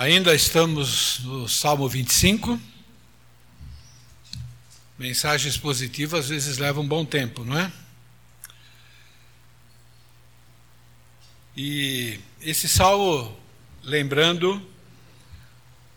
Ainda 0.00 0.34
estamos 0.34 1.18
no 1.24 1.46
Salmo 1.46 1.86
25. 1.86 2.58
Mensagens 4.98 5.58
positivas 5.58 6.20
às 6.20 6.30
vezes 6.30 6.56
levam 6.56 6.84
um 6.84 6.88
bom 6.88 7.04
tempo, 7.04 7.44
não 7.44 7.58
é? 7.58 7.70
E 11.54 12.18
esse 12.40 12.66
salmo, 12.66 13.38
lembrando, 13.82 14.66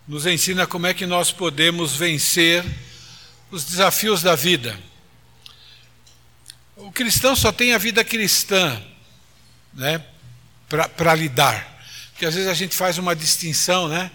nos 0.06 0.26
ensina 0.26 0.66
como 0.66 0.86
é 0.86 0.92
que 0.92 1.06
nós 1.06 1.32
podemos 1.32 1.96
vencer 1.96 2.62
os 3.50 3.64
desafios 3.64 4.20
da 4.20 4.36
vida. 4.36 4.78
O 6.76 6.92
cristão 6.92 7.34
só 7.34 7.50
tem 7.50 7.72
a 7.72 7.78
vida 7.78 8.04
cristã 8.04 8.84
né, 9.72 10.04
para 10.68 11.14
lidar. 11.14 11.73
Porque 12.14 12.26
às 12.26 12.34
vezes 12.34 12.48
a 12.48 12.54
gente 12.54 12.76
faz 12.76 12.96
uma 12.96 13.14
distinção, 13.14 13.88
né? 13.88 14.08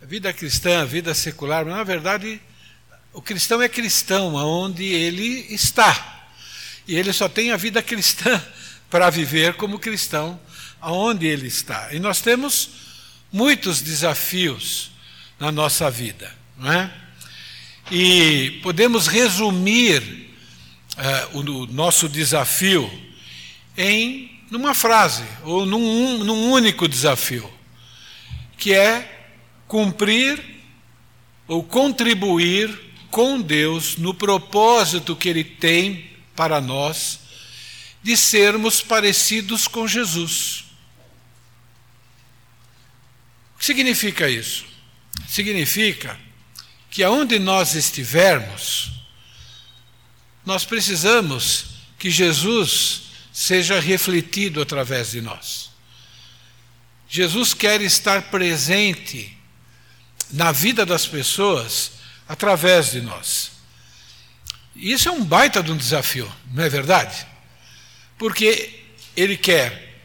Vida 0.00 0.32
cristã, 0.32 0.84
vida 0.86 1.14
secular, 1.14 1.62
mas 1.64 1.76
na 1.76 1.84
verdade 1.84 2.40
o 3.12 3.20
cristão 3.20 3.60
é 3.60 3.68
cristão 3.68 4.36
aonde 4.38 4.82
ele 4.82 5.46
está. 5.50 6.26
E 6.88 6.96
ele 6.96 7.12
só 7.12 7.28
tem 7.28 7.52
a 7.52 7.56
vida 7.56 7.82
cristã 7.82 8.42
para 8.90 9.10
viver 9.10 9.54
como 9.54 9.78
cristão 9.78 10.40
aonde 10.80 11.26
ele 11.26 11.46
está. 11.46 11.92
E 11.92 11.98
nós 11.98 12.22
temos 12.22 12.70
muitos 13.30 13.82
desafios 13.82 14.90
na 15.38 15.52
nossa 15.52 15.90
vida, 15.90 16.34
não 16.56 16.72
é? 16.72 16.90
E 17.90 18.60
podemos 18.62 19.06
resumir 19.06 20.00
uh, 21.32 21.38
o, 21.38 21.66
nosso 21.66 22.08
desafio 22.08 22.90
em 23.76 24.33
numa 24.54 24.72
frase 24.72 25.24
ou 25.42 25.66
num, 25.66 26.22
num 26.22 26.52
único 26.52 26.86
desafio, 26.86 27.52
que 28.56 28.72
é 28.72 29.26
cumprir 29.66 30.40
ou 31.48 31.64
contribuir 31.64 32.92
com 33.10 33.40
Deus 33.40 33.96
no 33.96 34.14
propósito 34.14 35.16
que 35.16 35.28
Ele 35.28 35.42
tem 35.42 36.08
para 36.36 36.60
nós 36.60 37.18
de 38.00 38.16
sermos 38.16 38.80
parecidos 38.80 39.66
com 39.66 39.88
Jesus. 39.88 40.66
O 43.56 43.58
que 43.58 43.64
significa 43.64 44.30
isso? 44.30 44.64
Significa 45.26 46.16
que 46.90 47.02
aonde 47.02 47.40
nós 47.40 47.74
estivermos, 47.74 48.92
nós 50.46 50.64
precisamos 50.64 51.66
que 51.98 52.08
Jesus 52.08 53.03
seja 53.34 53.80
refletido 53.80 54.62
através 54.62 55.10
de 55.10 55.20
nós. 55.20 55.70
Jesus 57.08 57.52
quer 57.52 57.80
estar 57.80 58.22
presente 58.30 59.36
na 60.30 60.52
vida 60.52 60.86
das 60.86 61.04
pessoas 61.04 61.90
através 62.28 62.92
de 62.92 63.00
nós. 63.00 63.50
Isso 64.76 65.08
é 65.08 65.12
um 65.12 65.24
baita 65.24 65.64
de 65.64 65.72
um 65.72 65.76
desafio, 65.76 66.32
não 66.52 66.62
é 66.62 66.68
verdade? 66.68 67.26
Porque 68.16 68.84
ele 69.16 69.36
quer 69.36 70.00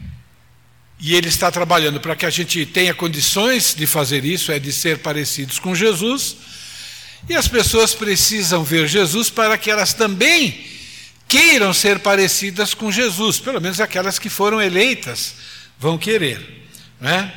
e 0.99 1.13
ele 1.13 1.27
está 1.27 1.51
trabalhando 1.51 1.99
para 1.99 2.15
que 2.15 2.25
a 2.25 2.29
gente 2.31 2.65
tenha 2.65 2.95
condições 2.95 3.75
de 3.75 3.85
fazer 3.85 4.25
isso, 4.25 4.51
é 4.51 4.57
de 4.57 4.73
ser 4.73 4.97
parecidos 4.99 5.59
com 5.59 5.75
Jesus. 5.75 6.35
E 7.29 7.35
as 7.35 7.47
pessoas 7.47 7.93
precisam 7.93 8.63
ver 8.63 8.87
Jesus 8.87 9.29
para 9.29 9.55
que 9.55 9.69
elas 9.69 9.93
também 9.93 10.78
queiram 11.29 11.71
ser 11.71 11.99
parecidas 11.99 12.73
com 12.73 12.91
Jesus, 12.91 13.39
pelo 13.39 13.61
menos 13.61 13.79
aquelas 13.79 14.17
que 14.17 14.29
foram 14.29 14.59
eleitas 14.59 15.35
vão 15.77 15.95
querer. 15.95 16.67
Né? 16.99 17.31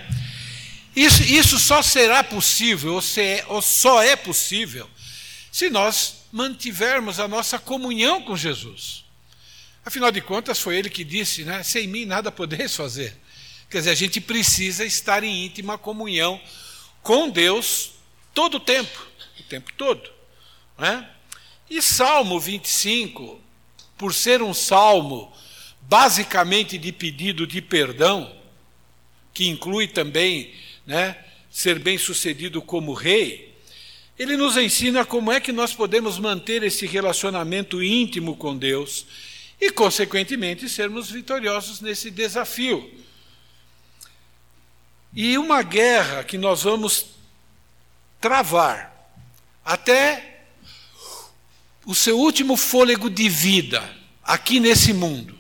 Isso, 0.96 1.22
isso 1.22 1.58
só 1.58 1.82
será 1.82 2.24
possível, 2.24 2.94
ou, 2.94 3.02
se 3.02 3.20
é, 3.20 3.44
ou 3.48 3.60
só 3.60 4.02
é 4.02 4.16
possível, 4.16 4.88
se 5.52 5.68
nós 5.68 6.22
mantivermos 6.32 7.20
a 7.20 7.28
nossa 7.28 7.58
comunhão 7.58 8.22
com 8.22 8.34
Jesus. 8.34 9.04
Afinal 9.84 10.11
de 10.11 10.22
contas, 10.22 10.58
foi 10.58 10.77
ele 10.77 10.88
que 10.88 11.05
disse, 11.05 11.44
né? 11.44 11.62
Sem 11.62 11.86
mim 11.86 12.06
nada 12.06 12.33
podeis 12.33 12.74
fazer. 12.74 13.14
Quer 13.68 13.78
dizer, 13.78 13.90
a 13.90 13.94
gente 13.94 14.20
precisa 14.20 14.84
estar 14.84 15.24
em 15.24 15.46
íntima 15.46 15.77
comunhão 15.77 16.40
com 17.02 17.28
Deus 17.28 17.92
todo 18.33 18.56
o 18.56 18.61
tempo, 18.61 19.06
o 19.40 19.42
tempo 19.42 19.72
todo. 19.77 20.08
Né? 20.78 21.06
E 21.68 21.83
Salmo 21.83 22.38
25, 22.38 23.42
por 23.97 24.14
ser 24.14 24.42
um 24.42 24.55
salmo 24.55 25.33
basicamente 25.83 26.79
de 26.79 26.92
pedido 26.92 27.47
de 27.47 27.61
perdão, 27.61 28.35
que 29.35 29.48
inclui 29.48 29.89
também 29.89 30.55
né, 30.86 31.17
ser 31.51 31.79
bem-sucedido 31.79 32.63
como 32.63 32.92
rei, 32.95 33.53
ele 34.19 34.36
nos 34.36 34.57
ensina 34.57 35.05
como 35.05 35.33
é 35.33 35.41
que 35.41 35.53
nós 35.53 35.75
podemos 35.75 36.19
manter 36.19 36.63
esse 36.63 36.86
relacionamento 36.86 37.83
íntimo 37.83 38.36
com 38.36 38.57
Deus 38.57 39.07
e, 39.61 39.70
consequentemente, 39.70 40.69
sermos 40.69 41.11
vitoriosos 41.11 41.80
nesse 41.80 42.11
desafio. 42.11 42.91
E 45.14 45.36
uma 45.36 45.63
guerra 45.63 46.24
que 46.24 46.39
nós 46.39 46.63
vamos 46.63 47.07
travar 48.20 48.92
até 49.64 50.31
o 51.84 51.94
seu 51.94 52.18
último 52.18 52.56
fôlego 52.56 53.10
de 53.10 53.28
vida 53.28 53.82
aqui 54.22 54.60
nesse 54.60 54.92
mundo 54.92 55.36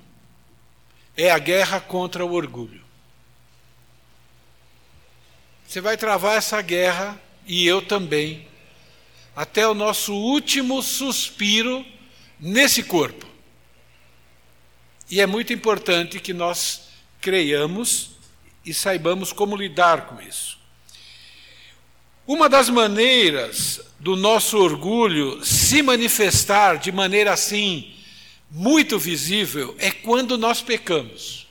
é 1.16 1.30
a 1.30 1.38
guerra 1.38 1.80
contra 1.80 2.24
o 2.24 2.32
orgulho. 2.32 2.82
Você 5.66 5.80
vai 5.80 5.96
travar 5.96 6.36
essa 6.36 6.60
guerra, 6.60 7.20
e 7.46 7.66
eu 7.66 7.80
também, 7.80 8.46
até 9.34 9.66
o 9.66 9.74
nosso 9.74 10.14
último 10.14 10.82
suspiro 10.82 11.84
nesse 12.38 12.82
corpo. 12.82 13.26
E 15.10 15.20
é 15.20 15.26
muito 15.26 15.52
importante 15.52 16.20
que 16.20 16.32
nós 16.32 16.88
creiamos 17.20 18.10
e 18.64 18.74
saibamos 18.74 19.32
como 19.32 19.56
lidar 19.56 20.06
com 20.06 20.20
isso. 20.20 20.58
Uma 22.26 22.48
das 22.48 22.68
maneiras 22.68 23.80
do 23.98 24.14
nosso 24.14 24.56
orgulho 24.56 25.44
se 25.44 25.82
manifestar 25.82 26.78
de 26.78 26.92
maneira 26.92 27.32
assim 27.32 27.92
muito 28.50 28.98
visível 28.98 29.74
é 29.78 29.90
quando 29.90 30.38
nós 30.38 30.62
pecamos. 30.62 31.48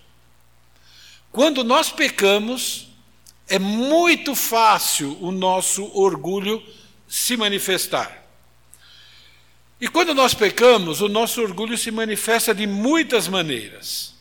Quando 1.32 1.64
nós 1.64 1.90
pecamos, 1.90 2.88
é 3.50 3.60
muito 3.60 4.34
fácil 4.34 5.18
o 5.20 5.32
nosso 5.32 5.90
orgulho 5.94 6.64
se 7.08 7.36
manifestar. 7.36 8.22
E 9.80 9.88
quando 9.88 10.14
nós 10.14 10.34
pecamos, 10.34 11.02
o 11.02 11.10
nosso 11.10 11.42
orgulho 11.42 11.78
se 11.78 11.92
manifesta 11.92 12.54
de 12.54 12.68
muitas 12.68 13.28
maneiras. 13.28 14.14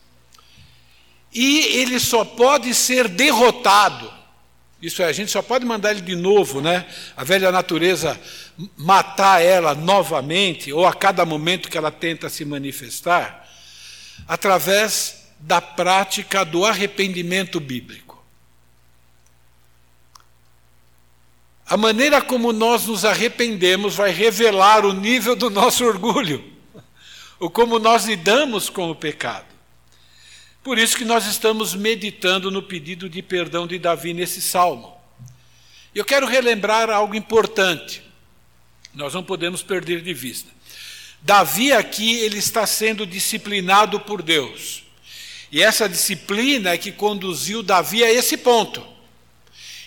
E 1.32 1.60
ele 1.76 2.00
só 2.00 2.24
pode 2.24 2.74
ser 2.74 3.06
derrotado 3.06 4.19
isso 4.82 5.02
é, 5.02 5.06
a 5.06 5.12
gente 5.12 5.30
só 5.30 5.42
pode 5.42 5.66
mandar 5.66 5.90
ele 5.90 6.00
de 6.00 6.16
novo, 6.16 6.60
né? 6.60 6.86
A 7.14 7.22
velha 7.22 7.52
natureza 7.52 8.18
matar 8.76 9.42
ela 9.42 9.74
novamente, 9.74 10.72
ou 10.72 10.86
a 10.86 10.94
cada 10.94 11.26
momento 11.26 11.68
que 11.68 11.76
ela 11.76 11.90
tenta 11.90 12.30
se 12.30 12.44
manifestar, 12.44 13.46
através 14.26 15.28
da 15.38 15.60
prática 15.60 16.44
do 16.44 16.64
arrependimento 16.64 17.60
bíblico. 17.60 18.10
A 21.66 21.76
maneira 21.76 22.20
como 22.20 22.52
nós 22.52 22.86
nos 22.86 23.04
arrependemos 23.04 23.94
vai 23.94 24.10
revelar 24.10 24.84
o 24.84 24.92
nível 24.92 25.36
do 25.36 25.50
nosso 25.50 25.84
orgulho, 25.84 26.42
ou 27.38 27.50
como 27.50 27.78
nós 27.78 28.06
lidamos 28.06 28.70
com 28.70 28.90
o 28.90 28.94
pecado. 28.94 29.49
Por 30.62 30.78
isso 30.78 30.96
que 30.96 31.04
nós 31.04 31.26
estamos 31.26 31.74
meditando 31.74 32.50
no 32.50 32.62
pedido 32.62 33.08
de 33.08 33.22
perdão 33.22 33.66
de 33.66 33.78
Davi 33.78 34.12
nesse 34.12 34.42
salmo. 34.42 34.94
Eu 35.94 36.04
quero 36.04 36.26
relembrar 36.26 36.90
algo 36.90 37.14
importante. 37.14 38.02
Nós 38.94 39.14
não 39.14 39.22
podemos 39.22 39.62
perder 39.62 40.02
de 40.02 40.12
vista. 40.12 40.50
Davi 41.22 41.72
aqui 41.72 42.18
ele 42.18 42.38
está 42.38 42.66
sendo 42.66 43.06
disciplinado 43.06 44.00
por 44.00 44.22
Deus. 44.22 44.84
E 45.50 45.62
essa 45.62 45.88
disciplina 45.88 46.70
é 46.70 46.78
que 46.78 46.92
conduziu 46.92 47.62
Davi 47.62 48.04
a 48.04 48.12
esse 48.12 48.36
ponto. 48.36 48.86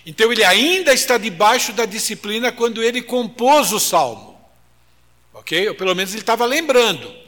Então 0.05 0.31
ele 0.31 0.43
ainda 0.43 0.91
está 0.91 1.17
debaixo 1.17 1.71
da 1.71 1.85
disciplina 1.85 2.51
quando 2.51 2.83
ele 2.83 3.01
compôs 3.01 3.71
o 3.71 3.79
salmo. 3.79 4.37
OK? 5.33 5.69
Ou 5.69 5.75
pelo 5.75 5.95
menos 5.95 6.11
ele 6.13 6.21
estava 6.21 6.45
lembrando 6.45 7.22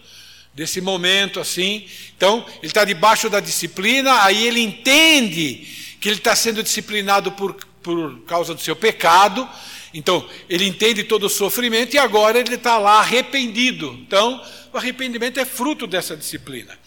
desse 0.55 0.79
momento 0.79 1.39
assim. 1.39 1.85
Então, 2.15 2.45
ele 2.59 2.67
está 2.67 2.85
debaixo 2.85 3.29
da 3.29 3.41
disciplina, 3.41 4.23
aí 4.23 4.47
ele 4.47 4.61
entende 4.61 5.67
que 5.99 6.07
ele 6.07 6.17
está 6.17 6.35
sendo 6.35 6.63
disciplinado 6.63 7.33
por, 7.33 7.53
por 7.83 8.21
causa 8.21 8.55
do 8.55 8.61
seu 8.61 8.75
pecado. 8.75 9.47
Então, 9.93 10.27
ele 10.49 10.65
entende 10.65 11.03
todo 11.03 11.25
o 11.25 11.29
sofrimento 11.29 11.95
e 11.95 11.99
agora 11.99 12.39
ele 12.39 12.55
está 12.55 12.77
lá 12.77 12.99
arrependido. 12.99 13.93
Então, 14.01 14.41
o 14.73 14.77
arrependimento 14.77 15.39
é 15.39 15.45
fruto 15.45 15.85
dessa 15.85 16.15
disciplina. 16.15 16.77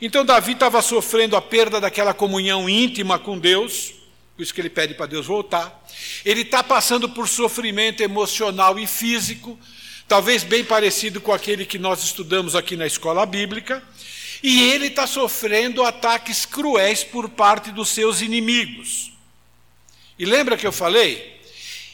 Então, 0.00 0.24
Davi 0.24 0.52
estava 0.52 0.80
sofrendo 0.80 1.36
a 1.36 1.42
perda 1.42 1.80
daquela 1.80 2.14
comunhão 2.14 2.68
íntima 2.68 3.18
com 3.18 3.38
Deus, 3.38 3.92
por 4.36 4.42
isso 4.42 4.54
que 4.54 4.60
ele 4.60 4.70
pede 4.70 4.94
para 4.94 5.06
Deus 5.06 5.26
voltar. 5.26 5.84
Ele 6.24 6.42
está 6.42 6.62
passando 6.62 7.08
por 7.08 7.26
sofrimento 7.26 8.02
emocional 8.02 8.78
e 8.78 8.86
físico, 8.86 9.58
talvez 10.08 10.42
bem 10.42 10.64
parecido 10.64 11.20
com 11.20 11.32
aquele 11.32 11.66
que 11.66 11.78
nós 11.78 12.02
estudamos 12.02 12.56
aqui 12.56 12.74
na 12.74 12.86
escola 12.86 13.26
bíblica. 13.26 13.82
E 14.42 14.62
ele 14.70 14.86
está 14.86 15.06
sofrendo 15.06 15.84
ataques 15.84 16.46
cruéis 16.46 17.04
por 17.04 17.28
parte 17.28 17.70
dos 17.70 17.90
seus 17.90 18.22
inimigos. 18.22 19.12
E 20.18 20.24
lembra 20.24 20.56
que 20.56 20.66
eu 20.66 20.72
falei? 20.72 21.38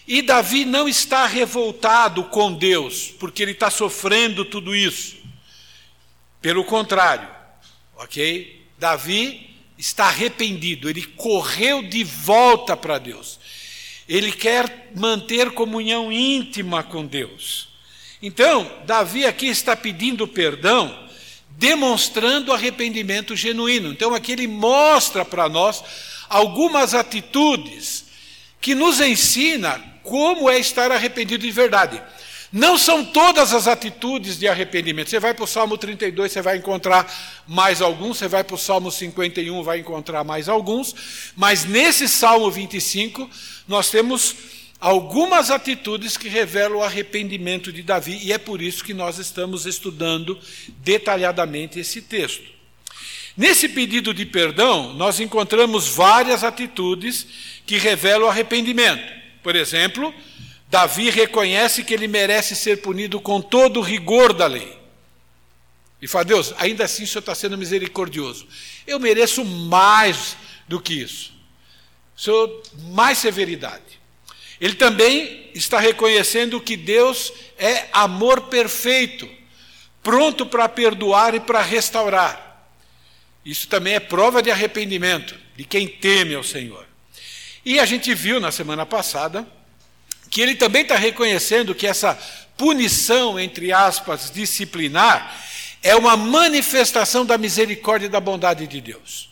E 0.07 0.23
Davi 0.23 0.65
não 0.65 0.87
está 0.87 1.27
revoltado 1.27 2.25
com 2.25 2.53
Deus, 2.53 3.13
porque 3.19 3.43
ele 3.43 3.53
está 3.53 3.71
sofrendo 3.71 4.45
tudo 4.45 4.77
isso. 4.77 5.17
Pelo 6.41 6.63
contrário, 6.65 7.29
ok? 7.97 8.63
Davi 8.79 9.57
está 9.79 10.07
arrependido, 10.07 10.91
ele 10.91 11.03
correu 11.03 11.83
de 11.83 12.05
volta 12.05 12.77
para 12.77 12.99
Deus. 12.99 13.41
Ele 14.07 14.31
quer 14.31 14.91
manter 14.95 15.53
comunhão 15.53 16.13
íntima 16.13 16.83
com 16.83 17.07
Deus. 17.07 17.74
Então, 18.27 18.71
Davi 18.87 19.27
aqui 19.27 19.49
está 19.49 19.77
pedindo 19.77 20.27
perdão 20.27 20.99
demonstrando 21.59 22.55
arrependimento 22.55 23.37
genuíno. 23.37 23.93
Então, 23.93 24.15
aqui 24.15 24.33
ele 24.33 24.47
mostra 24.49 25.27
para 25.27 25.47
nós 25.47 25.85
algumas 26.27 26.95
atitudes 26.95 28.07
que 28.63 28.75
nos 28.75 28.99
ensina 28.99 29.79
como 30.03 30.49
é 30.49 30.59
estar 30.59 30.91
arrependido 30.91 31.45
de 31.45 31.51
verdade. 31.51 32.03
Não 32.51 32.79
são 32.79 33.05
todas 33.05 33.53
as 33.53 33.69
atitudes 33.69 34.39
de 34.39 34.49
arrependimento. 34.49 35.11
Você 35.11 35.21
vai 35.21 35.35
para 35.35 35.45
o 35.45 35.47
Salmo 35.47 35.77
32, 35.77 36.33
você 36.33 36.41
vai 36.41 36.57
encontrar 36.57 37.45
mais 37.47 37.83
alguns, 37.83 38.17
você 38.17 38.27
vai 38.27 38.43
para 38.43 38.55
o 38.55 38.59
Salmo 38.59 38.91
51, 38.91 39.63
vai 39.63 39.81
encontrar 39.81 40.25
mais 40.25 40.49
alguns, 40.49 40.95
mas 41.37 41.67
nesse 41.67 42.09
Salmo 42.09 42.51
25, 42.51 43.29
nós 43.69 43.91
temos 43.91 44.35
algumas 44.85 45.51
atitudes 45.51 46.15
que 46.15 46.29
revelam 46.29 46.81
o 46.81 46.83
arrependimento 46.83 47.73
de 47.73 47.83
Davi, 47.83 48.21
e 48.23 48.35
é 48.35 48.37
por 48.37 48.61
isso 48.61 48.85
que 48.85 48.93
nós 48.93 49.19
estamos 49.19 49.65
estudando 49.65 50.39
detalhadamente 50.77 51.81
esse 51.81 52.03
texto. 52.03 52.45
Nesse 53.35 53.67
pedido 53.67 54.13
de 54.13 54.27
perdão, 54.27 54.93
nós 54.93 55.21
encontramos 55.21 55.89
várias 55.89 56.45
atitudes 56.45 57.27
que 57.65 57.79
revelam 57.79 58.27
o 58.27 58.31
arrependimento. 58.31 59.03
Por 59.43 59.57
exemplo, 59.57 60.13
Davi 60.69 61.09
reconhece 61.09 61.83
que 61.83 61.95
ele 61.95 62.07
merece 62.07 62.55
ser 62.55 62.83
punido 62.83 63.19
com 63.19 63.41
todo 63.41 63.81
o 63.81 63.83
rigor 63.83 64.35
da 64.35 64.47
lei. 64.47 64.79
E 66.03 66.07
fala, 66.07 66.27
Deus, 66.27 66.53
ainda 66.59 66.85
assim 66.85 67.05
o 67.05 67.07
Senhor 67.07 67.21
está 67.21 67.35
sendo 67.35 67.57
misericordioso. 67.57 68.47
Eu 68.87 69.01
mereço 69.01 69.47
mais 69.47 70.37
do 70.69 70.79
que 70.79 70.93
isso. 70.93 71.33
Senhor, 72.15 72.63
mais 72.93 73.17
severidade. 73.17 73.84
Ele 74.61 74.75
também 74.75 75.51
está 75.55 75.79
reconhecendo 75.79 76.61
que 76.61 76.77
Deus 76.77 77.33
é 77.59 77.89
amor 77.93 78.43
perfeito, 78.43 79.29
pronto 80.03 80.47
para 80.47 80.69
perdoar 80.69 81.35
e 81.35 81.41
para 81.41 81.63
restaurar. 81.63 82.69
Isso 83.45 83.69
também 83.69 83.95
é 83.95 84.01
prova 84.01 84.43
de 84.43 84.51
arrependimento 84.51 85.37
de 85.57 85.65
quem 85.65 85.87
teme 85.87 86.35
ao 86.35 86.43
Senhor. 86.43 86.87
E 87.65 87.79
a 87.79 87.85
gente 87.85 88.15
viu 88.15 88.41
na 88.41 88.53
semana 88.53 88.85
passada 88.85 89.47
que 90.31 90.41
ele 90.41 90.55
também 90.55 90.83
está 90.83 90.97
reconhecendo 90.97 91.75
que 91.75 91.87
essa 91.87 92.15
punição, 92.57 93.39
entre 93.39 93.73
aspas, 93.73 94.31
disciplinar, 94.31 95.43
é 95.83 95.95
uma 95.95 96.17
manifestação 96.17 97.25
da 97.25 97.37
misericórdia 97.37 98.07
e 98.07 98.11
da 98.11 98.21
bondade 98.21 98.67
de 98.67 98.81
Deus. 98.81 99.31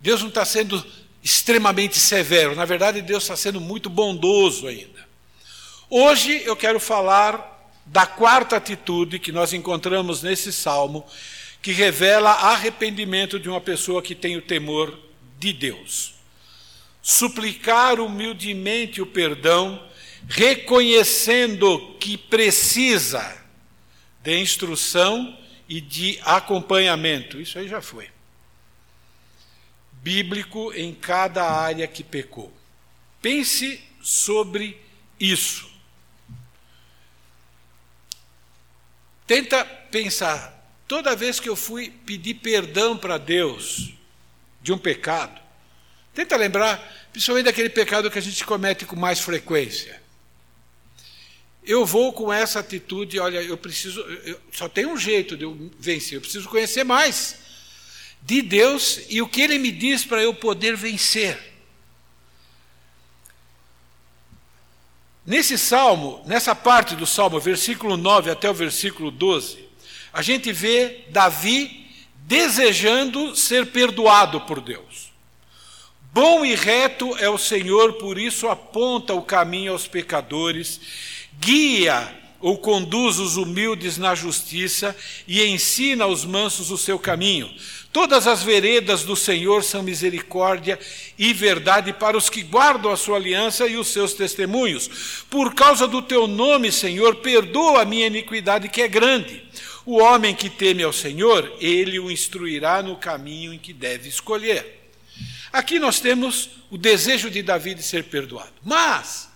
Deus 0.00 0.20
não 0.20 0.28
está 0.28 0.44
sendo 0.44 0.84
extremamente 1.24 1.98
severo. 1.98 2.54
Na 2.54 2.66
verdade, 2.66 3.00
Deus 3.00 3.22
está 3.22 3.34
sendo 3.34 3.58
muito 3.58 3.88
bondoso 3.88 4.68
ainda. 4.68 5.08
Hoje 5.88 6.42
eu 6.44 6.54
quero 6.54 6.78
falar 6.78 7.72
da 7.86 8.04
quarta 8.06 8.56
atitude 8.56 9.18
que 9.18 9.32
nós 9.32 9.54
encontramos 9.54 10.22
nesse 10.22 10.52
salmo, 10.52 11.04
que 11.62 11.72
revela 11.72 12.30
arrependimento 12.30 13.40
de 13.40 13.48
uma 13.48 13.60
pessoa 13.60 14.02
que 14.02 14.14
tem 14.14 14.36
o 14.36 14.42
temor 14.42 14.98
de 15.38 15.50
Deus. 15.50 16.12
Suplicar 17.00 18.00
humildemente 18.00 19.00
o 19.00 19.06
perdão, 19.06 19.82
reconhecendo 20.28 21.96
que 21.98 22.18
precisa 22.18 23.42
de 24.22 24.38
instrução 24.38 25.38
e 25.66 25.80
de 25.80 26.18
acompanhamento. 26.22 27.40
Isso 27.40 27.58
aí 27.58 27.68
já 27.68 27.80
foi 27.80 28.13
bíblico 30.04 30.70
em 30.74 30.94
cada 30.94 31.50
área 31.50 31.88
que 31.88 32.04
pecou. 32.04 32.52
Pense 33.22 33.82
sobre 34.02 34.78
isso. 35.18 35.66
Tenta 39.26 39.64
pensar, 39.64 40.70
toda 40.86 41.16
vez 41.16 41.40
que 41.40 41.48
eu 41.48 41.56
fui 41.56 41.88
pedir 42.04 42.34
perdão 42.34 42.98
para 42.98 43.16
Deus 43.16 43.94
de 44.60 44.74
um 44.74 44.78
pecado, 44.78 45.40
tenta 46.12 46.36
lembrar, 46.36 47.08
principalmente 47.10 47.46
daquele 47.46 47.70
pecado 47.70 48.10
que 48.10 48.18
a 48.18 48.22
gente 48.22 48.44
comete 48.44 48.84
com 48.84 48.96
mais 48.96 49.20
frequência. 49.20 50.02
Eu 51.64 51.86
vou 51.86 52.12
com 52.12 52.30
essa 52.30 52.60
atitude, 52.60 53.18
olha, 53.18 53.42
eu 53.42 53.56
preciso, 53.56 54.02
eu, 54.02 54.38
só 54.52 54.68
tem 54.68 54.84
um 54.84 54.98
jeito 54.98 55.34
de 55.34 55.44
eu 55.44 55.70
vencer, 55.78 56.18
eu 56.18 56.20
preciso 56.20 56.46
conhecer 56.46 56.84
mais 56.84 57.43
de 58.24 58.40
Deus 58.40 59.00
e 59.08 59.20
o 59.20 59.28
que 59.28 59.42
Ele 59.42 59.58
me 59.58 59.70
diz 59.70 60.04
para 60.04 60.22
eu 60.22 60.34
poder 60.34 60.76
vencer. 60.76 61.38
Nesse 65.26 65.56
salmo, 65.56 66.22
nessa 66.26 66.54
parte 66.54 66.94
do 66.94 67.06
salmo, 67.06 67.40
versículo 67.40 67.96
9 67.96 68.30
até 68.30 68.48
o 68.48 68.54
versículo 68.54 69.10
12, 69.10 69.64
a 70.12 70.20
gente 70.22 70.52
vê 70.52 71.04
Davi 71.10 71.86
desejando 72.14 73.34
ser 73.34 73.66
perdoado 73.66 74.42
por 74.42 74.60
Deus. 74.60 75.12
Bom 76.12 76.44
e 76.44 76.54
reto 76.54 77.16
é 77.18 77.28
o 77.28 77.38
Senhor, 77.38 77.94
por 77.94 78.18
isso 78.18 78.48
aponta 78.48 79.14
o 79.14 79.22
caminho 79.22 79.72
aos 79.72 79.88
pecadores, 79.88 80.80
guia 81.40 82.20
ou 82.40 82.58
conduz 82.58 83.18
os 83.18 83.36
humildes 83.36 83.96
na 83.96 84.14
justiça 84.14 84.94
e 85.26 85.42
ensina 85.44 86.04
aos 86.04 86.24
mansos 86.24 86.70
o 86.70 86.78
seu 86.78 86.98
caminho. 86.98 87.52
Todas 87.94 88.26
as 88.26 88.42
veredas 88.42 89.04
do 89.04 89.14
Senhor 89.14 89.62
são 89.62 89.80
misericórdia 89.80 90.80
e 91.16 91.32
verdade 91.32 91.92
para 91.92 92.16
os 92.16 92.28
que 92.28 92.42
guardam 92.42 92.90
a 92.90 92.96
sua 92.96 93.18
aliança 93.18 93.68
e 93.68 93.76
os 93.76 93.86
seus 93.86 94.14
testemunhos. 94.14 95.24
Por 95.30 95.54
causa 95.54 95.86
do 95.86 96.02
teu 96.02 96.26
nome, 96.26 96.72
Senhor, 96.72 97.14
perdoa 97.14 97.82
a 97.82 97.84
minha 97.84 98.08
iniquidade 98.08 98.68
que 98.68 98.82
é 98.82 98.88
grande. 98.88 99.44
O 99.86 99.98
homem 99.98 100.34
que 100.34 100.50
teme 100.50 100.82
ao 100.82 100.92
Senhor, 100.92 101.56
ele 101.60 102.00
o 102.00 102.10
instruirá 102.10 102.82
no 102.82 102.96
caminho 102.96 103.54
em 103.54 103.60
que 103.60 103.72
deve 103.72 104.08
escolher. 104.08 104.90
Aqui 105.52 105.78
nós 105.78 106.00
temos 106.00 106.50
o 106.70 106.76
desejo 106.76 107.30
de 107.30 107.44
Davi 107.44 107.76
de 107.76 107.82
ser 107.84 108.02
perdoado. 108.02 108.54
Mas, 108.64 109.28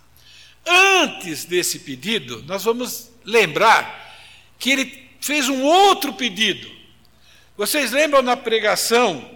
antes 0.67 1.45
desse 1.45 1.79
pedido, 1.79 2.43
nós 2.45 2.65
vamos 2.65 3.09
lembrar 3.23 4.19
que 4.59 4.69
ele 4.69 5.09
fez 5.21 5.47
um 5.47 5.63
outro 5.63 6.11
pedido 6.11 6.78
vocês 7.59 7.91
lembram 7.91 8.21
na 8.21 8.37
pregação 8.37 9.29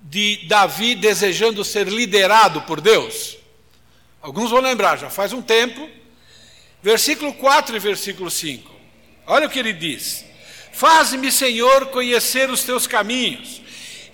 de 0.00 0.46
Davi 0.46 0.94
desejando 0.94 1.64
ser 1.64 1.88
liderado 1.88 2.62
por 2.62 2.80
Deus? 2.80 3.36
Alguns 4.22 4.52
vão 4.52 4.60
lembrar, 4.60 4.96
já 4.96 5.10
faz 5.10 5.32
um 5.32 5.42
tempo. 5.42 5.90
Versículo 6.80 7.34
4 7.34 7.74
e 7.74 7.80
versículo 7.80 8.30
5. 8.30 8.72
Olha 9.26 9.48
o 9.48 9.50
que 9.50 9.58
ele 9.58 9.72
diz: 9.72 10.24
Faz-me, 10.72 11.32
Senhor, 11.32 11.86
conhecer 11.86 12.48
os 12.48 12.62
teus 12.62 12.86
caminhos, 12.86 13.60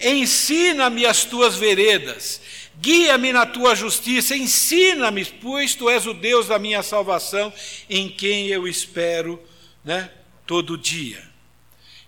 ensina-me 0.00 1.04
as 1.04 1.22
tuas 1.22 1.54
veredas, 1.54 2.40
guia-me 2.80 3.30
na 3.30 3.44
tua 3.44 3.74
justiça, 3.74 4.34
ensina-me, 4.34 5.26
pois 5.26 5.74
tu 5.74 5.90
és 5.90 6.06
o 6.06 6.14
Deus 6.14 6.46
da 6.48 6.58
minha 6.58 6.82
salvação, 6.82 7.52
em 7.90 8.08
quem 8.08 8.46
eu 8.46 8.66
espero 8.66 9.38
né, 9.84 10.10
todo 10.46 10.78
dia. 10.78 11.22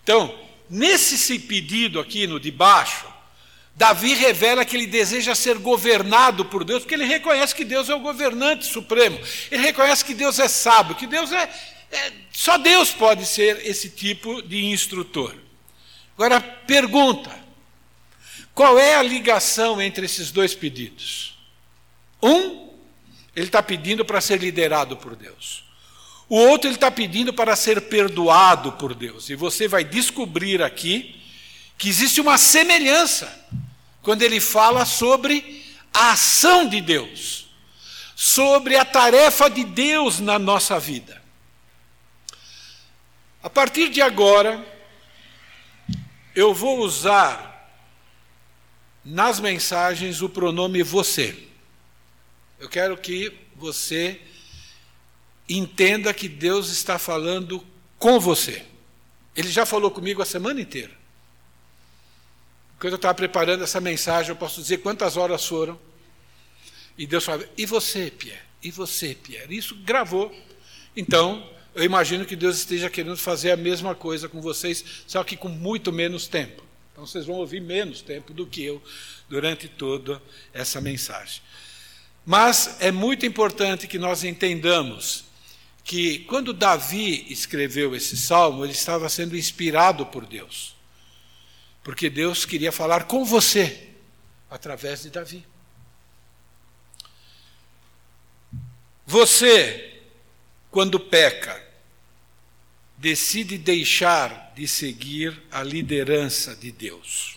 Então, 0.03 0.44
Nesse 0.69 1.39
pedido 1.39 2.01
aqui 2.01 2.27
no 2.27 2.41
de 2.41 2.51
baixo, 2.51 3.07
Davi 3.77 4.15
revela 4.15 4.65
que 4.65 4.77
ele 4.77 4.87
deseja 4.87 5.35
ser 5.35 5.59
governado 5.59 6.45
por 6.45 6.65
Deus, 6.65 6.83
porque 6.83 6.95
ele 6.95 7.05
reconhece 7.05 7.55
que 7.55 7.65
Deus 7.65 7.89
é 7.89 7.95
o 7.95 8.01
governante 8.01 8.67
supremo. 8.67 9.19
Ele 9.51 9.63
reconhece 9.63 10.05
que 10.05 10.15
Deus 10.15 10.39
é 10.39 10.47
sábio, 10.47 10.95
que 10.95 11.07
Deus 11.07 11.33
é, 11.33 11.51
é 11.91 12.13
só 12.33 12.57
Deus 12.57 12.93
pode 12.93 13.27
ser 13.27 13.67
esse 13.67 13.91
tipo 13.91 14.43
de 14.43 14.67
instrutor. 14.67 15.35
Agora 16.17 16.41
pergunta: 16.41 17.31
qual 18.55 18.79
é 18.79 18.95
a 18.95 19.03
ligação 19.03 19.83
entre 19.83 20.07
esses 20.07 20.31
dois 20.31 20.55
pedidos? 20.55 21.37
Um, 22.23 22.71
ele 23.35 23.47
está 23.47 23.63
pedindo 23.63 24.05
para 24.05 24.21
ser 24.21 24.41
liderado 24.41 24.97
por 24.97 25.17
Deus. 25.17 25.64
O 26.29 26.37
outro 26.37 26.69
ele 26.69 26.77
está 26.77 26.91
pedindo 26.91 27.33
para 27.33 27.55
ser 27.55 27.83
perdoado 27.83 28.73
por 28.73 28.95
Deus. 28.95 29.29
E 29.29 29.35
você 29.35 29.69
vai 29.69 29.85
descobrir 29.85 30.63
aqui 30.63 31.21
que 31.77 31.89
existe 31.89 32.21
uma 32.21 32.39
semelhança 32.39 33.45
quando 34.03 34.23
ele 34.23 34.41
fala 34.41 34.85
sobre 34.85 35.65
a 35.93 36.13
ação 36.13 36.69
de 36.69 36.81
Deus, 36.81 37.49
sobre 38.17 38.77
a 38.77 38.85
tarefa 38.85 39.49
de 39.49 39.65
Deus 39.65 40.19
na 40.19 40.39
nossa 40.39 40.79
vida. 40.79 41.23
A 43.43 43.51
partir 43.51 43.91
de 43.91 44.01
agora, 44.01 44.65
eu 46.35 46.55
vou 46.55 46.81
usar 46.81 47.55
nas 49.05 49.39
mensagens 49.39 50.23
o 50.23 50.29
pronome 50.29 50.83
você. 50.83 51.37
Eu 52.59 52.69
quero 52.69 52.97
que 52.97 53.33
você 53.55 54.21
entenda 55.49 56.13
que 56.15 56.29
Deus 56.29 56.71
está 56.71 56.99
falando 56.99 57.65
com 57.99 58.19
você. 58.19 58.65
Ele 59.37 59.49
já 59.51 59.67
falou 59.67 59.91
comigo 59.91 60.23
a 60.23 60.27
semana 60.27 60.61
inteira. 60.61 60.93
Quando 62.79 62.93
eu 62.93 62.97
estava 62.97 63.15
preparando 63.15 63.65
essa 63.65 63.81
mensagem, 63.81 64.31
eu 64.31 64.37
posso 64.37 64.61
dizer 64.61 64.79
quantas 64.79 65.17
horas 65.17 65.45
foram. 65.45 65.79
E 66.97 67.07
Deus 67.07 67.25
fala: 67.25 67.49
E 67.57 67.67
você, 67.67 68.11
Pierre? 68.11 68.43
E 68.63 68.71
você, 68.71 69.15
Pierre? 69.15 69.57
Isso 69.57 69.75
gravou. 69.77 70.35
Então, 70.97 71.49
eu 71.75 71.83
imagino 71.83 72.25
que 72.25 72.37
Deus 72.37 72.57
esteja 72.57 72.89
querendo 72.89 73.17
fazer 73.17 73.51
a 73.51 73.57
mesma 73.57 73.95
coisa 73.95 74.29
com 74.29 74.41
vocês, 74.41 74.85
só 75.07 75.25
que 75.25 75.37
com 75.37 75.49
muito 75.49 75.93
menos 75.93 76.29
tempo. 76.29 76.63
Então, 76.93 77.07
vocês 77.07 77.27
vão 77.27 77.37
ouvir 77.37 77.61
menos 77.61 78.01
tempo 78.01 78.33
do 78.33 78.47
que 78.47 78.63
eu 78.63 78.81
durante 79.29 79.67
toda 79.67 80.23
essa 80.53 80.81
mensagem. 80.81 81.43
Mas 82.25 82.77
é 82.81 82.93
muito 82.93 83.27
importante 83.27 83.87
que 83.87 83.99
nós 83.99 84.25
entendamos 84.25 85.24
que 85.85 86.21
quando 86.21 86.55
Davi 86.55 87.31
escreveu 87.31 87.95
esse 87.95 88.17
salmo, 88.17 88.65
ele 88.65 88.73
estava 88.73 89.07
sendo 89.11 89.37
inspirado 89.37 90.07
por 90.07 90.25
Deus. 90.25 90.75
Porque 91.83 92.09
Deus 92.09 92.47
queria 92.47 92.73
falar 92.73 93.05
com 93.05 93.23
você 93.23 93.91
através 94.51 95.03
de 95.03 95.11
Davi. 95.11 95.47
Você, 99.07 100.01
quando 100.71 100.99
peca, 100.99 101.63
decide 102.97 103.59
deixar 103.59 104.53
de 104.57 104.67
seguir 104.67 105.43
a 105.53 105.63
liderança 105.63 106.57
de 106.57 106.73
Deus. 106.73 107.37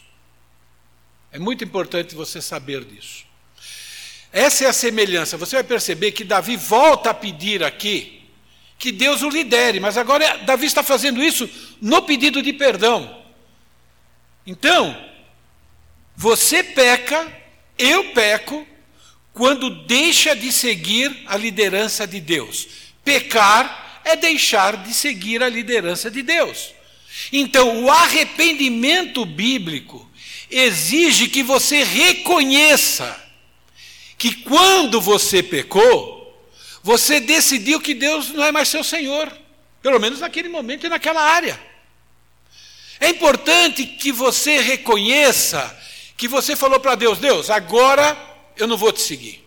É 1.33 1.37
muito 1.37 1.65
importante 1.65 2.15
você 2.15 2.41
saber 2.41 2.85
disso. 2.85 3.25
Essa 4.31 4.63
é 4.63 4.67
a 4.67 4.73
semelhança. 4.73 5.35
Você 5.35 5.57
vai 5.57 5.63
perceber 5.65 6.13
que 6.13 6.23
Davi 6.23 6.55
volta 6.55 7.09
a 7.09 7.13
pedir 7.13 7.61
aqui 7.61 8.16
que 8.77 8.91
Deus 8.91 9.21
o 9.21 9.29
lidere, 9.29 9.79
mas 9.79 9.97
agora 9.97 10.39
Davi 10.39 10.65
está 10.65 10.83
fazendo 10.83 11.23
isso 11.23 11.49
no 11.81 12.01
pedido 12.01 12.41
de 12.41 12.53
perdão. 12.53 13.23
Então, 14.45 14.95
você 16.15 16.63
peca, 16.63 17.31
eu 17.77 18.11
peco, 18.11 18.65
quando 19.33 19.69
deixa 19.85 20.35
de 20.35 20.51
seguir 20.51 21.23
a 21.27 21.37
liderança 21.37 22.07
de 22.07 22.19
Deus. 22.19 22.67
Pecar 23.03 24.01
é 24.03 24.15
deixar 24.15 24.77
de 24.77 24.93
seguir 24.93 25.43
a 25.43 25.49
liderança 25.49 26.09
de 26.09 26.23
Deus. 26.23 26.73
Então, 27.31 27.83
o 27.83 27.91
arrependimento 27.91 29.25
bíblico 29.25 30.09
exige 30.49 31.27
que 31.27 31.43
você 31.43 31.83
reconheça 31.83 33.23
que 34.17 34.33
quando 34.33 34.99
você 34.99 35.43
pecou, 35.43 36.16
você 36.87 37.19
decidiu 37.19 37.81
que 37.81 37.93
Deus 37.93 38.29
não 38.29 38.45
é 38.45 38.49
mais 38.49 38.69
seu 38.69 38.81
Senhor, 38.81 39.29
pelo 39.81 39.99
menos 39.99 40.21
naquele 40.21 40.47
momento 40.47 40.85
e 40.85 40.89
naquela 40.89 41.21
área. 41.21 41.59
É 42.97 43.09
importante 43.09 43.85
que 43.85 44.09
você 44.09 44.61
reconheça 44.61 45.77
que 46.15 46.29
você 46.29 46.55
falou 46.55 46.79
para 46.79 46.95
Deus: 46.95 47.19
Deus, 47.19 47.49
agora 47.49 48.17
eu 48.55 48.67
não 48.67 48.77
vou 48.77 48.93
te 48.93 49.01
seguir. 49.01 49.45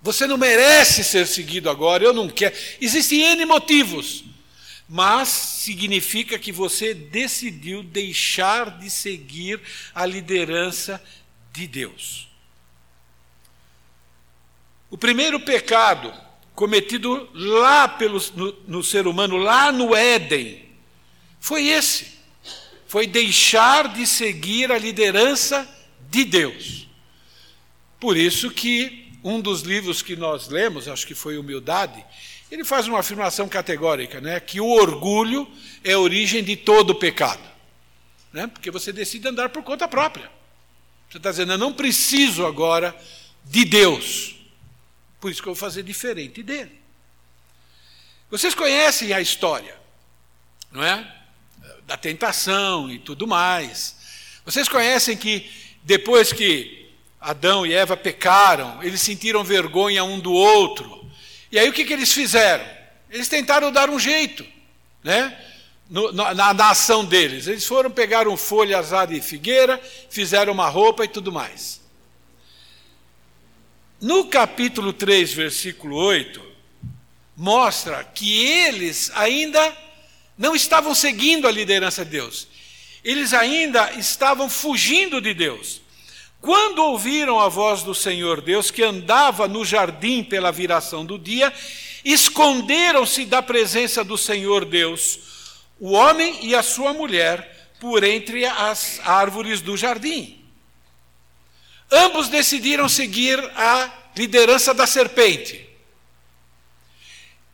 Você 0.00 0.26
não 0.26 0.38
merece 0.38 1.04
ser 1.04 1.26
seguido 1.26 1.68
agora, 1.68 2.02
eu 2.02 2.14
não 2.14 2.26
quero. 2.26 2.56
Existem 2.80 3.20
N 3.20 3.44
motivos, 3.44 4.24
mas 4.88 5.28
significa 5.28 6.38
que 6.38 6.52
você 6.52 6.94
decidiu 6.94 7.82
deixar 7.82 8.78
de 8.78 8.88
seguir 8.88 9.60
a 9.94 10.06
liderança 10.06 11.04
de 11.52 11.66
Deus. 11.66 12.33
O 14.94 14.96
primeiro 14.96 15.40
pecado 15.40 16.14
cometido 16.54 17.28
lá 17.34 17.88
pelo, 17.88 18.22
no, 18.36 18.56
no 18.68 18.84
ser 18.84 19.08
humano, 19.08 19.36
lá 19.36 19.72
no 19.72 19.92
Éden, 19.92 20.66
foi 21.40 21.66
esse: 21.66 22.12
foi 22.86 23.04
deixar 23.04 23.92
de 23.92 24.06
seguir 24.06 24.70
a 24.70 24.78
liderança 24.78 25.68
de 26.08 26.24
Deus. 26.24 26.86
Por 27.98 28.16
isso 28.16 28.52
que 28.52 29.10
um 29.24 29.40
dos 29.40 29.62
livros 29.62 30.00
que 30.00 30.14
nós 30.14 30.46
lemos, 30.46 30.86
acho 30.86 31.08
que 31.08 31.14
foi 31.16 31.38
Humildade, 31.38 32.04
ele 32.48 32.62
faz 32.62 32.86
uma 32.86 33.00
afirmação 33.00 33.48
categórica, 33.48 34.20
né, 34.20 34.38
que 34.38 34.60
o 34.60 34.68
orgulho 34.68 35.50
é 35.82 35.94
a 35.94 35.98
origem 35.98 36.44
de 36.44 36.54
todo 36.54 36.94
pecado. 36.94 37.42
Né, 38.32 38.46
porque 38.46 38.70
você 38.70 38.92
decide 38.92 39.26
andar 39.26 39.48
por 39.48 39.64
conta 39.64 39.88
própria. 39.88 40.30
Você 41.10 41.16
está 41.16 41.32
dizendo, 41.32 41.50
eu 41.54 41.58
não 41.58 41.72
preciso 41.72 42.46
agora 42.46 42.96
de 43.44 43.64
Deus. 43.64 44.33
Por 45.24 45.30
isso 45.30 45.42
que 45.42 45.48
eu 45.48 45.54
vou 45.54 45.58
fazer 45.58 45.82
diferente 45.82 46.42
dele. 46.42 46.78
Vocês 48.30 48.54
conhecem 48.54 49.10
a 49.14 49.22
história, 49.22 49.74
não 50.70 50.84
é? 50.84 51.10
Da 51.86 51.96
tentação 51.96 52.90
e 52.90 52.98
tudo 52.98 53.26
mais. 53.26 53.96
Vocês 54.44 54.68
conhecem 54.68 55.16
que 55.16 55.50
depois 55.82 56.30
que 56.30 56.90
Adão 57.18 57.64
e 57.64 57.72
Eva 57.72 57.96
pecaram, 57.96 58.82
eles 58.82 59.00
sentiram 59.00 59.42
vergonha 59.42 60.04
um 60.04 60.20
do 60.20 60.30
outro. 60.30 61.10
E 61.50 61.58
aí 61.58 61.70
o 61.70 61.72
que, 61.72 61.86
que 61.86 61.94
eles 61.94 62.12
fizeram? 62.12 62.66
Eles 63.08 63.26
tentaram 63.26 63.72
dar 63.72 63.88
um 63.88 63.98
jeito, 63.98 64.44
né? 65.02 65.42
No, 65.88 66.12
na, 66.12 66.34
na, 66.34 66.68
ação 66.68 67.02
deles. 67.02 67.46
Eles 67.46 67.64
foram 67.64 67.90
pegar 67.90 68.28
um 68.28 68.36
folha 68.36 68.76
azada 68.76 69.14
de 69.14 69.22
figueira, 69.22 69.80
fizeram 70.10 70.52
uma 70.52 70.68
roupa 70.68 71.02
e 71.02 71.08
tudo 71.08 71.32
mais. 71.32 71.82
No 74.04 74.26
capítulo 74.26 74.92
3, 74.92 75.32
versículo 75.32 75.96
8, 75.96 76.38
mostra 77.34 78.04
que 78.04 78.44
eles 78.44 79.10
ainda 79.14 79.74
não 80.36 80.54
estavam 80.54 80.94
seguindo 80.94 81.48
a 81.48 81.50
liderança 81.50 82.04
de 82.04 82.10
Deus. 82.10 82.46
Eles 83.02 83.32
ainda 83.32 83.94
estavam 83.94 84.46
fugindo 84.50 85.22
de 85.22 85.32
Deus. 85.32 85.80
Quando 86.38 86.80
ouviram 86.80 87.40
a 87.40 87.48
voz 87.48 87.82
do 87.82 87.94
Senhor 87.94 88.42
Deus, 88.42 88.70
que 88.70 88.82
andava 88.82 89.48
no 89.48 89.64
jardim 89.64 90.22
pela 90.22 90.52
viração 90.52 91.06
do 91.06 91.18
dia, 91.18 91.50
esconderam-se 92.04 93.24
da 93.24 93.40
presença 93.40 94.04
do 94.04 94.18
Senhor 94.18 94.66
Deus, 94.66 95.18
o 95.80 95.92
homem 95.92 96.40
e 96.42 96.54
a 96.54 96.62
sua 96.62 96.92
mulher, 96.92 97.70
por 97.80 98.04
entre 98.04 98.44
as 98.44 99.00
árvores 99.02 99.62
do 99.62 99.78
jardim. 99.78 100.43
Ambos 101.90 102.28
decidiram 102.28 102.88
seguir 102.88 103.38
a 103.56 103.92
liderança 104.16 104.72
da 104.72 104.86
serpente. 104.86 105.68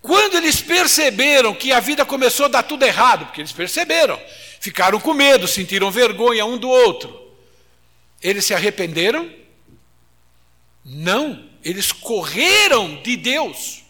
Quando 0.02 0.36
eles 0.36 0.60
perceberam 0.60 1.54
que 1.54 1.72
a 1.72 1.80
vida 1.80 2.06
começou 2.06 2.46
a 2.46 2.48
dar 2.48 2.62
tudo 2.62 2.84
errado, 2.84 3.26
porque 3.26 3.40
eles 3.40 3.52
perceberam, 3.52 4.20
ficaram 4.58 4.98
com 4.98 5.12
medo, 5.12 5.46
sentiram 5.46 5.90
vergonha 5.90 6.46
um 6.46 6.56
do 6.56 6.68
outro, 6.68 7.30
eles 8.22 8.44
se 8.44 8.54
arrependeram? 8.54 9.30
Não, 10.84 11.48
eles 11.62 11.92
correram 11.92 13.00
de 13.02 13.16
Deus. 13.16 13.82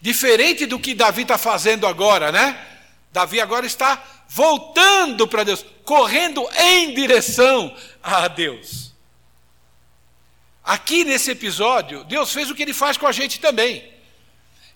Diferente 0.00 0.66
do 0.66 0.78
que 0.78 0.94
Davi 0.94 1.22
está 1.22 1.38
fazendo 1.38 1.86
agora, 1.86 2.32
né? 2.32 2.58
Davi 3.12 3.40
agora 3.40 3.64
está 3.64 4.02
voltando 4.28 5.28
para 5.28 5.44
Deus, 5.44 5.64
correndo 5.84 6.46
em 6.58 6.92
direção 6.92 7.74
a 8.02 8.26
Deus. 8.26 8.83
Aqui 10.64 11.04
nesse 11.04 11.30
episódio, 11.30 12.04
Deus 12.04 12.32
fez 12.32 12.50
o 12.50 12.54
que 12.54 12.62
ele 12.62 12.72
faz 12.72 12.96
com 12.96 13.06
a 13.06 13.12
gente 13.12 13.38
também. 13.38 13.92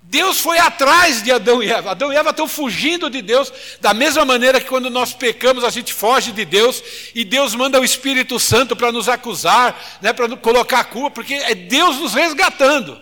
Deus 0.02 0.40
foi 0.40 0.58
atrás 0.58 1.22
de 1.22 1.32
Adão 1.32 1.62
e 1.62 1.70
Eva. 1.70 1.90
Adão 1.90 2.12
e 2.12 2.16
Eva 2.16 2.30
estão 2.30 2.46
fugindo 2.46 3.10
de 3.10 3.20
Deus, 3.20 3.52
da 3.80 3.92
mesma 3.92 4.24
maneira 4.24 4.60
que 4.60 4.66
quando 4.66 4.88
nós 4.88 5.12
pecamos, 5.12 5.64
a 5.64 5.70
gente 5.70 5.92
foge 5.92 6.32
de 6.32 6.44
Deus, 6.44 6.82
e 7.14 7.24
Deus 7.24 7.54
manda 7.54 7.80
o 7.80 7.84
Espírito 7.84 8.38
Santo 8.38 8.76
para 8.76 8.92
nos 8.92 9.08
acusar, 9.08 9.98
né, 10.00 10.12
para 10.12 10.34
colocar 10.36 10.80
a 10.80 10.84
culpa, 10.84 11.10
porque 11.10 11.34
é 11.34 11.54
Deus 11.54 11.96
nos 11.96 12.14
resgatando. 12.14 12.98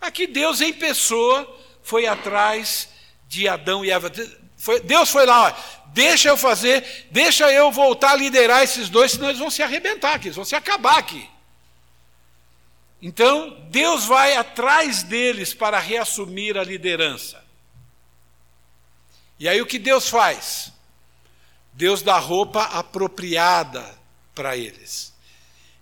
Aqui 0.00 0.26
Deus 0.26 0.60
em 0.60 0.72
pessoa 0.72 1.48
foi 1.82 2.06
atrás 2.06 2.88
de 3.28 3.48
Adão 3.48 3.84
e 3.84 3.90
Eva. 3.90 4.10
Deus 4.84 5.08
foi 5.08 5.24
lá, 5.24 5.48
ó, 5.48 5.52
deixa 5.92 6.28
eu 6.28 6.36
fazer, 6.36 7.06
deixa 7.10 7.50
eu 7.50 7.70
voltar 7.70 8.12
a 8.12 8.16
liderar 8.16 8.62
esses 8.62 8.88
dois, 8.88 9.12
senão 9.12 9.28
eles 9.28 9.40
vão 9.40 9.50
se 9.50 9.62
arrebentar 9.62 10.14
aqui, 10.14 10.28
eles 10.28 10.36
vão 10.36 10.44
se 10.44 10.54
acabar 10.54 10.98
aqui. 10.98 11.28
Então, 13.02 13.66
Deus 13.68 14.04
vai 14.04 14.36
atrás 14.36 15.02
deles 15.02 15.52
para 15.52 15.80
reassumir 15.80 16.56
a 16.56 16.62
liderança. 16.62 17.42
E 19.40 19.48
aí 19.48 19.60
o 19.60 19.66
que 19.66 19.76
Deus 19.76 20.08
faz? 20.08 20.72
Deus 21.72 22.00
dá 22.00 22.16
roupa 22.16 22.62
apropriada 22.62 23.98
para 24.32 24.56
eles. 24.56 25.12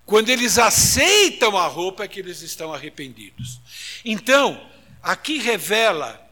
Quando 0.06 0.30
eles 0.30 0.58
aceitam 0.58 1.58
a 1.58 1.66
roupa 1.66 2.04
é 2.04 2.08
que 2.08 2.18
eles 2.18 2.40
estão 2.40 2.72
arrependidos. 2.72 3.60
Então, 4.02 4.58
aqui 5.02 5.38
revela 5.38 6.26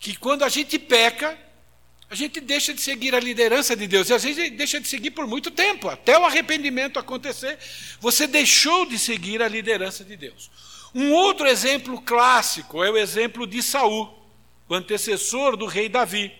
que 0.00 0.16
quando 0.16 0.42
a 0.42 0.48
gente 0.48 0.76
peca, 0.76 1.38
a 2.12 2.14
gente 2.14 2.42
deixa 2.42 2.74
de 2.74 2.80
seguir 2.82 3.14
a 3.14 3.18
liderança 3.18 3.74
de 3.74 3.86
Deus. 3.86 4.10
E 4.10 4.12
às 4.12 4.22
vezes 4.22 4.50
deixa 4.50 4.78
de 4.78 4.86
seguir 4.86 5.12
por 5.12 5.26
muito 5.26 5.50
tempo, 5.50 5.88
até 5.88 6.18
o 6.18 6.26
arrependimento 6.26 6.98
acontecer, 6.98 7.58
você 8.00 8.26
deixou 8.26 8.84
de 8.84 8.98
seguir 8.98 9.40
a 9.40 9.48
liderança 9.48 10.04
de 10.04 10.14
Deus. 10.14 10.50
Um 10.94 11.14
outro 11.14 11.46
exemplo 11.46 11.98
clássico 12.02 12.84
é 12.84 12.90
o 12.90 12.98
exemplo 12.98 13.46
de 13.46 13.62
Saul, 13.62 14.12
o 14.68 14.74
antecessor 14.74 15.56
do 15.56 15.64
rei 15.64 15.88
Davi. 15.88 16.30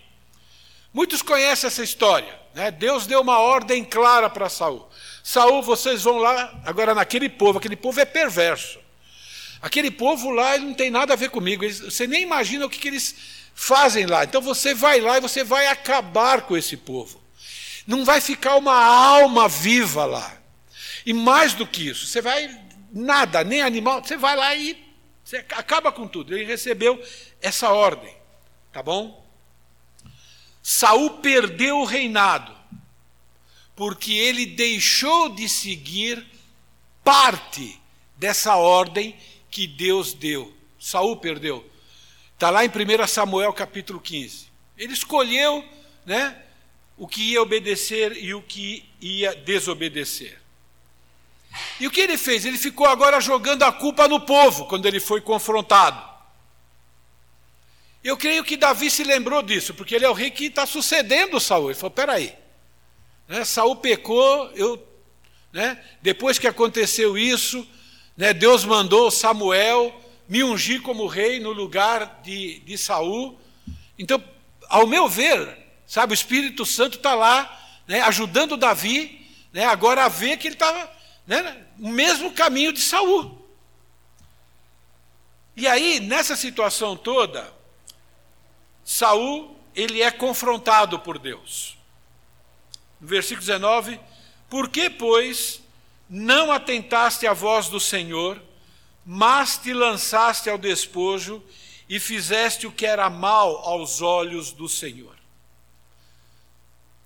Muitos 0.93 1.23
conhecem 1.23 1.65
essa 1.65 1.81
história. 1.81 2.39
Né? 2.53 2.69
Deus 2.69 3.07
deu 3.07 3.21
uma 3.21 3.39
ordem 3.39 3.83
clara 3.83 4.29
para 4.29 4.49
Saul. 4.49 4.87
Saul, 5.23 5.63
vocês 5.63 6.03
vão 6.03 6.19
lá, 6.19 6.53
agora 6.65 6.93
naquele 6.93 7.27
povo, 7.27 7.57
aquele 7.57 7.75
povo 7.75 7.99
é 7.99 8.05
perverso. 8.05 8.77
Aquele 9.59 9.89
povo 9.89 10.29
lá 10.29 10.55
não 10.59 10.75
tem 10.75 10.91
nada 10.91 11.13
a 11.13 11.15
ver 11.15 11.31
comigo. 11.31 11.67
Você 11.67 12.05
nem 12.05 12.21
imagina 12.21 12.63
o 12.63 12.69
que, 12.69 12.77
que 12.77 12.89
eles 12.89 13.15
fazem 13.53 14.05
lá. 14.05 14.23
Então 14.23 14.41
você 14.41 14.73
vai 14.73 14.99
lá 14.99 15.17
e 15.17 15.21
você 15.21 15.43
vai 15.43 15.67
acabar 15.67 16.41
com 16.41 16.57
esse 16.57 16.77
povo. 16.77 17.21
Não 17.85 18.05
vai 18.05 18.21
ficar 18.21 18.55
uma 18.55 18.75
alma 18.75 19.47
viva 19.47 20.05
lá. 20.05 20.37
E 21.05 21.13
mais 21.13 21.53
do 21.53 21.67
que 21.67 21.89
isso, 21.89 22.07
você 22.07 22.21
vai 22.21 22.49
nada, 22.91 23.43
nem 23.43 23.61
animal, 23.61 24.03
você 24.03 24.15
vai 24.15 24.35
lá 24.35 24.55
e 24.55 24.81
você 25.23 25.37
acaba 25.37 25.91
com 25.91 26.07
tudo. 26.07 26.33
Ele 26.33 26.45
recebeu 26.45 27.01
essa 27.41 27.71
ordem, 27.71 28.15
tá 28.71 28.81
bom? 28.81 29.23
Saul 30.61 31.17
perdeu 31.17 31.79
o 31.79 31.85
reinado 31.85 32.55
porque 33.75 34.13
ele 34.13 34.45
deixou 34.45 35.29
de 35.29 35.49
seguir 35.49 36.25
parte 37.03 37.79
dessa 38.15 38.55
ordem 38.55 39.15
que 39.49 39.67
Deus 39.67 40.13
deu. 40.13 40.55
Saul 40.79 41.17
perdeu. 41.17 41.69
Está 42.43 42.49
lá 42.49 42.65
em 42.65 42.67
1 42.67 43.07
Samuel 43.07 43.53
capítulo 43.53 44.01
15. 44.01 44.47
Ele 44.77 44.91
escolheu 44.91 45.63
né, 46.05 46.35
o 46.97 47.07
que 47.07 47.31
ia 47.31 47.41
obedecer 47.41 48.17
e 48.21 48.33
o 48.33 48.41
que 48.41 48.83
ia 48.99 49.33
desobedecer. 49.33 50.37
E 51.79 51.87
o 51.87 51.89
que 51.89 52.01
ele 52.01 52.17
fez? 52.17 52.43
Ele 52.43 52.57
ficou 52.57 52.85
agora 52.85 53.21
jogando 53.21 53.63
a 53.63 53.71
culpa 53.71 54.09
no 54.09 54.19
povo 54.19 54.65
quando 54.65 54.85
ele 54.85 54.99
foi 54.99 55.21
confrontado. 55.21 56.03
Eu 58.03 58.17
creio 58.17 58.43
que 58.43 58.57
Davi 58.57 58.91
se 58.91 59.05
lembrou 59.05 59.41
disso, 59.41 59.73
porque 59.73 59.95
ele 59.95 60.03
é 60.03 60.09
o 60.09 60.13
rei 60.13 60.29
que 60.29 60.47
está 60.47 60.65
sucedendo 60.65 61.39
Saul. 61.39 61.69
Ele 61.69 61.79
falou: 61.79 61.91
peraí, 61.91 62.35
né, 63.25 63.45
Saul 63.45 63.77
pecou, 63.77 64.51
eu, 64.53 64.85
né, 65.53 65.81
depois 66.01 66.37
que 66.37 66.47
aconteceu 66.49 67.17
isso, 67.17 67.65
né, 68.17 68.33
Deus 68.33 68.65
mandou 68.65 69.09
Samuel 69.09 70.02
me 70.33 70.43
ungir 70.43 70.81
como 70.81 71.05
rei 71.05 71.39
no 71.39 71.51
lugar 71.51 72.21
de, 72.23 72.57
de 72.61 72.75
Saul. 72.75 73.39
Então, 73.99 74.21
ao 74.67 74.87
meu 74.87 75.07
ver, 75.07 75.59
sabe, 75.85 76.11
o 76.11 76.15
Espírito 76.15 76.65
Santo 76.65 76.97
está 76.97 77.13
lá, 77.13 77.69
né, 77.87 78.01
ajudando 78.01 78.57
Davi, 78.57 79.29
né, 79.51 79.63
agora 79.65 80.05
a 80.05 80.07
ver 80.07 80.37
que 80.37 80.47
ele 80.47 80.55
estava 80.55 80.91
né, 81.27 81.63
no 81.77 81.89
mesmo 81.89 82.31
caminho 82.31 82.73
de 82.73 82.81
Saul. 82.81 83.47
E 85.55 85.67
aí, 85.67 85.99
nessa 85.99 86.35
situação 86.35 86.97
toda, 86.97 87.53
Saul, 88.83 89.55
ele 89.75 90.01
é 90.01 90.09
confrontado 90.09 90.97
por 90.97 91.19
Deus. 91.19 91.77
No 92.99 93.07
versículo 93.07 93.45
19, 93.45 93.99
por 94.49 94.67
que, 94.67 94.89
pois, 94.89 95.61
não 96.09 96.51
atentaste 96.51 97.27
à 97.27 97.33
voz 97.33 97.69
do 97.69 97.79
Senhor, 97.79 98.41
mas 99.05 99.57
te 99.57 99.73
lançaste 99.73 100.49
ao 100.49 100.57
despojo 100.57 101.43
e 101.89 101.99
fizeste 101.99 102.65
o 102.65 102.71
que 102.71 102.85
era 102.85 103.09
mal 103.09 103.57
aos 103.57 104.01
olhos 104.01 104.51
do 104.51 104.69
Senhor? 104.69 105.17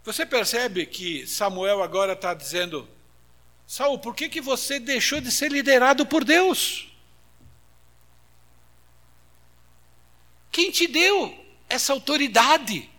Você 0.04 0.26
percebe 0.26 0.86
que 0.86 1.28
Samuel 1.28 1.84
agora 1.84 2.14
está 2.14 2.34
dizendo, 2.34 2.88
Saul, 3.66 4.00
por 4.00 4.16
que, 4.16 4.30
que 4.30 4.40
você 4.40 4.80
deixou 4.80 5.20
de 5.20 5.32
ser 5.32 5.52
liderado 5.52 6.06
por 6.06 6.24
Deus? 6.24 6.88
Quem 10.52 10.72
te 10.72 10.88
deu 10.88 11.48
essa 11.70 11.94
autoridade. 11.94 12.90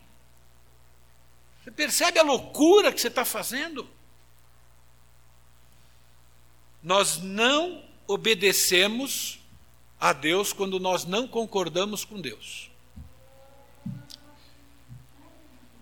Você 1.62 1.70
percebe 1.70 2.18
a 2.18 2.22
loucura 2.22 2.92
que 2.92 3.00
você 3.00 3.08
está 3.08 3.24
fazendo? 3.24 3.88
Nós 6.82 7.18
não 7.18 7.84
obedecemos 8.08 9.38
a 10.00 10.12
Deus 10.12 10.52
quando 10.52 10.80
nós 10.80 11.04
não 11.04 11.28
concordamos 11.28 12.04
com 12.04 12.20
Deus. 12.20 12.70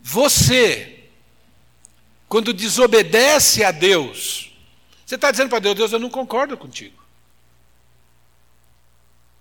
Você, 0.03 1.09
quando 2.29 2.53
desobedece 2.53 3.65
a 3.65 3.71
Deus, 3.71 4.53
você 5.05 5.15
está 5.15 5.31
dizendo 5.31 5.51
para 5.51 5.61
Deus: 5.61 5.75
Deus, 5.75 5.93
eu 5.93 5.99
não 5.99 6.11
concordo 6.11 6.57
contigo. 6.57 7.03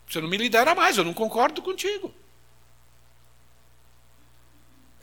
Você 0.08 0.22
não 0.22 0.30
me 0.30 0.38
lidera 0.38 0.74
mais, 0.74 0.98
eu 0.98 1.04
não 1.04 1.14
concordo 1.14 1.62
contigo. 1.62 2.14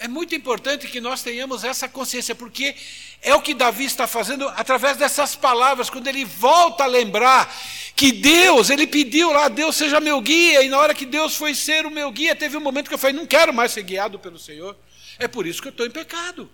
É 0.02 0.08
muito 0.08 0.34
importante 0.34 0.88
que 0.88 1.00
nós 1.00 1.22
tenhamos 1.22 1.62
essa 1.62 1.88
consciência, 1.88 2.34
porque 2.34 2.74
é 3.22 3.32
o 3.36 3.40
que 3.40 3.54
Davi 3.54 3.84
está 3.84 4.06
fazendo 4.08 4.48
através 4.48 4.96
dessas 4.96 5.36
palavras, 5.36 5.88
quando 5.88 6.08
ele 6.08 6.24
volta 6.24 6.82
a 6.82 6.88
lembrar 6.88 7.54
que 7.94 8.10
Deus, 8.10 8.68
ele 8.68 8.84
pediu 8.84 9.32
lá, 9.32 9.46
Deus 9.46 9.76
seja 9.76 10.00
meu 10.00 10.20
guia, 10.20 10.62
e 10.64 10.68
na 10.68 10.76
hora 10.78 10.92
que 10.92 11.06
Deus 11.06 11.36
foi 11.36 11.54
ser 11.54 11.86
o 11.86 11.90
meu 11.90 12.10
guia, 12.10 12.34
teve 12.34 12.56
um 12.56 12.60
momento 12.60 12.88
que 12.88 12.94
eu 12.94 12.98
falei, 12.98 13.14
não 13.14 13.26
quero 13.26 13.54
mais 13.54 13.70
ser 13.70 13.84
guiado 13.84 14.18
pelo 14.18 14.40
Senhor. 14.40 14.76
É 15.20 15.28
por 15.28 15.46
isso 15.46 15.62
que 15.62 15.68
eu 15.68 15.72
estou 15.72 15.86
em 15.86 15.90
pecado. 15.90 16.50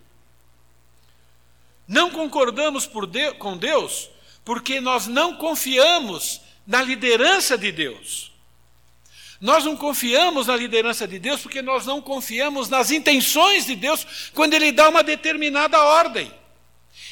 Não 1.86 2.10
concordamos 2.10 2.86
Deus, 3.10 3.34
com 3.38 3.56
Deus 3.56 4.10
porque 4.44 4.78
nós 4.78 5.06
não 5.06 5.36
confiamos 5.36 6.42
na 6.66 6.82
liderança 6.82 7.56
de 7.56 7.72
Deus. 7.72 8.32
Nós 9.40 9.64
não 9.64 9.76
confiamos 9.76 10.48
na 10.48 10.56
liderança 10.56 11.06
de 11.06 11.18
Deus 11.18 11.40
porque 11.40 11.62
nós 11.62 11.86
não 11.86 12.02
confiamos 12.02 12.68
nas 12.68 12.90
intenções 12.90 13.66
de 13.66 13.76
Deus 13.76 14.30
quando 14.34 14.54
Ele 14.54 14.72
dá 14.72 14.88
uma 14.88 15.02
determinada 15.02 15.80
ordem. 15.80 16.32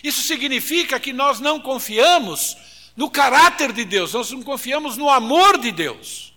Isso 0.03 0.23
significa 0.23 0.99
que 0.99 1.13
nós 1.13 1.39
não 1.39 1.61
confiamos 1.61 2.57
no 2.97 3.11
caráter 3.11 3.73
de 3.73 3.85
Deus, 3.85 4.13
nós 4.13 4.31
não 4.31 4.43
confiamos 4.43 4.97
no 4.97 5.09
amor 5.09 5.59
de 5.59 5.71
Deus. 5.71 6.33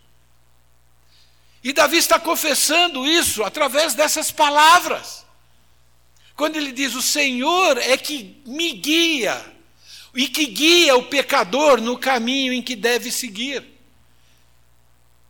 E 1.63 1.73
Davi 1.73 1.97
está 1.97 2.19
confessando 2.19 3.05
isso 3.07 3.43
através 3.43 3.93
dessas 3.93 4.31
palavras. 4.31 5.25
Quando 6.35 6.55
ele 6.55 6.71
diz: 6.71 6.95
O 6.95 7.01
Senhor 7.01 7.77
é 7.77 7.97
que 7.97 8.41
me 8.45 8.73
guia, 8.73 9.43
e 10.15 10.27
que 10.27 10.45
guia 10.45 10.95
o 10.95 11.03
pecador 11.03 11.81
no 11.81 11.97
caminho 11.97 12.53
em 12.53 12.61
que 12.61 12.75
deve 12.75 13.11
seguir. 13.11 13.63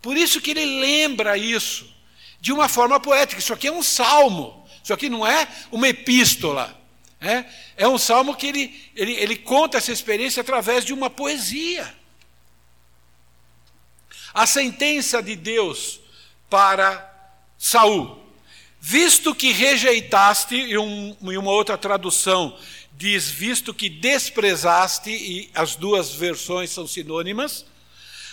Por 0.01 0.15
isso 0.15 0.41
que 0.41 0.51
ele 0.51 0.65
lembra 0.65 1.38
isso 1.38 1.93
de 2.39 2.51
uma 2.51 2.69
forma 2.69 2.99
poética. 2.99 3.39
Isso 3.39 3.53
aqui 3.53 3.67
é 3.67 3.71
um 3.71 3.83
salmo, 3.83 4.65
isso 4.83 4.93
aqui 4.93 5.09
não 5.09 5.25
é 5.25 5.47
uma 5.71 5.88
epístola. 5.88 6.77
É, 7.21 7.43
é 7.75 7.88
um 7.88 7.97
salmo 7.97 8.33
que 8.33 8.47
ele, 8.47 8.91
ele, 8.95 9.12
ele 9.13 9.35
conta 9.35 9.77
essa 9.77 9.91
experiência 9.91 10.39
através 10.39 10.85
de 10.85 10.93
uma 10.93 11.09
poesia. 11.09 11.93
A 14.33 14.45
sentença 14.45 15.21
de 15.21 15.35
Deus 15.35 15.99
para 16.49 17.09
Saul. 17.57 18.17
Visto 18.79 19.35
que 19.35 19.51
rejeitaste, 19.51 20.55
e, 20.55 20.77
um, 20.77 21.15
e 21.23 21.38
uma 21.38 21.51
outra 21.51 21.77
tradução 21.77 22.57
diz, 22.93 23.29
visto 23.29 23.73
que 23.73 23.89
desprezaste, 23.89 25.09
e 25.09 25.49
as 25.53 25.75
duas 25.75 26.13
versões 26.13 26.69
são 26.69 26.88
sinônimas, 26.88 27.65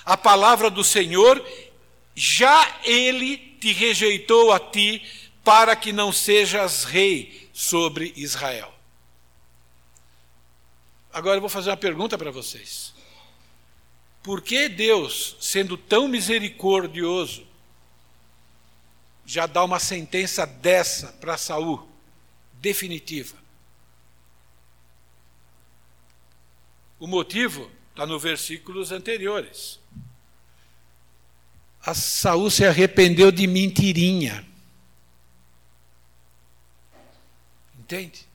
a 0.07 0.17
palavra 0.17 0.71
do 0.71 0.85
Senhor, 0.85 1.45
já 2.15 2.81
ele 2.85 3.37
te 3.61 3.73
rejeitou 3.73 4.53
a 4.53 4.61
ti, 4.61 5.05
para 5.43 5.75
que 5.75 5.93
não 5.93 6.13
sejas 6.13 6.85
rei 6.85 7.51
sobre 7.53 8.13
Israel. 8.17 8.73
Agora 11.13 11.37
eu 11.37 11.41
vou 11.41 11.51
fazer 11.51 11.71
uma 11.71 11.77
pergunta 11.77 12.17
para 12.17 12.31
vocês. 12.31 12.95
Por 14.23 14.43
que 14.43 14.69
Deus, 14.69 15.37
sendo 15.41 15.77
tão 15.77 16.09
misericordioso, 16.09 17.47
já 19.25 19.47
dá 19.47 19.65
uma 19.65 19.81
sentença 19.81 20.47
dessa 20.47 21.13
para 21.15 21.37
Saul, 21.37 21.89
definitiva? 22.55 23.37
O 26.99 27.07
motivo 27.07 27.71
está 27.97 28.07
nos 28.07 28.23
versículos 28.23 28.93
anteriores 28.93 29.81
a 31.87 31.95
Saul 31.95 32.51
se 32.51 32.67
arrependeu 32.67 33.31
de 33.31 33.47
mentirinha. 33.47 34.45
Entende? 37.79 38.27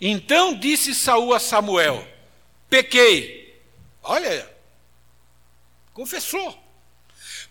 Então 0.00 0.54
disse 0.54 0.94
Saul 0.94 1.34
a 1.34 1.40
Samuel: 1.40 2.06
pequei. 2.70 3.60
Olha, 4.00 4.48
confessou. 5.92 6.56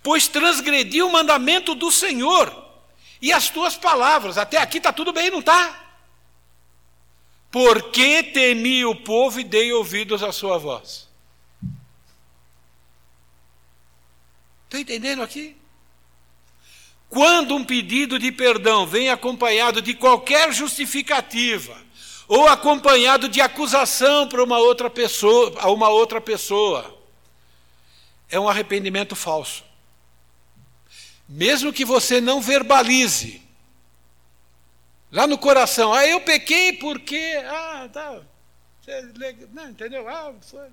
Pois 0.01 0.29
transgredi 0.29 1.01
o 1.01 1.11
mandamento 1.11 1.75
do 1.75 1.91
Senhor 1.91 2.69
e 3.21 3.33
as 3.33 3.49
tuas 3.49 3.75
palavras. 3.75 4.37
Até 4.37 4.57
aqui 4.57 4.77
está 4.77 4.93
tudo 4.93 5.11
bem, 5.11 5.29
não 5.29 5.41
está? 5.41 5.88
Porque 7.51 8.23
temi 8.23 8.85
o 8.85 8.95
povo 8.95 9.39
e 9.39 9.43
dei 9.43 9.73
ouvidos 9.73 10.21
à 10.21 10.31
sua 10.31 10.57
voz. 10.57 11.07
Está 14.65 14.79
entendendo 14.79 15.23
aqui? 15.23 15.57
Quando 17.09 17.55
um 17.55 17.63
pedido 17.63 18.19
de 18.19 18.31
perdão 18.31 18.85
vem 18.85 19.09
acompanhado 19.09 19.81
de 19.81 19.95
qualquer 19.95 20.53
justificativa, 20.53 21.75
ou 22.27 22.47
acompanhado 22.47 23.27
de 23.27 23.41
acusação 23.41 24.29
para 24.29 24.43
uma 24.43 24.59
outra 24.59 24.87
pessoa, 24.87 25.59
a 25.59 25.71
uma 25.71 25.89
outra 25.89 26.21
pessoa, 26.21 26.95
é 28.29 28.39
um 28.39 28.47
arrependimento 28.47 29.15
falso. 29.15 29.63
Mesmo 31.27 31.73
que 31.73 31.83
você 31.83 32.21
não 32.21 32.39
verbalize, 32.39 33.41
lá 35.11 35.27
no 35.27 35.37
coração, 35.37 35.93
ah, 35.93 36.05
eu 36.05 36.21
pequei 36.21 36.73
porque, 36.73 37.41
ah, 37.45 37.89
tá, 37.91 38.21
não, 39.53 39.69
entendeu? 39.69 40.07
Ah, 40.07 40.33
foi. 40.41 40.67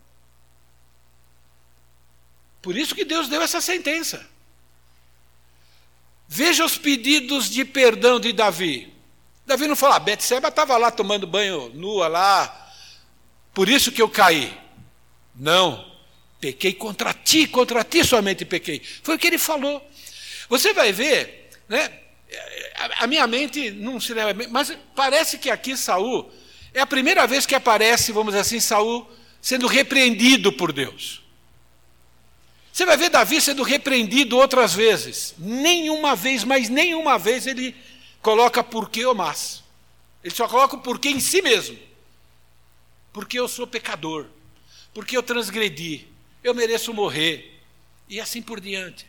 Por 2.62 2.77
isso 2.77 2.94
que 2.94 3.05
Deus 3.05 3.29
deu 3.29 3.42
essa 3.42 3.61
sentença. 3.61 4.27
Veja 6.29 6.64
os 6.64 6.77
pedidos 6.77 7.49
de 7.49 7.64
perdão 7.64 8.18
de 8.18 8.33
Davi. 8.33 8.92
Davi 9.44 9.68
não 9.68 9.77
fala, 9.77 9.96
ah, 9.96 10.01
Betseba 10.01 10.49
estava 10.49 10.77
lá 10.77 10.90
tomando 10.90 11.27
banho 11.27 11.68
nua 11.75 12.09
lá, 12.09 12.72
por 13.55 13.68
isso 13.68 13.92
que 13.92 14.03
eu 14.03 14.09
caí. 14.09 14.59
Não, 15.35 15.96
pequei 16.40 16.72
contra 16.72 17.12
ti, 17.12 17.46
contra 17.46 17.85
ti 17.85 18.05
somente 18.05 18.44
pequei. 18.44 18.83
Foi 19.03 19.14
o 19.14 19.18
que 19.18 19.27
ele 19.27 19.38
falou. 19.38 19.87
Você 20.49 20.72
vai 20.72 20.92
ver, 20.92 21.51
né? 21.68 22.05
A 22.98 23.06
minha 23.06 23.26
mente 23.26 23.70
não 23.70 24.00
se 24.00 24.12
leva, 24.12 24.46
mas 24.50 24.76
parece 24.94 25.38
que 25.38 25.50
aqui 25.50 25.76
Saul 25.76 26.30
é 26.74 26.80
a 26.80 26.86
primeira 26.86 27.26
vez 27.26 27.46
que 27.46 27.54
aparece, 27.54 28.12
vamos 28.12 28.32
dizer 28.32 28.40
assim, 28.40 28.60
Saul 28.60 29.08
sendo 29.40 29.66
repreendido 29.66 30.52
por 30.52 30.72
Deus. 30.72 31.22
Você 32.72 32.84
vai 32.84 32.96
ver 32.98 33.08
Davi 33.08 33.40
sendo 33.40 33.62
repreendido 33.62 34.36
outras 34.36 34.74
vezes. 34.74 35.34
Nenhuma 35.38 36.14
vez, 36.14 36.44
mas 36.44 36.68
nenhuma 36.68 37.18
vez 37.18 37.46
ele 37.46 37.74
coloca 38.20 38.62
porquê 38.62 39.06
ou 39.06 39.14
mas. 39.14 39.62
Ele 40.22 40.34
só 40.34 40.46
coloca 40.46 40.76
o 40.76 40.80
porquê 40.80 41.08
em 41.08 41.18
si 41.18 41.40
mesmo. 41.40 41.78
Porque 43.14 43.38
eu 43.38 43.48
sou 43.48 43.66
pecador. 43.66 44.26
Porque 44.92 45.16
eu 45.16 45.22
transgredi. 45.22 46.06
Eu 46.44 46.54
mereço 46.54 46.92
morrer. 46.92 47.62
E 48.10 48.20
assim 48.20 48.42
por 48.42 48.60
diante. 48.60 49.06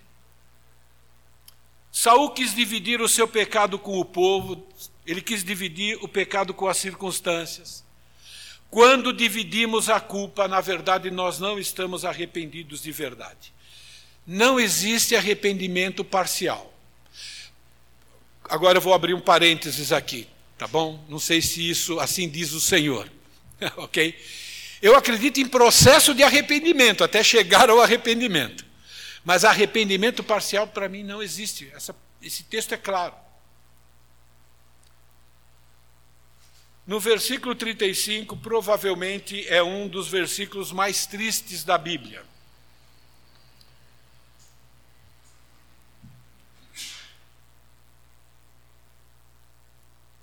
Saul 2.00 2.32
quis 2.32 2.54
dividir 2.54 3.02
o 3.02 3.08
seu 3.08 3.28
pecado 3.28 3.80
com 3.80 4.00
o 4.00 4.06
povo, 4.06 4.68
ele 5.06 5.22
quis 5.22 5.44
dividir 5.44 5.98
o 6.02 6.08
pecado 6.08 6.54
com 6.54 6.68
as 6.68 6.78
circunstâncias. 6.78 7.84
Quando 8.70 9.14
dividimos 9.14 9.90
a 9.90 10.00
culpa, 10.00 10.48
na 10.48 10.62
verdade, 10.62 11.10
nós 11.10 11.40
não 11.40 11.58
estamos 11.58 12.04
arrependidos 12.04 12.82
de 12.82 12.92
verdade 12.92 13.58
não 14.28 14.60
existe 14.60 15.16
arrependimento 15.16 16.04
parcial. 16.04 16.74
Agora 18.44 18.78
eu 18.78 18.82
vou 18.82 18.94
abrir 18.94 19.14
um 19.14 19.22
parênteses 19.22 19.94
aqui, 19.94 20.28
tá 20.58 20.68
bom? 20.68 21.02
Não 21.08 21.18
sei 21.18 21.42
se 21.42 21.68
isso 21.68 21.98
assim 22.00 22.28
diz 22.28 22.52
o 22.52 22.60
Senhor, 22.60 23.10
ok? 23.78 24.14
Eu 24.82 24.96
acredito 24.96 25.40
em 25.40 25.48
processo 25.48 26.14
de 26.14 26.24
arrependimento 26.24 27.06
até 27.06 27.24
chegar 27.24 27.70
ao 27.70 27.80
arrependimento, 27.80 28.66
mas 29.24 29.44
arrependimento 29.44 30.24
parcial 30.24 30.68
para 30.68 30.90
mim 30.90 31.04
não 31.04 31.22
existe. 31.22 31.72
Essa, 31.74 31.96
esse 32.22 32.44
texto 32.44 32.74
é 32.74 32.78
claro. 32.78 33.16
No 36.86 37.00
versículo 37.00 37.54
35, 37.54 38.38
provavelmente 38.38 39.46
é 39.48 39.62
um 39.62 39.88
dos 39.88 40.08
versículos 40.08 40.72
mais 40.72 41.06
tristes 41.06 41.64
da 41.64 41.78
Bíblia. 41.78 42.26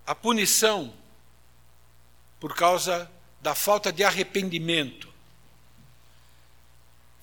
a 0.07 0.14
punição 0.14 0.92
por 2.38 2.54
causa 2.54 3.11
da 3.40 3.54
falta 3.54 3.92
de 3.92 4.04
arrependimento 4.04 5.13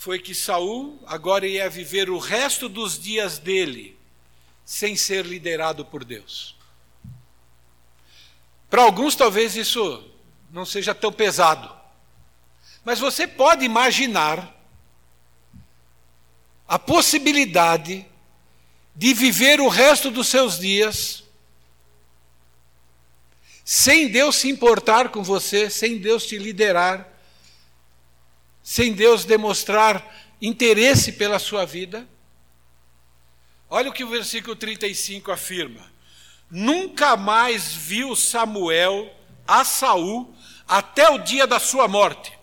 foi 0.02 0.18
que 0.18 0.34
Saul 0.34 1.00
agora 1.06 1.46
ia 1.46 1.70
viver 1.70 2.10
o 2.10 2.18
resto 2.18 2.68
dos 2.68 2.98
dias 2.98 3.38
dele 3.38 3.96
sem 4.66 4.96
ser 4.96 5.24
liderado 5.28 5.86
por 5.86 6.04
Deus. 6.04 6.56
Para 8.68 8.82
alguns 8.82 9.16
talvez 9.16 9.56
isso 9.56 10.04
não 10.50 10.66
seja 10.66 10.96
tão 10.96 11.14
pesado. 11.14 11.72
Mas 12.84 12.98
você 12.98 13.28
pode 13.28 13.64
imaginar 13.64 14.52
a 16.68 16.80
possibilidade 16.80 18.04
de 18.96 19.14
viver 19.14 19.62
o 19.62 19.68
resto 19.68 20.10
dos 20.10 20.30
seus 20.30 20.58
dias 20.58 21.24
sem 23.64 24.08
Deus 24.08 24.38
se 24.38 24.50
importar 24.50 25.10
com 25.10 25.22
você, 25.22 25.70
sem 25.70 26.00
Deus 26.00 26.26
te 26.26 26.40
liderar, 26.40 27.11
sem 28.64 28.94
Deus 28.94 29.26
demonstrar 29.26 30.06
interesse 30.42 31.14
pela 31.14 31.40
sua 31.40 31.66
vida. 31.66 32.08
Olha 33.70 33.90
o 33.90 33.94
que 33.94 34.04
o 34.04 34.10
versículo 34.10 34.56
35 34.56 35.32
afirma: 35.32 35.92
Nunca 36.50 37.16
mais 37.16 37.74
viu 37.74 38.16
Samuel 38.16 39.14
a 39.48 39.64
Saul 39.64 40.34
até 40.68 41.10
o 41.10 41.18
dia 41.20 41.48
da 41.48 41.60
sua 41.60 41.88
morte. 41.88 42.38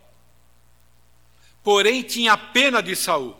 Porém 1.63 2.03
tinha 2.03 2.37
pena 2.37 2.83
de 2.83 2.97
Saul. 2.97 3.37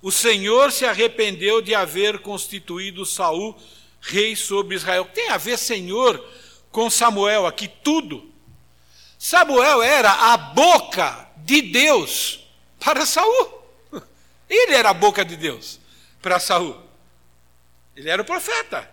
O 0.00 0.10
Senhor 0.12 0.70
se 0.70 0.84
arrependeu 0.84 1.60
de 1.60 1.74
haver 1.74 2.20
constituído 2.20 3.04
Saul 3.04 3.56
rei 4.00 4.36
sobre 4.36 4.76
Israel. 4.76 5.04
Tem 5.04 5.28
a 5.30 5.36
ver 5.36 5.58
Senhor 5.58 6.24
com 6.70 6.88
Samuel 6.90 7.46
aqui 7.46 7.68
tudo. 7.68 8.27
Samuel 9.18 9.82
era 9.82 10.32
a 10.32 10.36
boca 10.36 11.28
de 11.38 11.60
Deus 11.60 12.40
para 12.78 13.04
Saul. 13.04 13.58
Ele 14.48 14.74
era 14.74 14.90
a 14.90 14.94
boca 14.94 15.24
de 15.24 15.36
Deus 15.36 15.80
para 16.22 16.38
Saul. 16.38 16.76
Ele 17.96 18.08
era 18.08 18.22
o 18.22 18.24
profeta. 18.24 18.88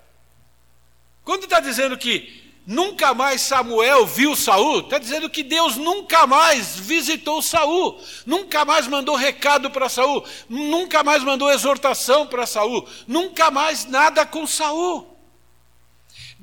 Quando 1.23 1.43
está 1.43 1.59
dizendo 1.59 1.97
que 1.97 2.43
nunca 2.65 3.13
mais 3.13 3.41
Samuel 3.41 4.05
viu 4.05 4.35
Saul, 4.35 4.79
está 4.79 4.97
dizendo 4.97 5.29
que 5.29 5.43
Deus 5.43 5.75
nunca 5.75 6.25
mais 6.25 6.77
visitou 6.77 7.41
Saul, 7.41 8.01
nunca 8.25 8.65
mais 8.65 8.88
mandou 8.88 9.15
recado 9.15 9.69
para 9.69 9.88
Saul, 9.88 10.25
nunca 10.49 11.03
mais 11.03 11.23
mandou 11.23 11.51
exortação 11.51 12.25
para 12.25 12.47
Saul, 12.47 12.88
nunca 13.07 13.51
mais 13.51 13.85
nada 13.85 14.25
com 14.25 14.47
Saul. 14.47 15.14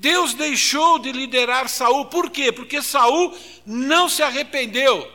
Deus 0.03 0.35
deixou 0.35 0.99
de 0.99 1.13
liderar 1.13 1.69
Saul. 1.69 2.07
Por 2.07 2.29
quê? 2.29 2.51
Porque 2.51 2.83
Saul 2.83 3.39
não 3.65 4.09
se 4.09 4.21
arrependeu 4.21 5.09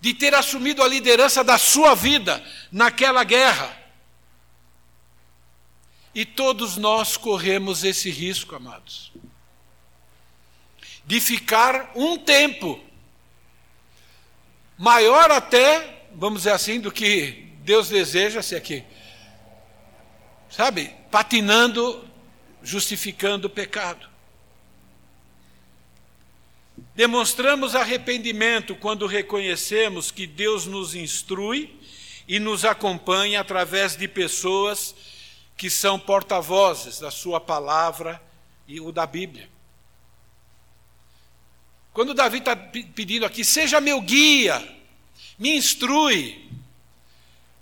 de 0.00 0.14
ter 0.14 0.34
assumido 0.34 0.82
a 0.82 0.88
liderança 0.88 1.44
da 1.44 1.58
sua 1.58 1.94
vida 1.94 2.42
naquela 2.72 3.22
guerra. 3.22 3.76
E 6.14 6.24
todos 6.24 6.78
nós 6.78 7.18
corremos 7.18 7.84
esse 7.84 8.08
risco, 8.08 8.56
amados, 8.56 9.12
de 11.04 11.20
ficar 11.20 11.92
um 11.94 12.16
tempo 12.16 12.80
maior 14.78 15.30
até, 15.30 16.06
vamos 16.14 16.40
dizer 16.40 16.52
assim, 16.52 16.80
do 16.80 16.90
que 16.90 17.52
Deus 17.60 17.90
deseja 17.90 18.40
ser 18.40 18.56
aqui. 18.56 18.82
Sabe, 20.48 20.94
patinando 21.10 22.07
justificando 22.68 23.46
o 23.46 23.50
pecado. 23.50 24.06
Demonstramos 26.94 27.74
arrependimento 27.74 28.76
quando 28.76 29.06
reconhecemos 29.06 30.10
que 30.10 30.26
Deus 30.26 30.66
nos 30.66 30.94
instrui 30.94 31.74
e 32.28 32.38
nos 32.38 32.66
acompanha 32.66 33.40
através 33.40 33.96
de 33.96 34.06
pessoas 34.06 34.94
que 35.56 35.70
são 35.70 35.98
porta-vozes 35.98 37.00
da 37.00 37.10
Sua 37.10 37.40
palavra 37.40 38.22
e 38.66 38.78
o 38.80 38.92
da 38.92 39.06
Bíblia. 39.06 39.48
Quando 41.94 42.12
Davi 42.12 42.36
está 42.38 42.54
pedindo 42.54 43.24
aqui, 43.24 43.46
seja 43.46 43.80
meu 43.80 43.98
guia, 44.02 44.62
me 45.38 45.56
instrui, 45.56 46.47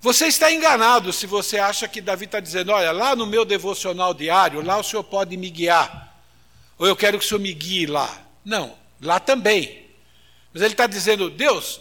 você 0.07 0.29
está 0.29 0.53
enganado 0.53 1.13
se 1.13 1.27
você 1.27 1.59
acha 1.59 1.89
que 1.89 2.01
Davi 2.01 2.27
está 2.27 2.39
dizendo: 2.39 2.71
olha, 2.71 2.93
lá 2.93 3.17
no 3.17 3.27
meu 3.27 3.45
devocional 3.45 4.15
diário, 4.15 4.63
lá 4.63 4.79
o 4.79 4.85
senhor 4.85 5.03
pode 5.03 5.37
me 5.37 5.51
guiar. 5.51 6.17
Ou 6.79 6.87
eu 6.87 6.95
quero 6.95 7.19
que 7.19 7.25
o 7.25 7.29
senhor 7.29 7.41
me 7.41 7.53
guie 7.53 7.87
lá. 7.87 8.25
Não, 8.45 8.79
lá 9.03 9.19
também. 9.19 9.85
Mas 10.55 10.63
ele 10.63 10.75
está 10.75 10.87
dizendo: 10.87 11.29
Deus, 11.29 11.81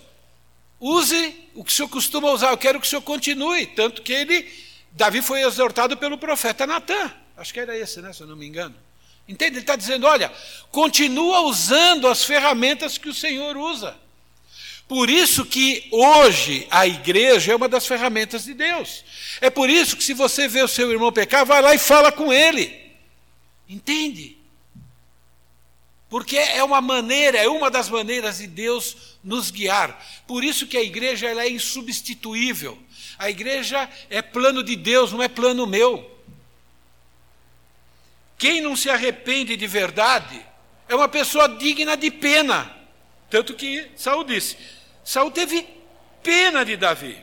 use 0.80 1.50
o 1.54 1.64
que 1.64 1.72
o 1.72 1.76
senhor 1.76 1.88
costuma 1.88 2.32
usar, 2.32 2.50
eu 2.50 2.58
quero 2.58 2.80
que 2.80 2.88
o 2.88 2.90
senhor 2.90 3.04
continue. 3.04 3.68
Tanto 3.68 4.02
que 4.02 4.12
ele, 4.12 4.52
Davi 4.92 5.22
foi 5.22 5.44
exortado 5.44 5.96
pelo 5.96 6.18
profeta 6.18 6.66
Natan. 6.66 7.14
Acho 7.38 7.54
que 7.54 7.60
era 7.60 7.78
esse, 7.78 8.02
né, 8.02 8.12
se 8.12 8.22
eu 8.22 8.28
não 8.28 8.36
me 8.36 8.48
engano. 8.48 8.74
Entende? 9.28 9.58
Ele 9.58 9.60
está 9.60 9.76
dizendo: 9.76 10.08
olha, 10.08 10.34
continua 10.72 11.42
usando 11.42 12.08
as 12.08 12.24
ferramentas 12.24 12.98
que 12.98 13.08
o 13.08 13.14
Senhor 13.14 13.56
usa. 13.56 13.96
Por 14.88 15.10
isso 15.10 15.46
que 15.46 15.88
hoje 15.92 16.68
a 16.70 16.86
igreja 16.86 17.52
é 17.52 17.56
uma 17.56 17.68
das 17.68 17.88
ferramentas 17.88 18.46
de 18.46 18.54
Deus. 18.54 19.04
É 19.42 19.50
por 19.50 19.70
isso 19.70 19.98
que 19.98 20.04
se 20.04 20.14
você 20.14 20.48
vê 20.48 20.62
o 20.62 20.68
seu 20.68 20.92
irmão 20.92 21.12
pecar, 21.12 21.46
vai 21.46 21.62
lá 21.62 21.74
e 21.74 21.80
fala 21.80 22.12
com 22.12 22.32
ele. 22.32 22.86
Entende? 23.68 24.38
Porque 26.08 26.38
é 26.38 26.64
uma 26.64 26.82
maneira, 26.82 27.40
é 27.40 27.48
uma 27.48 27.72
das 27.72 27.90
maneiras 27.90 28.38
de 28.38 28.48
Deus 28.48 29.18
nos 29.24 29.50
guiar. 29.50 30.24
Por 30.28 30.44
isso 30.44 30.68
que 30.68 30.78
a 30.78 30.84
igreja 30.84 31.28
ela 31.28 31.44
é 31.44 31.50
insubstituível. 31.50 32.78
A 33.18 33.30
igreja 33.30 33.90
é 34.10 34.22
plano 34.22 34.64
de 34.64 34.76
Deus, 34.76 35.12
não 35.12 35.24
é 35.24 35.28
plano 35.28 35.66
meu. 35.66 36.12
Quem 38.38 38.62
não 38.62 38.76
se 38.76 38.90
arrepende 38.90 39.58
de 39.58 39.66
verdade 39.66 40.46
é 40.88 40.96
uma 40.96 41.08
pessoa 41.08 41.50
digna 41.50 41.98
de 41.98 42.12
pena. 42.12 42.75
Tanto 43.36 43.54
que 43.54 43.92
Saul 43.98 44.24
disse: 44.24 44.56
Saul 45.04 45.30
teve 45.30 45.68
pena 46.24 46.64
de 46.64 46.78
Davi. 46.78 47.22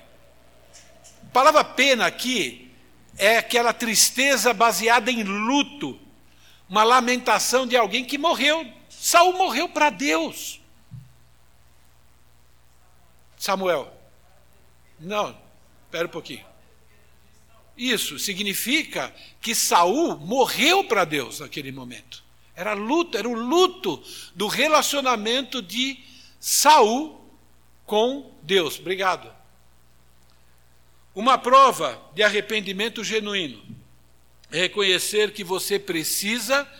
A 1.22 1.30
palavra 1.32 1.64
pena 1.64 2.04
aqui 2.04 2.70
é 3.16 3.38
aquela 3.38 3.72
tristeza 3.72 4.52
baseada 4.52 5.10
em 5.10 5.22
luto, 5.22 5.98
uma 6.68 6.84
lamentação 6.84 7.66
de 7.66 7.78
alguém 7.78 8.04
que 8.04 8.18
morreu. 8.18 8.70
Saul 8.90 9.38
morreu 9.38 9.70
para 9.70 9.88
Deus. 9.88 10.60
Samuel. 13.38 13.90
Não, 15.00 15.34
espera 15.86 16.08
um 16.08 16.10
pouquinho. 16.10 16.44
Isso 17.74 18.18
significa 18.18 19.14
que 19.40 19.54
Saul 19.54 20.18
morreu 20.18 20.84
para 20.84 21.06
Deus 21.06 21.40
naquele 21.40 21.72
momento. 21.72 22.22
Era 22.62 22.74
luto, 22.74 23.18
era 23.18 23.28
o 23.28 23.34
luto 23.34 24.00
do 24.36 24.46
relacionamento 24.46 25.60
de 25.60 25.98
Saul 26.38 27.20
com 27.84 28.32
Deus. 28.40 28.78
Obrigado. 28.78 29.28
Uma 31.12 31.36
prova 31.36 32.00
de 32.14 32.22
arrependimento 32.22 33.02
genuíno 33.02 33.60
é 34.48 34.60
reconhecer 34.60 35.32
que 35.32 35.42
você 35.42 35.76
precisa 35.76 36.70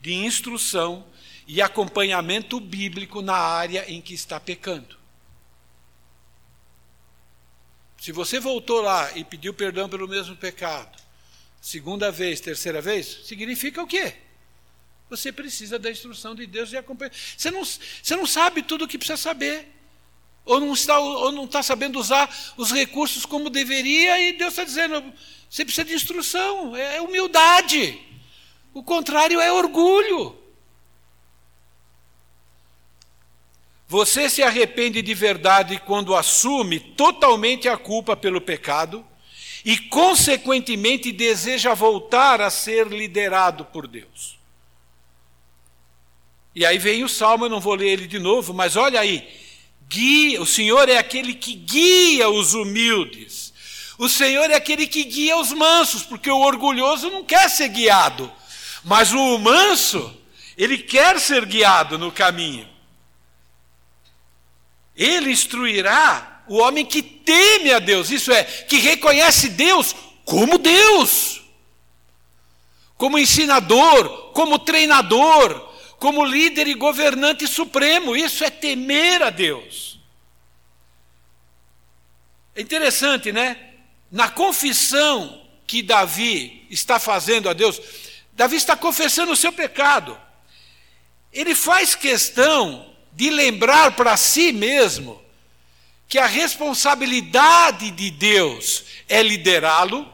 de 0.00 0.14
instrução 0.14 1.04
e 1.44 1.60
acompanhamento 1.60 2.60
bíblico 2.60 3.20
na 3.20 3.34
área 3.34 3.84
em 3.90 4.00
que 4.00 4.14
está 4.14 4.38
pecando. 4.38 4.96
Se 7.98 8.12
você 8.12 8.38
voltou 8.38 8.80
lá 8.80 9.10
e 9.18 9.24
pediu 9.24 9.52
perdão 9.52 9.88
pelo 9.88 10.06
mesmo 10.06 10.36
pecado, 10.36 11.02
segunda 11.60 12.12
vez, 12.12 12.40
terceira 12.40 12.80
vez, 12.80 13.22
significa 13.24 13.82
o 13.82 13.88
quê? 13.88 14.21
Você 15.16 15.30
precisa 15.30 15.78
da 15.78 15.90
instrução 15.90 16.34
de 16.34 16.46
Deus 16.46 16.72
e 16.72 16.76
acompanhar. 16.78 17.12
Você 17.36 17.50
não, 17.50 17.62
você 17.62 18.16
não 18.16 18.26
sabe 18.26 18.62
tudo 18.62 18.86
o 18.86 18.88
que 18.88 18.96
precisa 18.96 19.18
saber. 19.18 19.68
Ou 20.44 20.58
não, 20.58 20.72
está, 20.72 20.98
ou 20.98 21.30
não 21.30 21.44
está 21.44 21.62
sabendo 21.62 21.98
usar 21.98 22.34
os 22.56 22.72
recursos 22.72 23.26
como 23.26 23.50
deveria, 23.50 24.18
e 24.18 24.32
Deus 24.32 24.54
está 24.54 24.64
dizendo: 24.64 25.04
você 25.50 25.66
precisa 25.66 25.84
de 25.84 25.94
instrução, 25.94 26.74
é 26.74 26.98
humildade. 27.02 28.00
O 28.72 28.82
contrário 28.82 29.38
é 29.38 29.52
orgulho. 29.52 30.34
Você 33.86 34.30
se 34.30 34.42
arrepende 34.42 35.02
de 35.02 35.12
verdade 35.12 35.78
quando 35.78 36.16
assume 36.16 36.80
totalmente 36.80 37.68
a 37.68 37.76
culpa 37.76 38.16
pelo 38.16 38.40
pecado 38.40 39.06
e, 39.62 39.76
consequentemente, 39.76 41.12
deseja 41.12 41.74
voltar 41.74 42.40
a 42.40 42.48
ser 42.48 42.86
liderado 42.86 43.66
por 43.66 43.86
Deus. 43.86 44.41
E 46.54 46.66
aí 46.66 46.78
vem 46.78 47.02
o 47.02 47.08
salmo, 47.08 47.46
eu 47.46 47.48
não 47.48 47.60
vou 47.60 47.74
ler 47.74 47.88
ele 47.88 48.06
de 48.06 48.18
novo, 48.18 48.52
mas 48.52 48.76
olha 48.76 49.00
aí. 49.00 49.26
Guia, 49.88 50.40
o 50.40 50.46
Senhor 50.46 50.88
é 50.88 50.98
aquele 50.98 51.34
que 51.34 51.54
guia 51.54 52.28
os 52.28 52.54
humildes. 52.54 53.52
O 53.98 54.08
Senhor 54.08 54.50
é 54.50 54.54
aquele 54.54 54.86
que 54.86 55.04
guia 55.04 55.36
os 55.36 55.52
mansos, 55.52 56.02
porque 56.02 56.30
o 56.30 56.40
orgulhoso 56.40 57.10
não 57.10 57.24
quer 57.24 57.48
ser 57.48 57.68
guiado, 57.68 58.30
mas 58.82 59.12
o 59.12 59.38
manso, 59.38 60.14
ele 60.56 60.78
quer 60.78 61.20
ser 61.20 61.44
guiado 61.46 61.98
no 61.98 62.10
caminho. 62.10 62.68
Ele 64.96 65.30
instruirá 65.30 66.42
o 66.48 66.58
homem 66.58 66.84
que 66.84 67.02
teme 67.02 67.72
a 67.72 67.78
Deus, 67.78 68.10
isso 68.10 68.32
é, 68.32 68.44
que 68.44 68.78
reconhece 68.78 69.50
Deus 69.50 69.94
como 70.24 70.58
Deus, 70.58 71.40
como 72.96 73.18
ensinador, 73.18 74.32
como 74.32 74.58
treinador, 74.58 75.71
como 76.02 76.24
líder 76.24 76.66
e 76.66 76.74
governante 76.74 77.46
supremo. 77.46 78.16
Isso 78.16 78.42
é 78.42 78.50
temer 78.50 79.22
a 79.22 79.30
Deus. 79.30 80.00
É 82.56 82.60
interessante, 82.60 83.30
né? 83.30 83.56
Na 84.10 84.28
confissão 84.28 85.46
que 85.64 85.80
Davi 85.80 86.66
está 86.68 86.98
fazendo 86.98 87.48
a 87.48 87.52
Deus, 87.52 87.80
Davi 88.32 88.56
está 88.56 88.74
confessando 88.74 89.30
o 89.30 89.36
seu 89.36 89.52
pecado. 89.52 90.20
Ele 91.32 91.54
faz 91.54 91.94
questão 91.94 92.92
de 93.12 93.30
lembrar 93.30 93.94
para 93.94 94.16
si 94.16 94.50
mesmo 94.50 95.22
que 96.08 96.18
a 96.18 96.26
responsabilidade 96.26 97.92
de 97.92 98.10
Deus 98.10 98.86
é 99.08 99.22
liderá-lo 99.22 100.11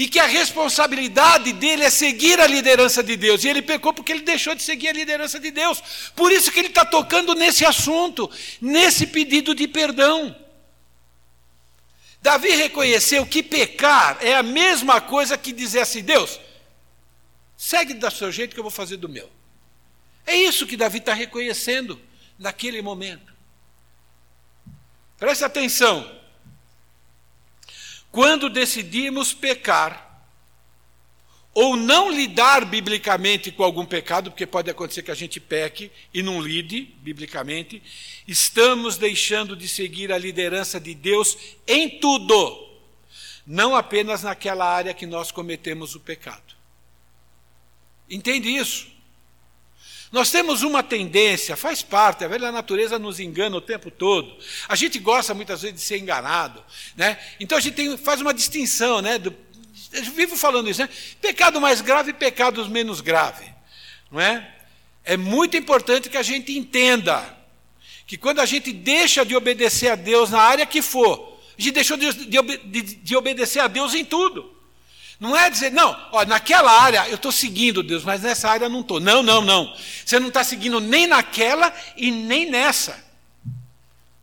e 0.00 0.08
que 0.08 0.18
a 0.18 0.24
responsabilidade 0.24 1.52
dele 1.52 1.84
é 1.84 1.90
seguir 1.90 2.40
a 2.40 2.46
liderança 2.46 3.02
de 3.02 3.18
Deus. 3.18 3.44
E 3.44 3.48
ele 3.48 3.60
pecou 3.60 3.92
porque 3.92 4.10
ele 4.10 4.22
deixou 4.22 4.54
de 4.54 4.62
seguir 4.62 4.88
a 4.88 4.92
liderança 4.94 5.38
de 5.38 5.50
Deus. 5.50 6.10
Por 6.16 6.32
isso 6.32 6.50
que 6.50 6.58
ele 6.58 6.68
está 6.68 6.86
tocando 6.86 7.34
nesse 7.34 7.66
assunto, 7.66 8.30
nesse 8.62 9.06
pedido 9.06 9.54
de 9.54 9.68
perdão. 9.68 10.34
Davi 12.22 12.48
reconheceu 12.48 13.26
que 13.26 13.42
pecar 13.42 14.16
é 14.22 14.34
a 14.34 14.42
mesma 14.42 15.02
coisa 15.02 15.36
que 15.36 15.52
dizer 15.52 15.80
assim: 15.80 16.02
Deus, 16.02 16.40
segue 17.54 17.92
do 17.92 18.10
seu 18.10 18.32
jeito 18.32 18.54
que 18.54 18.58
eu 18.58 18.64
vou 18.64 18.70
fazer 18.72 18.96
do 18.96 19.06
meu. 19.06 19.30
É 20.26 20.34
isso 20.34 20.66
que 20.66 20.78
Davi 20.78 20.96
está 20.96 21.12
reconhecendo 21.12 22.00
naquele 22.38 22.80
momento. 22.80 23.34
Preste 25.18 25.44
atenção. 25.44 26.19
Quando 28.10 28.50
decidimos 28.50 29.32
pecar, 29.32 30.10
ou 31.52 31.76
não 31.76 32.10
lidar 32.10 32.64
biblicamente 32.64 33.50
com 33.50 33.64
algum 33.64 33.84
pecado, 33.84 34.30
porque 34.30 34.46
pode 34.46 34.70
acontecer 34.70 35.02
que 35.02 35.10
a 35.10 35.16
gente 35.16 35.40
peque 35.40 35.90
e 36.14 36.22
não 36.22 36.40
lide 36.40 36.94
biblicamente, 37.02 37.82
estamos 38.26 38.96
deixando 38.96 39.56
de 39.56 39.68
seguir 39.68 40.12
a 40.12 40.18
liderança 40.18 40.80
de 40.80 40.94
Deus 40.94 41.36
em 41.66 41.98
tudo, 41.98 42.68
não 43.46 43.74
apenas 43.74 44.22
naquela 44.22 44.64
área 44.64 44.94
que 44.94 45.06
nós 45.06 45.32
cometemos 45.32 45.94
o 45.94 46.00
pecado. 46.00 46.54
Entende 48.08 48.48
isso? 48.48 48.88
Nós 50.12 50.30
temos 50.30 50.62
uma 50.62 50.82
tendência, 50.82 51.56
faz 51.56 51.82
parte, 51.82 52.24
a 52.24 52.28
velha 52.28 52.50
natureza 52.50 52.98
nos 52.98 53.20
engana 53.20 53.56
o 53.56 53.60
tempo 53.60 53.90
todo. 53.92 54.36
A 54.68 54.74
gente 54.74 54.98
gosta 54.98 55.32
muitas 55.34 55.62
vezes 55.62 55.76
de 55.76 55.82
ser 55.82 55.98
enganado. 55.98 56.64
Né? 56.96 57.16
Então 57.38 57.56
a 57.56 57.60
gente 57.60 57.74
tem, 57.74 57.96
faz 57.96 58.20
uma 58.20 58.34
distinção, 58.34 59.00
né? 59.00 59.18
Do, 59.18 59.32
eu 59.92 60.02
vivo 60.02 60.36
falando 60.36 60.68
isso, 60.68 60.80
né? 60.80 60.88
Pecado 61.20 61.60
mais 61.60 61.80
grave 61.80 62.10
e 62.10 62.14
pecados 62.14 62.66
menos 62.68 63.00
graves. 63.00 63.48
Não 64.10 64.20
é? 64.20 64.52
É 65.04 65.16
muito 65.16 65.56
importante 65.56 66.08
que 66.08 66.16
a 66.16 66.22
gente 66.22 66.56
entenda 66.58 67.38
que 68.04 68.16
quando 68.16 68.40
a 68.40 68.46
gente 68.46 68.72
deixa 68.72 69.24
de 69.24 69.36
obedecer 69.36 69.88
a 69.92 69.94
Deus 69.94 70.30
na 70.30 70.40
área 70.40 70.66
que 70.66 70.82
for, 70.82 71.40
a 71.56 71.62
gente 71.62 71.74
deixou 71.74 71.96
de, 71.96 72.12
de, 72.26 72.82
de 72.82 73.16
obedecer 73.16 73.60
a 73.60 73.68
Deus 73.68 73.94
em 73.94 74.04
tudo. 74.04 74.59
Não 75.20 75.36
é 75.36 75.50
dizer, 75.50 75.70
não, 75.70 75.94
ó, 76.12 76.24
naquela 76.24 76.72
área 76.72 77.06
eu 77.10 77.16
estou 77.16 77.30
seguindo 77.30 77.82
Deus, 77.82 78.02
mas 78.02 78.22
nessa 78.22 78.48
área 78.48 78.70
não 78.70 78.80
estou. 78.80 78.98
Não, 78.98 79.22
não, 79.22 79.42
não. 79.42 79.76
Você 80.04 80.18
não 80.18 80.28
está 80.28 80.42
seguindo 80.42 80.80
nem 80.80 81.06
naquela 81.06 81.70
e 81.94 82.10
nem 82.10 82.50
nessa. 82.50 83.04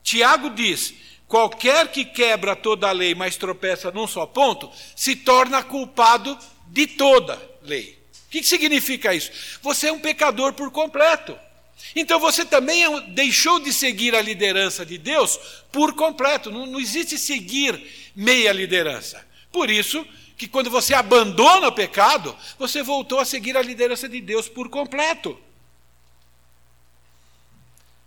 Tiago 0.01 0.49
diz: 0.49 0.95
qualquer 1.27 1.89
que 1.89 2.03
quebra 2.03 2.55
toda 2.55 2.89
a 2.89 2.91
lei, 2.91 3.13
mas 3.13 3.37
tropeça 3.37 3.91
num 3.91 4.07
só 4.07 4.25
ponto, 4.25 4.71
se 4.95 5.15
torna 5.15 5.61
culpado 5.61 6.35
de 6.65 6.87
toda 6.87 7.39
lei. 7.61 7.95
O 8.25 8.29
que 8.31 8.43
significa 8.43 9.13
isso? 9.13 9.31
Você 9.61 9.89
é 9.89 9.91
um 9.91 9.99
pecador 9.99 10.53
por 10.53 10.71
completo. 10.71 11.37
Então 11.95 12.19
você 12.19 12.43
também 12.43 12.83
é 12.83 13.01
deixou 13.09 13.59
de 13.59 13.71
seguir 13.71 14.15
a 14.15 14.21
liderança 14.21 14.83
de 14.83 14.97
Deus 14.97 15.39
por 15.71 15.93
completo. 15.93 16.49
Não, 16.49 16.65
não 16.65 16.79
existe 16.79 17.19
seguir 17.19 17.79
meia 18.15 18.51
liderança. 18.51 19.23
Por 19.51 19.69
isso, 19.69 20.05
que 20.37 20.47
quando 20.47 20.69
você 20.69 20.93
abandona 20.93 21.67
o 21.67 21.71
pecado, 21.71 22.37
você 22.59 22.83
voltou 22.83 23.19
a 23.19 23.25
seguir 23.25 23.57
a 23.57 23.61
liderança 23.61 24.07
de 24.07 24.21
Deus 24.21 24.47
por 24.47 24.69
completo. 24.69 25.37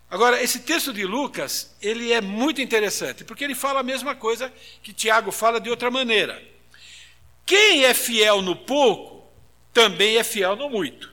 Agora, 0.09 0.43
esse 0.43 0.61
texto 0.61 0.93
de 0.93 1.05
Lucas, 1.05 1.75
ele 1.83 2.13
é 2.13 2.21
muito 2.21 2.61
interessante, 2.61 3.25
porque 3.25 3.45
ele 3.45 3.55
fala 3.55 3.81
a 3.81 3.85
mesma 3.85 4.15
coisa 4.15 4.53
que 4.83 4.93
Tiago 4.93 5.33
fala 5.33 5.61
de 5.61 5.69
outra 5.71 5.91
maneira. 5.91 6.43
Quem 7.45 7.85
é 7.85 7.93
fiel 7.95 8.43
no 8.43 8.55
pouco, 8.55 9.25
também 9.73 10.17
é 10.17 10.25
fiel 10.25 10.55
no 10.55 10.71
muito. 10.71 11.13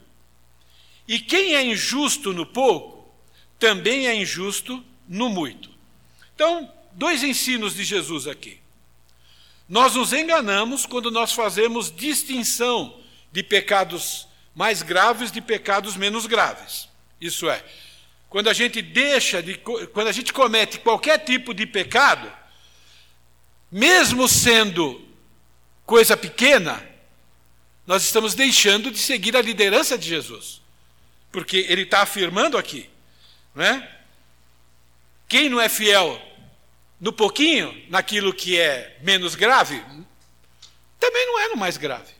E 1.07 1.19
quem 1.19 1.55
é 1.55 1.63
injusto 1.63 2.33
no 2.33 2.45
pouco, 2.45 3.07
também 3.57 4.07
é 4.07 4.15
injusto 4.15 4.83
no 5.07 5.29
muito. 5.29 5.69
Então, 6.35 6.71
dois 6.91 7.23
ensinos 7.23 7.75
de 7.75 7.83
Jesus 7.83 8.27
aqui. 8.27 8.56
Nós 9.67 9.95
nos 9.95 10.13
enganamos 10.13 10.85
quando 10.85 11.11
nós 11.11 11.33
fazemos 11.33 11.93
distinção 11.93 13.01
de 13.31 13.43
pecados 13.43 14.27
mais 14.57 14.81
graves 14.81 15.31
de 15.31 15.39
pecados 15.39 15.95
menos 15.95 16.25
graves. 16.25 16.89
Isso 17.21 17.47
é, 17.47 17.63
quando 18.27 18.49
a 18.49 18.53
gente 18.53 18.81
deixa 18.81 19.41
de 19.41 19.55
quando 19.55 20.07
a 20.07 20.11
gente 20.11 20.33
comete 20.33 20.79
qualquer 20.79 21.19
tipo 21.19 21.53
de 21.53 21.67
pecado, 21.67 22.31
mesmo 23.71 24.27
sendo 24.27 25.05
coisa 25.85 26.17
pequena, 26.17 26.83
nós 27.85 28.03
estamos 28.03 28.33
deixando 28.33 28.89
de 28.89 28.97
seguir 28.97 29.37
a 29.37 29.41
liderança 29.41 29.95
de 29.95 30.07
Jesus. 30.07 30.59
Porque 31.31 31.67
ele 31.69 31.83
está 31.83 32.01
afirmando 32.01 32.57
aqui, 32.57 32.89
não 33.53 33.63
é? 33.63 33.97
Quem 35.27 35.49
não 35.49 35.61
é 35.61 35.69
fiel 35.69 36.19
no 36.99 37.13
pouquinho, 37.13 37.85
naquilo 37.89 38.33
que 38.33 38.59
é 38.59 38.97
menos 39.01 39.35
grave, 39.35 39.83
também 40.99 41.25
não 41.27 41.39
é 41.39 41.47
no 41.49 41.57
mais 41.57 41.77
grave. 41.77 42.13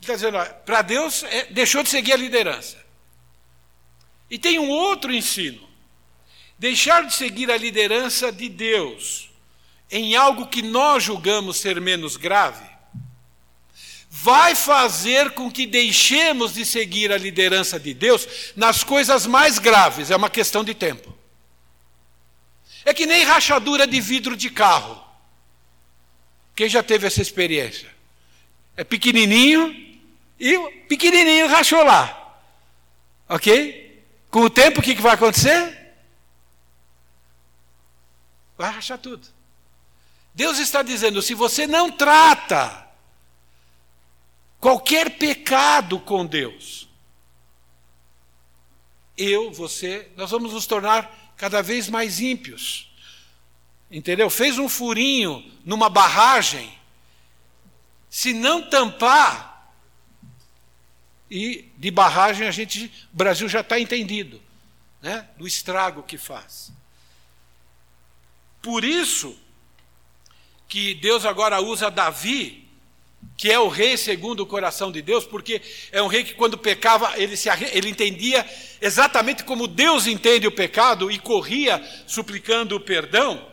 Está 0.00 0.14
dizendo, 0.14 0.38
para 0.66 0.82
Deus 0.82 1.22
é, 1.22 1.46
deixou 1.46 1.82
de 1.82 1.88
seguir 1.88 2.12
a 2.12 2.16
liderança. 2.16 2.82
E 4.28 4.38
tem 4.38 4.58
um 4.58 4.68
outro 4.68 5.14
ensino. 5.14 5.68
Deixar 6.58 7.06
de 7.06 7.14
seguir 7.14 7.50
a 7.50 7.56
liderança 7.56 8.32
de 8.32 8.48
Deus 8.48 9.30
em 9.92 10.16
algo 10.16 10.46
que 10.46 10.62
nós 10.62 11.04
julgamos 11.04 11.58
ser 11.58 11.78
menos 11.78 12.16
grave, 12.16 12.64
vai 14.08 14.54
fazer 14.54 15.32
com 15.32 15.50
que 15.50 15.66
deixemos 15.66 16.54
de 16.54 16.64
seguir 16.64 17.12
a 17.12 17.18
liderança 17.18 17.78
de 17.78 17.92
Deus 17.92 18.26
nas 18.56 18.82
coisas 18.82 19.26
mais 19.26 19.58
graves, 19.58 20.10
é 20.10 20.16
uma 20.16 20.30
questão 20.30 20.64
de 20.64 20.74
tempo. 20.74 21.21
É 22.84 22.92
que 22.92 23.06
nem 23.06 23.24
rachadura 23.24 23.86
de 23.86 24.00
vidro 24.00 24.36
de 24.36 24.50
carro. 24.50 25.02
Quem 26.54 26.68
já 26.68 26.82
teve 26.82 27.06
essa 27.06 27.22
experiência? 27.22 27.90
É 28.76 28.84
pequenininho 28.84 30.00
e 30.38 30.58
pequenininho 30.88 31.48
rachou 31.48 31.82
lá. 31.82 32.40
Ok? 33.28 34.04
Com 34.30 34.40
o 34.40 34.50
tempo, 34.50 34.80
o 34.80 34.82
que, 34.82 34.94
que 34.94 35.02
vai 35.02 35.14
acontecer? 35.14 35.94
Vai 38.56 38.70
rachar 38.70 38.98
tudo. 38.98 39.26
Deus 40.34 40.58
está 40.58 40.82
dizendo: 40.82 41.22
se 41.22 41.34
você 41.34 41.66
não 41.66 41.90
trata 41.90 42.88
qualquer 44.58 45.18
pecado 45.18 45.98
com 46.00 46.24
Deus, 46.24 46.88
eu, 49.16 49.50
você, 49.52 50.10
nós 50.16 50.30
vamos 50.30 50.52
nos 50.52 50.66
tornar 50.66 51.21
cada 51.36 51.62
vez 51.62 51.88
mais 51.88 52.20
ímpios. 52.20 52.90
Entendeu? 53.90 54.30
Fez 54.30 54.58
um 54.58 54.68
furinho 54.68 55.44
numa 55.64 55.90
barragem, 55.90 56.72
se 58.08 58.32
não 58.32 58.68
tampar, 58.68 59.72
e 61.30 61.70
de 61.78 61.90
barragem 61.90 62.46
a 62.46 62.50
gente, 62.50 62.92
o 63.12 63.16
Brasil 63.16 63.48
já 63.48 63.60
está 63.60 63.78
entendido, 63.78 64.40
né, 65.00 65.28
do 65.36 65.46
estrago 65.46 66.02
que 66.02 66.18
faz. 66.18 66.70
Por 68.60 68.84
isso 68.84 69.36
que 70.68 70.94
Deus 70.94 71.24
agora 71.24 71.60
usa 71.60 71.90
Davi, 71.90 72.61
que 73.36 73.50
é 73.50 73.58
o 73.58 73.68
rei 73.68 73.96
segundo 73.96 74.40
o 74.40 74.46
coração 74.46 74.92
de 74.92 75.02
Deus, 75.02 75.24
porque 75.24 75.60
é 75.90 76.02
um 76.02 76.06
rei 76.06 76.22
que 76.22 76.34
quando 76.34 76.56
pecava, 76.56 77.12
ele, 77.16 77.36
se, 77.36 77.48
ele 77.72 77.88
entendia 77.88 78.48
exatamente 78.80 79.42
como 79.42 79.66
Deus 79.66 80.06
entende 80.06 80.46
o 80.46 80.52
pecado 80.52 81.10
e 81.10 81.18
corria 81.18 81.82
suplicando 82.06 82.76
o 82.76 82.80
perdão. 82.80 83.50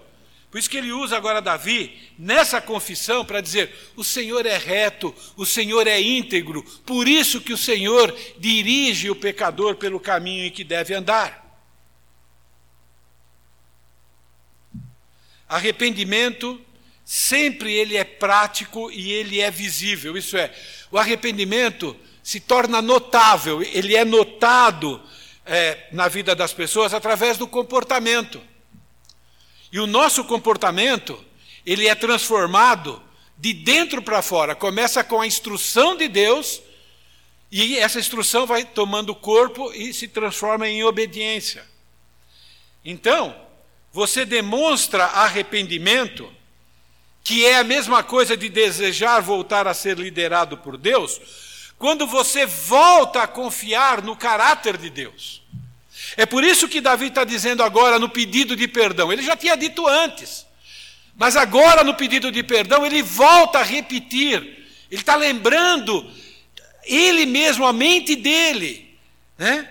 Por 0.51 0.58
isso 0.58 0.69
que 0.69 0.77
ele 0.77 0.91
usa 0.91 1.15
agora 1.15 1.41
Davi 1.41 1.97
nessa 2.17 2.60
confissão 2.60 3.23
para 3.23 3.41
dizer: 3.41 3.71
o 3.95 4.03
Senhor 4.03 4.45
é 4.45 4.58
reto, 4.58 5.13
o 5.38 5.45
Senhor 5.45 5.86
é 5.88 6.01
íntegro, 6.01 6.63
por 6.86 7.08
isso 7.08 7.41
que 7.41 7.53
o 7.53 7.58
Senhor 7.58 8.15
dirige 8.38 9.10
o 9.10 9.15
pecador 9.15 9.75
pelo 9.75 9.99
caminho 9.99 10.45
em 10.45 10.51
que 10.51 10.63
deve 10.63 10.93
andar. 10.93 11.47
Arrependimento 15.47 16.60
sempre 17.12 17.74
ele 17.74 17.98
é 17.98 18.04
prático 18.04 18.91
e 18.91 19.12
ele 19.12 19.41
é 19.41 19.50
visível. 19.50 20.15
Isso 20.15 20.38
é, 20.38 20.54
o 20.91 20.98
arrependimento 21.00 21.95
se 22.22 22.39
torna 22.39 22.84
notável, 22.84 23.63
ele 23.63 23.95
é 23.95 24.06
notado 24.06 25.02
é, 25.43 25.88
na 25.91 26.08
vida 26.08 26.36
das 26.36 26.54
pessoas 26.54 26.93
através 26.93 27.36
do 27.36 27.48
comportamento. 27.48 28.39
E 29.72 29.80
o 29.80 29.88
nosso 29.88 30.24
comportamento, 30.24 31.19
ele 31.65 31.88
é 31.88 31.95
transformado 31.95 33.02
de 33.36 33.54
dentro 33.54 34.04
para 34.04 34.22
fora. 34.22 34.54
Começa 34.54 35.04
com 35.04 35.19
a 35.19 35.26
instrução 35.26 35.98
de 35.98 36.08
Deus, 36.08 36.62
e 37.52 37.76
essa 37.80 38.00
instrução 38.00 38.45
vai 38.45 38.63
tomando 38.63 39.15
corpo 39.15 39.74
e 39.74 39.91
se 39.95 40.08
transforma 40.08 40.69
em 40.69 40.84
obediência. 40.84 41.65
Então, 42.86 43.36
você 43.91 44.26
demonstra 44.26 45.06
arrependimento, 45.06 46.32
que 47.23 47.45
é 47.45 47.58
a 47.58 47.63
mesma 47.63 48.03
coisa 48.03 48.36
de 48.36 48.49
desejar 48.49 49.21
voltar 49.21 49.67
a 49.67 49.73
ser 49.73 49.97
liderado 49.97 50.58
por 50.58 50.77
Deus, 50.77 51.19
quando 51.77 52.05
você 52.05 52.45
volta 52.45 53.23
a 53.23 53.27
confiar 53.27 54.01
no 54.01 54.15
caráter 54.15 54.77
de 54.77 54.89
Deus. 54.89 55.41
É 56.17 56.25
por 56.25 56.43
isso 56.43 56.67
que 56.67 56.82
Davi 56.82 57.08
está 57.08 57.23
dizendo 57.23 57.63
agora 57.63 57.99
no 57.99 58.10
pedido 58.10 58.55
de 58.55 58.67
perdão. 58.67 59.12
Ele 59.12 59.21
já 59.21 59.36
tinha 59.36 59.55
dito 59.55 59.88
antes. 59.88 60.45
Mas 61.15 61.36
agora, 61.36 61.84
no 61.84 61.93
pedido 61.93 62.32
de 62.32 62.41
perdão, 62.43 62.86
ele 62.86 63.01
volta 63.01 63.60
a 63.60 63.63
repetir. 63.63 64.38
Ele 64.89 65.01
está 65.01 65.15
lembrando 65.15 66.10
ele 66.86 67.25
mesmo, 67.25 67.65
a 67.65 67.71
mente 67.71 68.15
dele, 68.15 68.97
né? 69.38 69.69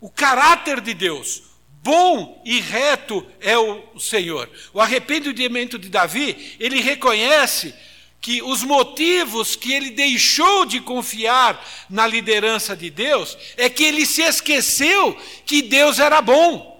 o 0.00 0.10
caráter 0.10 0.80
de 0.80 0.92
Deus. 0.92 1.42
Bom 1.82 2.42
e 2.44 2.60
reto 2.60 3.26
é 3.40 3.56
o 3.56 3.98
Senhor. 3.98 4.50
O 4.72 4.80
arrependimento 4.80 5.78
de 5.78 5.88
Davi, 5.88 6.56
ele 6.58 6.80
reconhece 6.80 7.74
que 8.20 8.42
os 8.42 8.62
motivos 8.62 9.54
que 9.54 9.72
ele 9.72 9.90
deixou 9.90 10.66
de 10.66 10.80
confiar 10.80 11.64
na 11.88 12.06
liderança 12.06 12.76
de 12.76 12.90
Deus 12.90 13.38
é 13.56 13.68
que 13.68 13.84
ele 13.84 14.04
se 14.04 14.22
esqueceu 14.22 15.16
que 15.46 15.62
Deus 15.62 15.98
era 15.98 16.20
bom. 16.20 16.76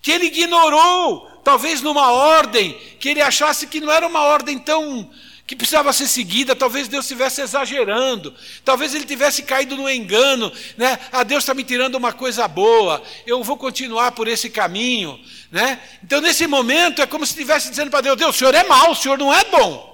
Que 0.00 0.12
ele 0.12 0.26
ignorou, 0.26 1.40
talvez 1.42 1.82
numa 1.82 2.12
ordem, 2.12 2.78
que 3.00 3.08
ele 3.08 3.20
achasse 3.20 3.66
que 3.66 3.80
não 3.80 3.90
era 3.90 4.06
uma 4.06 4.22
ordem 4.22 4.58
tão 4.58 5.10
que 5.46 5.54
precisava 5.54 5.92
ser 5.92 6.08
seguida, 6.08 6.56
talvez 6.56 6.88
Deus 6.88 7.04
estivesse 7.04 7.42
exagerando, 7.42 8.34
talvez 8.64 8.94
ele 8.94 9.04
tivesse 9.04 9.42
caído 9.42 9.76
no 9.76 9.90
engano, 9.90 10.50
né? 10.76 10.98
Ah, 11.12 11.22
Deus 11.22 11.42
está 11.42 11.52
me 11.52 11.62
tirando 11.62 11.96
uma 11.96 12.12
coisa 12.14 12.48
boa, 12.48 13.02
eu 13.26 13.42
vou 13.44 13.56
continuar 13.56 14.12
por 14.12 14.26
esse 14.26 14.48
caminho, 14.48 15.20
né? 15.50 15.78
Então, 16.02 16.20
nesse 16.22 16.46
momento, 16.46 17.02
é 17.02 17.06
como 17.06 17.26
se 17.26 17.32
estivesse 17.32 17.68
dizendo 17.68 17.90
para 17.90 18.00
Deus: 18.00 18.16
Deus, 18.16 18.34
o 18.34 18.38
senhor 18.38 18.54
é 18.54 18.64
mau, 18.64 18.92
o 18.92 18.96
senhor 18.96 19.18
não 19.18 19.32
é 19.32 19.44
bom. 19.44 19.92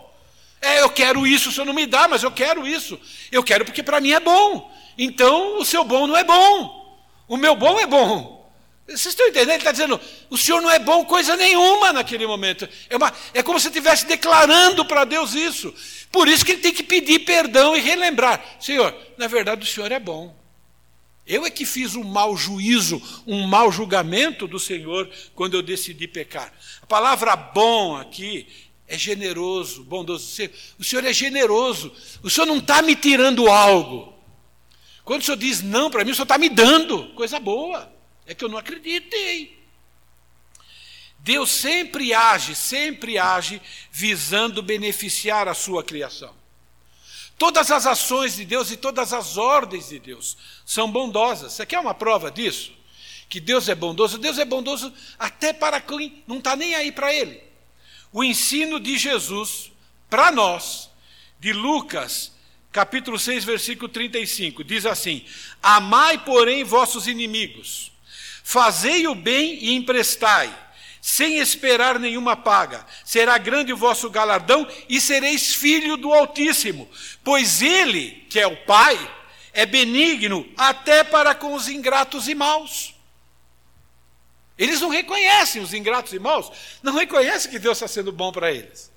É, 0.63 0.83
eu 0.83 0.91
quero 0.91 1.27
isso, 1.27 1.49
o 1.49 1.53
senhor 1.53 1.67
não 1.67 1.75
me 1.75 1.87
dá, 1.87 2.07
mas 2.07 2.23
eu 2.23 2.31
quero 2.31 2.67
isso. 2.67 3.01
Eu 3.33 3.43
quero 3.43 3.65
porque 3.65 3.83
para 3.83 4.01
mim 4.01 4.13
é 4.13 4.21
bom. 4.21 4.71
Então 4.97 5.59
o 5.59 5.65
seu 5.65 5.83
bom 5.83 6.07
não 6.07 6.17
é 6.17 6.23
bom. 6.23 7.01
O 7.27 7.37
meu 7.37 7.57
bom 7.57 7.81
é 7.81 7.87
bom. 7.87 8.40
Vocês 8.91 9.07
estão 9.07 9.29
entendendo? 9.29 9.51
Ele 9.51 9.59
está 9.59 9.71
dizendo, 9.71 10.01
o 10.29 10.37
senhor 10.37 10.61
não 10.61 10.71
é 10.71 10.79
bom 10.79 11.05
coisa 11.05 11.37
nenhuma 11.37 11.93
naquele 11.93 12.27
momento. 12.27 12.69
É, 12.89 12.97
uma, 12.97 13.13
é 13.33 13.41
como 13.43 13.61
se 13.61 13.69
estivesse 13.69 14.05
declarando 14.05 14.85
para 14.85 15.05
Deus 15.05 15.35
isso. 15.35 15.73
Por 16.11 16.27
isso 16.27 16.45
que 16.45 16.53
ele 16.53 16.61
tem 16.61 16.73
que 16.73 16.83
pedir 16.83 17.21
perdão 17.21 17.77
e 17.77 17.81
relembrar: 17.81 18.45
Senhor, 18.59 18.93
na 19.17 19.29
verdade 19.29 19.63
o 19.63 19.67
senhor 19.67 19.93
é 19.93 20.01
bom. 20.01 20.37
Eu 21.25 21.47
é 21.47 21.51
que 21.51 21.65
fiz 21.65 21.95
um 21.95 22.03
mau 22.03 22.37
juízo, 22.37 23.01
um 23.25 23.47
mau 23.47 23.71
julgamento 23.71 24.49
do 24.49 24.59
Senhor 24.59 25.09
quando 25.33 25.55
eu 25.55 25.63
decidi 25.63 26.09
pecar. 26.09 26.53
A 26.83 26.87
palavra 26.87 27.37
bom 27.37 27.97
aqui 27.97 28.49
é 28.89 28.99
generoso, 28.99 29.85
bondoso. 29.85 30.27
O 30.77 30.83
Senhor 30.83 31.05
é 31.05 31.13
generoso. 31.13 31.93
O 32.25 32.29
Senhor 32.29 32.47
não 32.47 32.59
está 32.59 32.83
me 32.83 32.97
tirando 32.97 33.49
algo. 33.49 34.13
Quando 35.05 35.23
o 35.23 35.25
Senhor 35.25 35.37
diz 35.37 35.63
não 35.63 35.89
para 35.89 36.05
mim, 36.05 36.11
o 36.11 36.15
Senhor 36.15 36.25
está 36.25 36.37
me 36.37 36.49
dando 36.49 37.15
coisa 37.15 37.39
boa. 37.39 38.00
É 38.31 38.35
que 38.35 38.45
eu 38.45 38.49
não 38.49 38.59
acreditei. 38.59 39.59
Deus 41.19 41.51
sempre 41.51 42.15
age, 42.15 42.55
sempre 42.55 43.19
age 43.19 43.61
visando 43.91 44.63
beneficiar 44.63 45.49
a 45.49 45.53
sua 45.55 45.83
criação. 45.83 46.33
Todas 47.37 47.73
as 47.73 47.87
ações 47.87 48.37
de 48.37 48.45
Deus 48.45 48.71
e 48.71 48.77
todas 48.77 49.13
as 49.13 49.37
ordens 49.37 49.89
de 49.89 49.99
Deus 49.99 50.37
são 50.65 50.89
bondosas. 50.89 51.55
Você 51.55 51.67
quer 51.67 51.81
uma 51.81 51.93
prova 51.93 52.31
disso? 52.31 52.71
Que 53.29 53.41
Deus 53.41 53.69
é 53.69 53.75
bondoso? 53.75 54.17
Deus 54.17 54.39
é 54.39 54.45
bondoso 54.45 54.95
até 55.19 55.53
para 55.53 55.81
quem 55.81 56.23
não 56.25 56.39
está 56.39 56.55
nem 56.55 56.77
aí 56.77 56.93
para 56.93 57.13
ele. 57.13 57.43
O 58.13 58.23
ensino 58.23 58.79
de 58.79 58.97
Jesus 58.97 59.73
para 60.09 60.31
nós, 60.31 60.89
de 61.41 61.53
Lucas, 61.53 62.31
capítulo 62.71 63.19
6, 63.19 63.45
versículo 63.45 63.89
35, 63.89 64.63
diz 64.63 64.87
assim: 64.87 65.25
Amai, 65.61 66.25
porém, 66.25 66.63
vossos 66.63 67.09
inimigos, 67.09 67.91
fazei 68.43 69.07
o 69.07 69.15
bem 69.15 69.59
e 69.61 69.75
emprestai 69.75 70.55
sem 71.01 71.39
esperar 71.39 71.99
nenhuma 71.99 72.37
paga. 72.37 72.87
Será 73.05 73.39
grande 73.39 73.73
o 73.73 73.77
vosso 73.77 74.11
galardão 74.11 74.69
e 74.89 75.01
sereis 75.01 75.55
filho 75.55 75.97
do 75.97 76.13
Altíssimo, 76.13 76.89
pois 77.25 77.63
ele, 77.63 78.27
que 78.29 78.39
é 78.39 78.47
o 78.47 78.57
Pai, 78.65 78.99
é 79.53 79.65
benigno 79.65 80.49
até 80.57 81.03
para 81.03 81.35
com 81.35 81.55
os 81.55 81.69
ingratos 81.69 82.29
e 82.29 82.35
maus. 82.35 82.95
Eles 84.59 84.81
não 84.81 84.91
reconhecem 84.91 85.63
os 85.63 85.73
ingratos 85.73 86.13
e 86.13 86.19
maus, 86.19 86.53
não 86.83 86.93
reconhecem 86.93 87.51
que 87.51 87.59
Deus 87.59 87.79
está 87.79 87.89
sendo 87.89 88.13
bom 88.13 88.31
para 88.31 88.53
eles. 88.53 88.93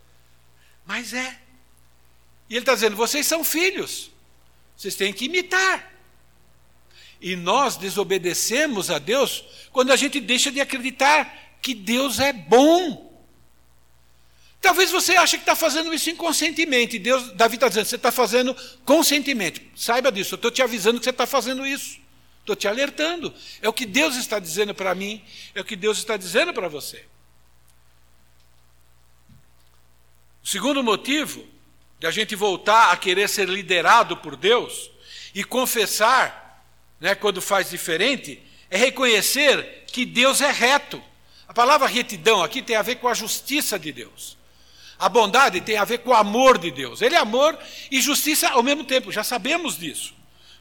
Mas 0.86 1.14
é. 1.14 1.40
E 2.50 2.56
ele 2.56 2.60
está 2.60 2.74
dizendo: 2.74 2.98
vocês 2.98 3.26
são 3.26 3.46
filhos, 3.46 4.12
vocês 4.76 4.96
têm 4.96 5.14
que 5.14 5.26
imitar. 5.26 5.93
E 7.24 7.38
nós 7.38 7.78
desobedecemos 7.78 8.92
a 8.92 9.00
Deus 9.00 9.46
quando 9.72 9.94
a 9.94 9.96
gente 9.96 10.20
deixa 10.20 10.52
de 10.52 10.60
acreditar 10.60 11.58
que 11.62 11.74
Deus 11.74 12.20
é 12.20 12.34
bom. 12.34 13.18
Talvez 14.62 14.92
você 14.92 15.16
ache 15.16 15.38
que 15.38 15.44
está 15.44 15.56
fazendo 15.56 15.94
isso 15.94 16.10
inconscientemente. 16.10 17.00
Deus, 17.00 17.32
Davi 17.32 17.56
está 17.56 17.70
dizendo, 17.70 17.86
você 17.86 17.96
está 17.96 18.12
fazendo 18.12 18.54
conscientemente. 18.84 19.72
Saiba 19.74 20.12
disso, 20.12 20.34
eu 20.34 20.36
estou 20.36 20.52
te 20.52 20.62
avisando 20.62 21.00
que 21.00 21.06
você 21.06 21.12
está 21.12 21.26
fazendo 21.26 21.66
isso. 21.66 21.98
Estou 22.42 22.58
te 22.58 22.68
alertando. 22.68 23.34
É 23.62 23.70
o 23.70 23.74
que 23.74 23.86
Deus 23.86 24.18
está 24.18 24.38
dizendo 24.38 24.76
para 24.76 24.94
mim, 24.94 25.24
é 25.56 25.62
o 25.62 25.66
que 25.66 25.78
Deus 25.78 26.00
está 26.00 26.18
dizendo 26.18 26.54
para 26.54 26.68
você. 26.68 27.06
O 30.44 30.48
segundo 30.48 30.84
motivo 30.84 31.48
de 32.02 32.06
a 32.06 32.12
gente 32.12 32.36
voltar 32.36 32.92
a 32.92 32.98
querer 32.98 33.30
ser 33.30 33.48
liderado 33.48 34.18
por 34.18 34.36
Deus 34.36 34.92
e 35.34 35.42
confessar, 35.42 36.43
né, 37.00 37.16
quando 37.16 37.42
faz 37.42 37.70
diferente, 37.70 38.42
é 38.70 38.78
reconhecer 38.78 39.84
que 39.88 40.06
Deus 40.06 40.42
é 40.42 40.52
reto. 40.52 41.02
A 41.48 41.54
palavra 41.54 41.88
retidão 41.88 42.42
aqui 42.42 42.62
tem 42.62 42.76
a 42.76 42.82
ver 42.82 42.96
com 42.96 43.08
a 43.08 43.14
justiça 43.14 43.78
de 43.78 43.92
Deus. 43.92 44.38
A 44.98 45.10
bondade 45.10 45.62
tem 45.62 45.78
a 45.78 45.86
ver 45.86 46.00
com 46.00 46.12
o 46.12 46.16
amor 46.16 46.58
de 46.58 46.72
Deus. 46.72 47.02
Ele 47.02 47.16
é 47.16 47.18
amor 47.20 47.58
e 47.92 48.02
justiça 48.02 48.50
ao 48.50 48.64
mesmo 48.64 48.84
tempo, 48.84 49.12
já 49.12 49.24
sabemos 49.24 49.78
disso. 49.78 50.16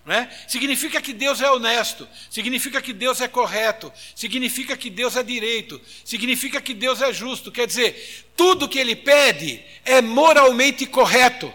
É? 0.05 0.29
Significa 0.49 1.01
que 1.01 1.13
Deus 1.13 1.41
é 1.41 1.49
honesto, 1.49 2.09
significa 2.29 2.83
que 2.83 2.93
Deus 2.93 3.21
é 3.21 3.29
correto, 3.29 3.93
significa 4.17 4.77
que 4.77 4.91
Deus 4.91 5.15
é 5.15 5.23
direito, 5.23 5.81
significa 6.05 6.61
que 6.61 6.75
Deus 6.75 7.01
é 7.01 7.13
justo. 7.13 7.53
Quer 7.53 7.69
dizer, 7.69 8.33
tudo 8.37 8.69
que 8.69 8.81
ele 8.81 8.97
pede 8.97 9.63
é 9.85 10.03
moralmente 10.03 10.87
correto. 10.87 11.53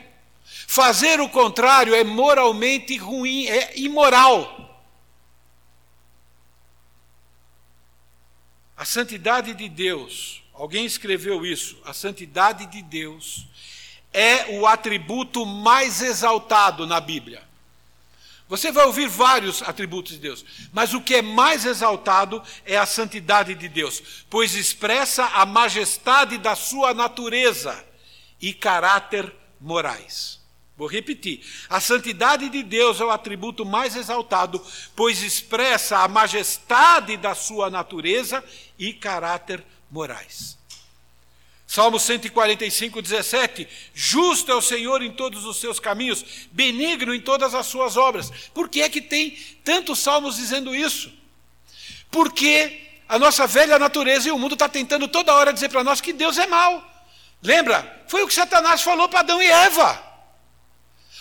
Fazer 0.65 1.19
o 1.19 1.28
contrário 1.28 1.93
é 1.93 2.05
moralmente 2.05 2.95
ruim, 2.95 3.47
é 3.47 3.73
imoral. 3.75 4.66
A 8.78 8.86
santidade 8.86 9.55
de 9.55 9.67
Deus, 9.67 10.43
alguém 10.53 10.86
escreveu 10.86 11.43
isso, 11.43 11.75
a 11.84 11.93
santidade 11.93 12.67
de 12.67 12.84
Deus 12.84 13.47
é 14.13 14.59
o 14.59 14.67
atributo 14.67 15.43
mais 15.47 16.03
exaltado 16.03 16.86
na 16.86 16.99
Bíblia. 16.99 17.41
Você 18.47 18.71
vai 18.71 18.86
ouvir 18.86 19.09
vários 19.09 19.63
atributos 19.63 20.13
de 20.13 20.19
Deus, 20.19 20.45
mas 20.71 20.93
o 20.93 21.01
que 21.01 21.15
é 21.15 21.21
mais 21.23 21.65
exaltado 21.65 22.41
é 22.65 22.78
a 22.78 22.86
santidade 22.86 23.55
de 23.55 23.67
Deus, 23.67 24.25
pois 24.30 24.53
expressa 24.53 25.25
a 25.25 25.43
majestade 25.43 26.38
da 26.38 26.55
sua 26.55 26.93
natureza 26.93 27.84
e 28.39 28.53
caráter 28.53 29.34
morais. 29.59 30.38
Vou 30.78 30.88
repetir. 30.88 31.43
A 31.67 31.82
santidade 31.82 32.49
de 32.49 32.61
Deus 32.61 33.01
é 33.01 33.03
o 33.03 33.09
atributo 33.09 33.65
mais 33.65 33.95
exaltado, 33.95 34.63
pois 34.95 35.23
expressa 35.23 35.97
a 35.97 36.07
majestade 36.07 37.17
da 37.17 37.34
sua 37.34 37.67
natureza 37.67 38.43
e 38.78 38.93
caráter 38.93 39.63
morais. 39.89 40.57
Salmo 41.67 41.99
145, 41.99 43.01
17. 43.01 43.67
Justo 43.93 44.49
é 44.49 44.55
o 44.55 44.61
Senhor 44.61 45.01
em 45.01 45.11
todos 45.11 45.43
os 45.43 45.57
seus 45.57 45.80
caminhos, 45.80 46.23
benigno 46.49 47.13
em 47.13 47.19
todas 47.19 47.53
as 47.53 47.65
suas 47.65 47.97
obras. 47.97 48.32
Por 48.53 48.69
que 48.69 48.82
é 48.82 48.89
que 48.89 49.01
tem 49.01 49.32
tantos 49.65 49.99
salmos 49.99 50.38
dizendo 50.38 50.73
isso? 50.73 51.11
Porque 52.09 52.88
a 53.07 53.19
nossa 53.19 53.45
velha 53.45 53.78
natureza 53.78 54.30
e 54.30 54.32
o 54.32 54.39
mundo 54.39 54.53
está 54.53 54.69
tentando 54.69 55.09
toda 55.09 55.34
hora 55.34 55.51
dizer 55.51 55.69
para 55.69 55.84
nós 55.84 55.99
que 55.99 56.13
Deus 56.13 56.38
é 56.38 56.47
mau. 56.47 56.86
Lembra? 57.43 58.05
Foi 58.07 58.23
o 58.23 58.28
que 58.28 58.34
Satanás 58.34 58.82
falou 58.82 59.09
para 59.09 59.19
Adão 59.19 59.41
e 59.41 59.45
Eva. 59.45 60.03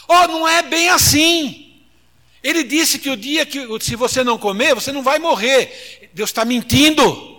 Oh, 0.08 0.28
não 0.28 0.48
é 0.48 0.62
bem 0.62 0.88
assim. 0.90 1.82
Ele 2.40 2.62
disse 2.62 3.00
que 3.00 3.10
o 3.10 3.16
dia 3.16 3.44
que, 3.44 3.66
se 3.80 3.96
você 3.96 4.22
não 4.22 4.38
comer, 4.38 4.76
você 4.76 4.92
não 4.92 5.02
vai 5.02 5.18
morrer. 5.18 6.10
Deus 6.14 6.30
está 6.30 6.44
mentindo. 6.44 7.35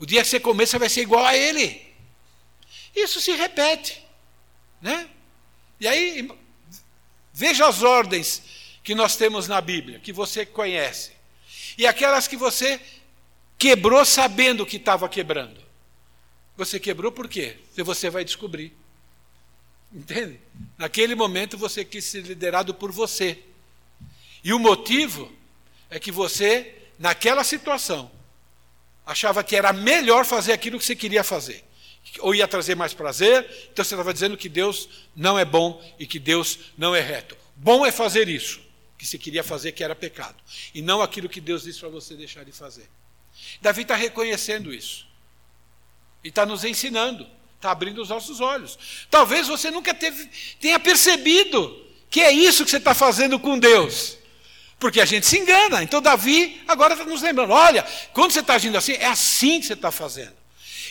O 0.00 0.06
dia 0.06 0.22
que 0.22 0.28
você 0.28 0.40
comer, 0.40 0.66
você 0.66 0.78
vai 0.78 0.88
ser 0.88 1.02
igual 1.02 1.24
a 1.24 1.36
ele. 1.36 1.86
Isso 2.96 3.20
se 3.20 3.32
repete. 3.32 4.02
Né? 4.80 5.08
E 5.78 5.86
aí, 5.86 6.28
veja 7.32 7.68
as 7.68 7.82
ordens 7.82 8.42
que 8.82 8.94
nós 8.94 9.14
temos 9.14 9.46
na 9.46 9.60
Bíblia, 9.60 10.00
que 10.00 10.12
você 10.12 10.46
conhece. 10.46 11.12
E 11.76 11.86
aquelas 11.86 12.26
que 12.26 12.36
você 12.36 12.80
quebrou 13.58 14.02
sabendo 14.06 14.64
que 14.64 14.78
estava 14.78 15.06
quebrando. 15.06 15.60
Você 16.56 16.80
quebrou 16.80 17.12
por 17.12 17.28
quê? 17.28 17.58
Você 17.76 18.08
vai 18.08 18.24
descobrir. 18.24 18.72
Entende? 19.92 20.40
Naquele 20.78 21.14
momento 21.14 21.58
você 21.58 21.84
quis 21.84 22.06
ser 22.06 22.22
liderado 22.22 22.72
por 22.72 22.90
você. 22.90 23.38
E 24.42 24.52
o 24.54 24.58
motivo 24.58 25.30
é 25.90 25.98
que 25.98 26.10
você, 26.10 26.74
naquela 26.98 27.44
situação, 27.44 28.10
achava 29.10 29.42
que 29.42 29.56
era 29.56 29.72
melhor 29.72 30.24
fazer 30.24 30.52
aquilo 30.52 30.78
que 30.78 30.84
você 30.84 30.94
queria 30.94 31.24
fazer. 31.24 31.64
Ou 32.20 32.34
ia 32.34 32.46
trazer 32.46 32.74
mais 32.74 32.94
prazer, 32.94 33.44
então 33.72 33.84
você 33.84 33.94
estava 33.94 34.12
dizendo 34.12 34.36
que 34.36 34.48
Deus 34.48 34.88
não 35.14 35.38
é 35.38 35.44
bom 35.44 35.82
e 35.98 36.06
que 36.06 36.18
Deus 36.18 36.58
não 36.78 36.94
é 36.94 37.00
reto. 37.00 37.36
Bom 37.56 37.84
é 37.84 37.92
fazer 37.92 38.28
isso, 38.28 38.60
que 38.96 39.04
você 39.04 39.18
queria 39.18 39.44
fazer 39.44 39.72
que 39.72 39.84
era 39.84 39.94
pecado, 39.94 40.36
e 40.74 40.80
não 40.80 41.02
aquilo 41.02 41.28
que 41.28 41.40
Deus 41.40 41.64
disse 41.64 41.80
para 41.80 41.88
você 41.88 42.14
deixar 42.14 42.44
de 42.44 42.52
fazer. 42.52 42.88
Davi 43.60 43.82
está 43.82 43.96
reconhecendo 43.96 44.72
isso. 44.72 45.06
E 46.22 46.28
está 46.28 46.46
nos 46.46 46.64
ensinando. 46.64 47.26
Está 47.56 47.70
abrindo 47.72 48.00
os 48.00 48.08
nossos 48.08 48.40
olhos. 48.40 48.78
Talvez 49.10 49.48
você 49.48 49.70
nunca 49.70 49.92
teve, 49.92 50.30
tenha 50.58 50.78
percebido 50.78 51.86
que 52.08 52.20
é 52.20 52.32
isso 52.32 52.64
que 52.64 52.70
você 52.70 52.78
está 52.78 52.94
fazendo 52.94 53.38
com 53.38 53.58
Deus. 53.58 54.16
Porque 54.80 55.00
a 55.00 55.04
gente 55.04 55.26
se 55.26 55.38
engana. 55.38 55.82
Então, 55.82 56.02
Davi 56.02 56.60
agora 56.66 56.94
está 56.94 57.04
nos 57.04 57.22
lembrando: 57.22 57.52
olha, 57.52 57.86
quando 58.12 58.32
você 58.32 58.40
está 58.40 58.54
agindo 58.54 58.76
assim, 58.76 58.94
é 58.94 59.06
assim 59.06 59.60
que 59.60 59.66
você 59.66 59.74
está 59.74 59.92
fazendo. 59.92 60.40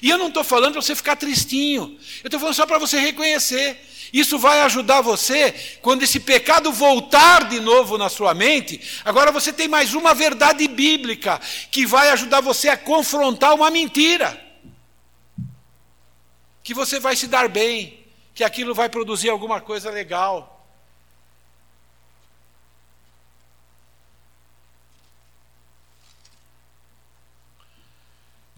E 0.01 0.09
eu 0.09 0.17
não 0.17 0.27
estou 0.27 0.43
falando 0.43 0.73
para 0.73 0.81
você 0.81 0.95
ficar 0.95 1.17
tristinho. 1.17 1.97
Eu 2.23 2.27
estou 2.27 2.39
falando 2.39 2.55
só 2.55 2.65
para 2.65 2.77
você 2.77 2.99
reconhecer. 2.99 3.77
Isso 4.13 4.39
vai 4.39 4.61
ajudar 4.61 5.01
você 5.01 5.53
quando 5.81 6.03
esse 6.03 6.19
pecado 6.19 6.71
voltar 6.71 7.49
de 7.49 7.59
novo 7.59 7.97
na 7.97 8.09
sua 8.09 8.33
mente. 8.33 8.79
Agora 9.03 9.31
você 9.31 9.51
tem 9.51 9.67
mais 9.67 9.93
uma 9.93 10.13
verdade 10.13 10.67
bíblica 10.67 11.39
que 11.69 11.85
vai 11.85 12.09
ajudar 12.11 12.41
você 12.41 12.69
a 12.69 12.77
confrontar 12.77 13.53
uma 13.53 13.69
mentira 13.69 14.49
que 16.63 16.73
você 16.73 16.99
vai 16.99 17.15
se 17.15 17.25
dar 17.25 17.49
bem, 17.49 18.05
que 18.33 18.43
aquilo 18.43 18.75
vai 18.75 18.89
produzir 18.89 19.29
alguma 19.29 19.59
coisa 19.59 19.89
legal. 19.89 20.58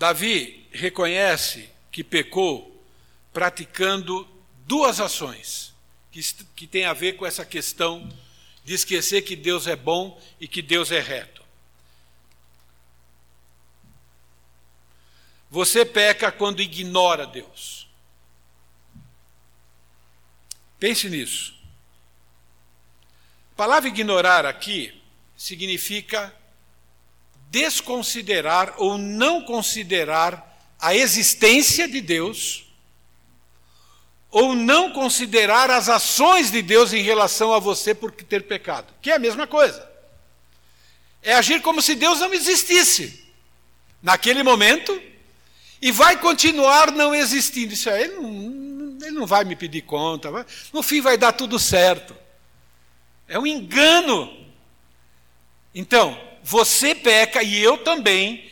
Davi 0.01 0.67
reconhece 0.71 1.69
que 1.91 2.03
pecou 2.03 2.83
praticando 3.31 4.27
duas 4.65 4.99
ações 4.99 5.75
que, 6.11 6.19
que 6.55 6.65
têm 6.65 6.85
a 6.85 6.93
ver 6.93 7.17
com 7.17 7.23
essa 7.23 7.45
questão 7.45 8.11
de 8.65 8.73
esquecer 8.73 9.21
que 9.21 9.35
Deus 9.35 9.67
é 9.67 9.75
bom 9.75 10.19
e 10.39 10.47
que 10.47 10.63
Deus 10.63 10.91
é 10.91 10.99
reto. 10.99 11.43
Você 15.51 15.85
peca 15.85 16.31
quando 16.31 16.63
ignora 16.63 17.27
Deus. 17.27 17.87
Pense 20.79 21.11
nisso. 21.11 21.53
A 23.51 23.55
palavra 23.55 23.87
ignorar 23.87 24.47
aqui 24.47 24.99
significa 25.37 26.35
desconsiderar 27.51 28.73
ou 28.77 28.97
não 28.97 29.43
considerar 29.43 30.47
a 30.79 30.95
existência 30.95 31.87
de 31.87 31.99
Deus 31.99 32.65
ou 34.31 34.55
não 34.55 34.93
considerar 34.93 35.69
as 35.69 35.89
ações 35.89 36.49
de 36.49 36.61
Deus 36.61 36.93
em 36.93 37.03
relação 37.03 37.53
a 37.53 37.59
você 37.59 37.93
por 37.93 38.11
ter 38.11 38.43
pecado, 38.43 38.93
que 39.01 39.11
é 39.11 39.15
a 39.15 39.19
mesma 39.19 39.45
coisa. 39.45 39.85
É 41.21 41.33
agir 41.33 41.61
como 41.61 41.81
se 41.81 41.93
Deus 41.93 42.21
não 42.21 42.33
existisse 42.33 43.25
naquele 44.01 44.41
momento 44.41 44.99
e 45.81 45.91
vai 45.91 46.17
continuar 46.17 46.91
não 46.91 47.13
existindo. 47.13 47.73
Isso 47.73 47.89
aí, 47.89 48.03
ele 48.03 48.15
não, 48.15 48.97
ele 49.01 49.11
não 49.11 49.27
vai 49.27 49.43
me 49.43 49.57
pedir 49.57 49.81
conta, 49.81 50.31
vai, 50.31 50.45
no 50.71 50.81
fim 50.81 51.01
vai 51.01 51.17
dar 51.17 51.33
tudo 51.33 51.59
certo. 51.59 52.15
É 53.27 53.37
um 53.37 53.45
engano. 53.45 54.47
Então, 55.75 56.30
você 56.43 56.95
peca 56.95 57.43
e 57.43 57.61
eu 57.61 57.77
também 57.77 58.49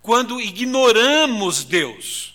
quando 0.00 0.40
ignoramos 0.40 1.64
Deus. 1.64 2.34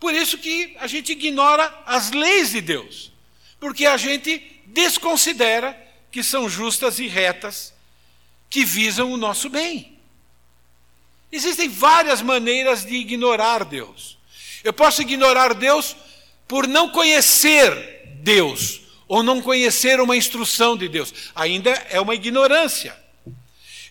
Por 0.00 0.14
isso 0.14 0.36
que 0.36 0.76
a 0.78 0.86
gente 0.86 1.12
ignora 1.12 1.72
as 1.86 2.10
leis 2.10 2.50
de 2.50 2.60
Deus, 2.60 3.12
porque 3.58 3.86
a 3.86 3.96
gente 3.96 4.60
desconsidera 4.66 5.80
que 6.10 6.22
são 6.22 6.48
justas 6.48 6.98
e 6.98 7.06
retas, 7.06 7.72
que 8.50 8.64
visam 8.64 9.12
o 9.12 9.16
nosso 9.16 9.48
bem. 9.48 9.98
Existem 11.32 11.68
várias 11.68 12.22
maneiras 12.22 12.84
de 12.84 12.94
ignorar 12.94 13.64
Deus. 13.64 14.18
Eu 14.62 14.72
posso 14.72 15.02
ignorar 15.02 15.54
Deus 15.54 15.96
por 16.46 16.68
não 16.68 16.88
conhecer 16.90 18.18
Deus, 18.20 18.82
ou 19.08 19.22
não 19.22 19.40
conhecer 19.40 20.00
uma 20.00 20.16
instrução 20.16 20.76
de 20.76 20.88
Deus. 20.88 21.12
Ainda 21.34 21.70
é 21.90 22.00
uma 22.00 22.14
ignorância. 22.14 23.03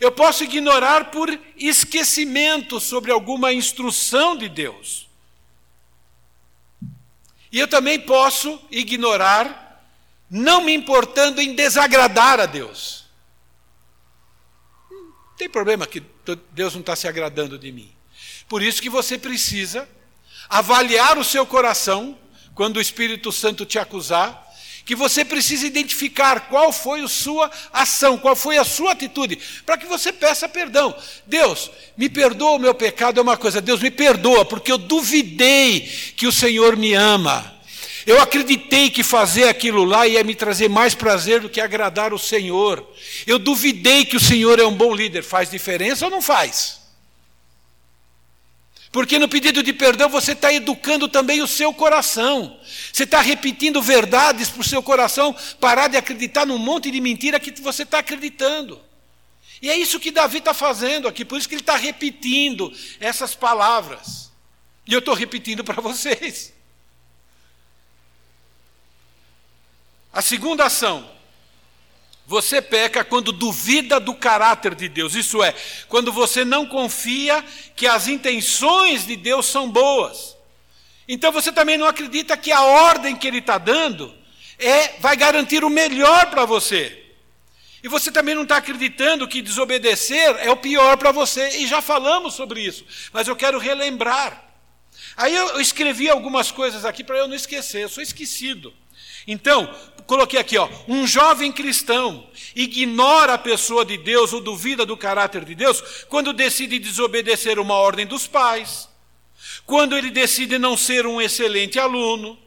Eu 0.03 0.11
posso 0.11 0.43
ignorar 0.43 1.11
por 1.11 1.29
esquecimento 1.55 2.77
sobre 2.77 3.09
alguma 3.09 3.53
instrução 3.53 4.35
de 4.35 4.49
Deus. 4.49 5.07
E 7.49 7.57
eu 7.57 7.69
também 7.69 7.97
posso 7.97 8.59
ignorar, 8.69 9.81
não 10.29 10.61
me 10.61 10.73
importando 10.73 11.39
em 11.39 11.55
desagradar 11.55 12.37
a 12.41 12.45
Deus. 12.45 13.05
Não 14.91 15.37
tem 15.37 15.49
problema 15.49 15.87
que 15.87 16.03
Deus 16.51 16.73
não 16.73 16.81
está 16.81 16.97
se 16.97 17.07
agradando 17.07 17.57
de 17.57 17.71
mim. 17.71 17.89
Por 18.49 18.61
isso 18.61 18.81
que 18.81 18.89
você 18.89 19.17
precisa 19.17 19.87
avaliar 20.49 21.17
o 21.17 21.23
seu 21.23 21.45
coração 21.45 22.19
quando 22.53 22.75
o 22.75 22.81
Espírito 22.81 23.31
Santo 23.31 23.65
te 23.65 23.79
acusar 23.79 24.52
que 24.85 24.95
você 24.95 25.23
precisa 25.23 25.65
identificar 25.65 26.47
qual 26.49 26.71
foi 26.71 27.01
a 27.01 27.07
sua 27.07 27.49
ação, 27.71 28.17
qual 28.17 28.35
foi 28.35 28.57
a 28.57 28.63
sua 28.63 28.91
atitude, 28.91 29.39
para 29.65 29.77
que 29.77 29.85
você 29.85 30.11
peça 30.11 30.47
perdão. 30.49 30.95
Deus, 31.25 31.71
me 31.95 32.09
perdoa 32.09 32.51
o 32.51 32.59
meu 32.59 32.73
pecado, 32.73 33.19
é 33.19 33.23
uma 33.23 33.37
coisa, 33.37 33.61
Deus 33.61 33.81
me 33.81 33.91
perdoa, 33.91 34.43
porque 34.43 34.71
eu 34.71 34.77
duvidei 34.77 35.81
que 36.17 36.27
o 36.27 36.31
Senhor 36.31 36.75
me 36.75 36.93
ama. 36.93 37.53
Eu 38.05 38.21
acreditei 38.21 38.89
que 38.89 39.01
fazer 39.01 39.47
aquilo 39.47 39.85
lá 39.85 40.05
ia 40.05 40.23
me 40.25 40.35
trazer 40.35 40.69
mais 40.69 40.93
prazer 40.93 41.39
do 41.39 41.49
que 41.49 41.61
agradar 41.61 42.13
o 42.13 42.19
Senhor. 42.19 42.85
Eu 43.25 43.39
duvidei 43.39 44.03
que 44.03 44.17
o 44.17 44.19
Senhor 44.19 44.59
é 44.59 44.65
um 44.65 44.73
bom 44.73 44.93
líder. 44.93 45.23
Faz 45.23 45.49
diferença 45.49 46.03
ou 46.03 46.11
não 46.11 46.21
faz? 46.21 46.82
Porque 48.93 49.17
no 49.17 49.27
pedido 49.27 49.63
de 49.63 49.73
perdão 49.73 50.07
você 50.07 50.33
está 50.33 50.53
educando 50.53 51.07
também 51.07 51.41
o 51.41 51.47
seu 51.47 51.73
coração. 51.73 52.59
Você 52.93 53.05
está 53.05 53.21
repetindo 53.21 53.81
verdades 53.81 54.51
para 54.51 54.61
o 54.61 54.63
seu 54.63 54.83
coração 54.83 55.35
parar 55.59 55.87
de 55.87 55.97
acreditar 55.97 56.45
num 56.45 56.59
monte 56.59 56.91
de 56.91 57.01
mentira 57.01 57.39
que 57.39 57.59
você 57.59 57.81
está 57.81 57.97
acreditando. 57.97 58.79
E 59.59 59.67
é 59.67 59.75
isso 59.75 59.99
que 59.99 60.11
Davi 60.11 60.37
está 60.37 60.53
fazendo 60.53 61.07
aqui, 61.07 61.25
por 61.25 61.39
isso 61.39 61.49
que 61.49 61.55
ele 61.55 61.63
está 61.63 61.75
repetindo 61.75 62.71
essas 62.99 63.33
palavras. 63.33 64.31
E 64.85 64.93
eu 64.93 64.99
estou 64.99 65.15
repetindo 65.15 65.63
para 65.63 65.81
vocês. 65.81 66.53
A 70.13 70.21
segunda 70.21 70.65
ação 70.65 71.09
você 72.25 72.61
peca 72.61 73.03
quando 73.03 73.31
duvida 73.31 73.99
do 73.99 74.15
caráter 74.15 74.75
de 74.75 74.87
Deus, 74.87 75.13
isso 75.13 75.43
é, 75.43 75.53
quando 75.87 76.11
você 76.11 76.45
não 76.45 76.65
confia 76.65 77.43
que 77.75 77.85
as 77.85 78.07
intenções 78.07 79.05
de 79.05 79.15
Deus 79.15 79.45
são 79.45 79.69
boas. 79.69 80.37
Então 81.07 81.31
você 81.31 81.51
também 81.51 81.77
não 81.77 81.85
acredita 81.85 82.37
que 82.37 82.51
a 82.51 82.61
ordem 82.61 83.15
que 83.15 83.27
Ele 83.27 83.39
está 83.39 83.57
dando 83.57 84.13
é, 84.57 84.99
vai 84.99 85.17
garantir 85.17 85.63
o 85.63 85.69
melhor 85.69 86.27
para 86.27 86.45
você. 86.45 87.03
E 87.83 87.89
você 87.89 88.09
também 88.09 88.33
não 88.33 88.43
está 88.43 88.57
acreditando 88.57 89.27
que 89.27 89.41
desobedecer 89.41 90.37
é 90.39 90.49
o 90.49 90.55
pior 90.55 90.95
para 90.95 91.11
você, 91.11 91.57
e 91.57 91.67
já 91.67 91.81
falamos 91.81 92.33
sobre 92.33 92.61
isso, 92.61 92.85
mas 93.11 93.27
eu 93.27 93.35
quero 93.35 93.59
relembrar. 93.59 94.41
Aí 95.17 95.35
eu 95.35 95.59
escrevi 95.59 96.09
algumas 96.09 96.49
coisas 96.49 96.85
aqui 96.85 97.03
para 97.03 97.17
eu 97.17 97.27
não 97.27 97.35
esquecer, 97.35 97.83
eu 97.83 97.89
sou 97.89 98.01
esquecido. 98.01 98.73
Então, 99.27 99.73
coloquei 100.05 100.39
aqui, 100.39 100.57
ó, 100.57 100.69
um 100.87 101.05
jovem 101.07 101.51
cristão 101.51 102.27
ignora 102.55 103.33
a 103.33 103.37
pessoa 103.37 103.85
de 103.85 103.97
Deus 103.97 104.33
ou 104.33 104.41
duvida 104.41 104.85
do 104.85 104.97
caráter 104.97 105.43
de 105.45 105.55
Deus 105.55 106.05
quando 106.09 106.33
decide 106.33 106.79
desobedecer 106.79 107.59
uma 107.59 107.75
ordem 107.75 108.05
dos 108.05 108.27
pais, 108.27 108.89
quando 109.65 109.97
ele 109.97 110.11
decide 110.11 110.57
não 110.57 110.77
ser 110.77 111.05
um 111.05 111.21
excelente 111.21 111.79
aluno, 111.79 112.37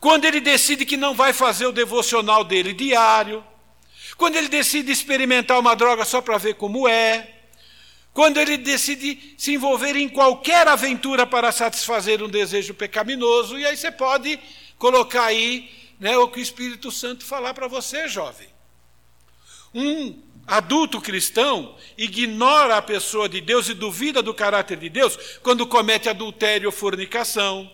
quando 0.00 0.24
ele 0.24 0.40
decide 0.40 0.84
que 0.84 0.96
não 0.96 1.14
vai 1.14 1.32
fazer 1.32 1.66
o 1.66 1.72
devocional 1.72 2.42
dele 2.44 2.72
diário, 2.72 3.44
quando 4.16 4.36
ele 4.36 4.48
decide 4.48 4.90
experimentar 4.90 5.58
uma 5.58 5.74
droga 5.74 6.04
só 6.04 6.20
para 6.20 6.38
ver 6.38 6.54
como 6.54 6.88
é, 6.88 7.28
quando 8.12 8.38
ele 8.38 8.56
decide 8.56 9.34
se 9.38 9.54
envolver 9.54 9.96
em 9.96 10.08
qualquer 10.08 10.68
aventura 10.68 11.26
para 11.26 11.50
satisfazer 11.50 12.22
um 12.22 12.28
desejo 12.28 12.74
pecaminoso, 12.74 13.58
e 13.58 13.64
aí 13.64 13.76
você 13.76 13.90
pode 13.90 14.38
colocar 14.76 15.24
aí 15.24 15.70
né, 16.02 16.18
o 16.18 16.26
que 16.26 16.40
o 16.40 16.42
Espírito 16.42 16.90
Santo 16.90 17.24
falar 17.24 17.54
para 17.54 17.68
você, 17.68 18.08
jovem. 18.08 18.48
Um 19.72 20.20
adulto 20.44 21.00
cristão 21.00 21.76
ignora 21.96 22.76
a 22.76 22.82
pessoa 22.82 23.28
de 23.28 23.40
Deus 23.40 23.68
e 23.68 23.74
duvida 23.74 24.20
do 24.20 24.34
caráter 24.34 24.76
de 24.78 24.88
Deus 24.88 25.16
quando 25.44 25.64
comete 25.64 26.08
adultério 26.08 26.66
ou 26.66 26.72
fornicação, 26.72 27.70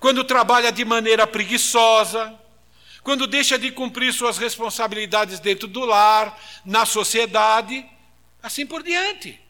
quando 0.00 0.24
trabalha 0.24 0.72
de 0.72 0.84
maneira 0.84 1.24
preguiçosa, 1.24 2.36
quando 3.04 3.28
deixa 3.28 3.56
de 3.56 3.70
cumprir 3.70 4.12
suas 4.12 4.38
responsabilidades 4.38 5.38
dentro 5.38 5.68
do 5.68 5.84
lar, 5.84 6.36
na 6.66 6.84
sociedade, 6.84 7.86
assim 8.42 8.66
por 8.66 8.82
diante. 8.82 9.40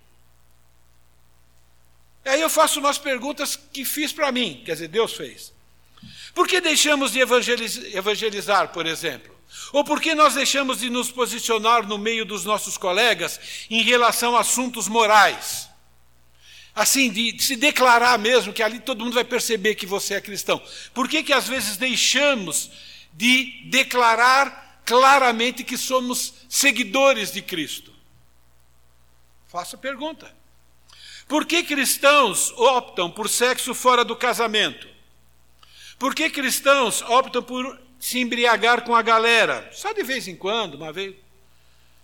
Aí 2.26 2.42
eu 2.42 2.50
faço 2.50 2.78
umas 2.78 2.98
perguntas 2.98 3.56
que 3.56 3.86
fiz 3.86 4.12
para 4.12 4.30
mim, 4.30 4.60
quer 4.66 4.74
dizer, 4.74 4.88
Deus 4.88 5.14
fez. 5.14 5.61
Por 6.34 6.48
que 6.48 6.60
deixamos 6.60 7.12
de 7.12 7.20
evangelizar, 7.20 8.68
por 8.68 8.86
exemplo? 8.86 9.32
Ou 9.72 9.84
por 9.84 10.00
que 10.00 10.14
nós 10.14 10.34
deixamos 10.34 10.80
de 10.80 10.88
nos 10.88 11.10
posicionar 11.10 11.86
no 11.86 11.98
meio 11.98 12.24
dos 12.24 12.44
nossos 12.44 12.78
colegas 12.78 13.38
em 13.70 13.82
relação 13.82 14.36
a 14.36 14.40
assuntos 14.40 14.88
morais? 14.88 15.68
Assim, 16.74 17.10
de, 17.10 17.32
de 17.32 17.42
se 17.42 17.54
declarar 17.54 18.18
mesmo, 18.18 18.52
que 18.52 18.62
ali 18.62 18.80
todo 18.80 19.04
mundo 19.04 19.14
vai 19.14 19.24
perceber 19.24 19.74
que 19.74 19.84
você 19.84 20.14
é 20.14 20.20
cristão. 20.20 20.62
Por 20.94 21.06
que, 21.06 21.22
que 21.22 21.32
às 21.32 21.46
vezes 21.46 21.76
deixamos 21.76 22.70
de 23.12 23.64
declarar 23.66 24.82
claramente 24.86 25.64
que 25.64 25.76
somos 25.76 26.32
seguidores 26.48 27.30
de 27.30 27.42
Cristo? 27.42 27.92
Faça 29.48 29.76
a 29.76 29.78
pergunta. 29.78 30.34
Por 31.28 31.44
que 31.44 31.62
cristãos 31.62 32.52
optam 32.52 33.10
por 33.10 33.28
sexo 33.28 33.74
fora 33.74 34.02
do 34.02 34.16
casamento? 34.16 34.91
Por 36.02 36.16
que 36.16 36.28
cristãos 36.30 37.00
optam 37.02 37.40
por 37.44 37.80
se 38.00 38.18
embriagar 38.18 38.82
com 38.82 38.92
a 38.92 39.02
galera? 39.02 39.70
Só 39.72 39.92
de 39.92 40.02
vez 40.02 40.26
em 40.26 40.34
quando, 40.34 40.74
uma 40.74 40.92
vez. 40.92 41.14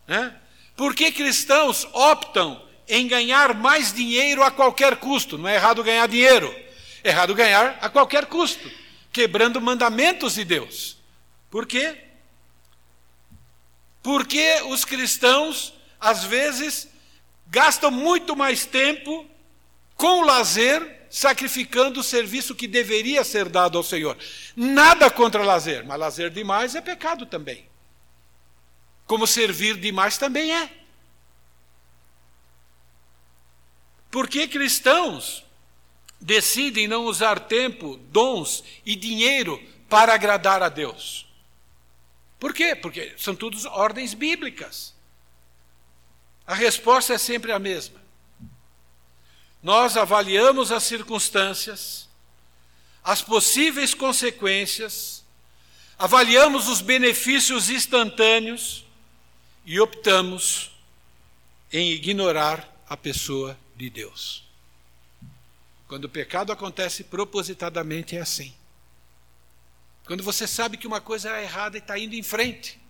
Né? 0.07 0.37
Por 0.77 0.95
que 0.95 1.11
cristãos 1.11 1.85
optam 1.93 2.65
em 2.87 3.09
ganhar 3.09 3.55
mais 3.55 3.93
dinheiro 3.93 4.45
a 4.45 4.53
qualquer 4.53 4.99
custo? 4.99 5.37
Não 5.37 5.49
é 5.49 5.57
errado 5.57 5.83
ganhar 5.83 6.07
dinheiro, 6.07 6.49
é 7.03 7.09
errado 7.09 7.35
ganhar 7.35 7.77
a 7.81 7.89
qualquer 7.89 8.27
custo, 8.27 8.71
quebrando 9.13 9.61
mandamentos 9.61 10.35
de 10.35 10.45
Deus. 10.45 10.97
Por 11.51 11.67
quê? 11.67 11.99
Porque 14.01 14.63
os 14.69 14.85
cristãos, 14.85 15.75
às 16.01 16.23
vezes, 16.23 16.87
gastam 17.49 17.91
muito 17.91 18.37
mais 18.37 18.65
tempo 18.65 19.29
com 19.97 20.21
lazer 20.21 20.98
sacrificando 21.11 22.01
o 22.01 22.05
serviço 22.05 22.55
que 22.55 22.67
deveria 22.67 23.25
ser 23.25 23.49
dado 23.49 23.79
ao 23.79 23.85
Senhor. 23.85 24.17
Nada 24.55 25.11
contra 25.11 25.43
lazer, 25.43 25.85
mas 25.87 25.99
lazer 25.99 26.31
demais 26.31 26.75
é 26.75 26.81
pecado 26.81 27.27
também. 27.27 27.67
Como 29.07 29.27
servir 29.27 29.77
demais 29.77 30.19
também 30.19 30.55
é. 30.55 30.71
Por 34.11 34.29
que 34.29 34.49
cristãos 34.49 35.45
decidem 36.21 36.89
não 36.89 37.05
usar 37.05 37.41
tempo, 37.41 37.97
dons 38.11 38.65
e 38.85 38.97
dinheiro 38.97 39.63
para 39.89 40.15
agradar 40.15 40.63
a 40.63 40.69
Deus? 40.69 41.27
Por 42.39 42.55
quê? 42.55 42.75
Porque 42.75 43.15
são 43.17 43.35
todas 43.35 43.65
ordens 43.65 44.15
bíblicas. 44.15 44.95
A 46.47 46.55
resposta 46.55 47.15
é 47.15 47.19
sempre 47.19 47.53
a 47.53 47.59
mesma. 47.59 48.08
Nós 49.63 49.97
avaliamos 49.97 50.71
as 50.71 50.85
circunstâncias, 50.85 52.09
as 53.03 53.23
possíveis 53.23 53.95
consequências, 53.95 55.25
avaliamos 55.99 56.69
os 56.69 56.81
benefícios 56.81 57.69
instantâneos 57.69 58.85
e 59.65 59.81
optamos 59.81 60.71
em 61.73 61.91
ignorar 61.91 62.67
a 62.89 62.97
pessoa 62.97 63.59
de 63.77 63.91
Deus. 63.91 64.45
Quando 65.89 66.05
o 66.05 66.09
pecado 66.09 66.53
acontece 66.53 67.05
propositadamente, 67.05 68.17
é 68.17 68.21
assim. 68.21 68.55
Quando 70.05 70.23
você 70.23 70.47
sabe 70.47 70.77
que 70.77 70.87
uma 70.87 71.01
coisa 71.01 71.31
é 71.31 71.43
errada 71.43 71.77
e 71.77 71.81
está 71.81 71.99
indo 71.99 72.15
em 72.15 72.23
frente. 72.23 72.81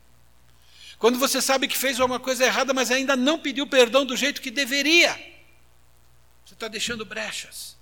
Quando 0.99 1.19
você 1.19 1.41
sabe 1.41 1.67
que 1.67 1.79
fez 1.79 1.99
uma 1.99 2.21
coisa 2.21 2.45
errada, 2.45 2.75
mas 2.75 2.91
ainda 2.91 3.17
não 3.17 3.39
pediu 3.39 3.67
perdão 3.67 4.05
do 4.05 4.17
jeito 4.17 4.43
que 4.43 4.51
deveria. 4.51 5.38
Está 6.59 6.67
deixando 6.67 7.05
brechas. 7.05 7.77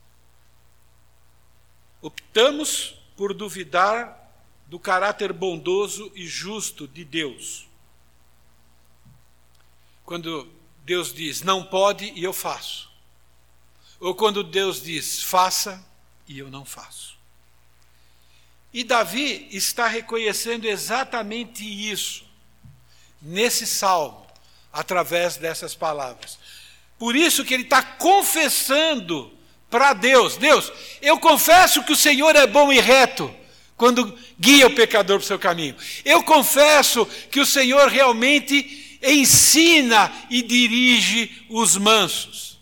Optamos 2.03 2.95
por 3.17 3.33
duvidar 3.33 4.31
do 4.67 4.79
caráter 4.79 5.33
bondoso 5.33 6.13
e 6.15 6.27
justo 6.27 6.87
de 6.87 7.03
Deus. 7.03 7.67
Quando 10.05 10.47
Deus 10.85 11.15
diz 11.15 11.41
não 11.41 11.65
pode 11.65 12.13
e 12.15 12.23
eu 12.23 12.35
faço. 12.35 12.91
Ou 13.99 14.15
quando 14.15 14.45
Deus 14.45 14.83
diz 14.83 15.23
faça 15.23 15.83
e 16.29 16.39
eu 16.39 16.51
não 16.51 16.67
faço. 16.67 17.17
E 18.75 18.85
Davi 18.85 19.49
está 19.51 19.87
reconhecendo 19.87 20.67
exatamente 20.67 21.65
isso 21.65 22.27
nesse 23.23 23.67
salmo, 23.67 24.27
através 24.71 25.39
dessas 25.39 25.75
palavras. 25.75 26.39
Por 26.99 27.15
isso 27.15 27.45
que 27.45 27.55
ele 27.55 27.65
está 27.65 27.83
confessando 27.83 29.33
para 29.71 29.93
Deus: 29.93 30.37
Deus, 30.37 30.73
eu 31.03 31.19
confesso 31.19 31.83
que 31.83 31.93
o 31.93 31.97
Senhor 31.97 32.35
é 32.37 32.47
bom 32.47 32.73
e 32.73 32.81
reto 32.81 33.33
quando 33.77 34.19
guia 34.41 34.67
o 34.67 34.75
pecador 34.75 35.19
para 35.19 35.25
o 35.25 35.27
seu 35.27 35.39
caminho. 35.39 35.77
Eu 36.05 36.23
confesso 36.23 37.05
que 37.31 37.41
o 37.41 37.47
Senhor 37.47 37.89
realmente 37.89 38.99
ensina 39.03 40.13
e 40.31 40.43
dirige 40.43 41.47
os 41.51 41.77
mansos. 41.77 42.59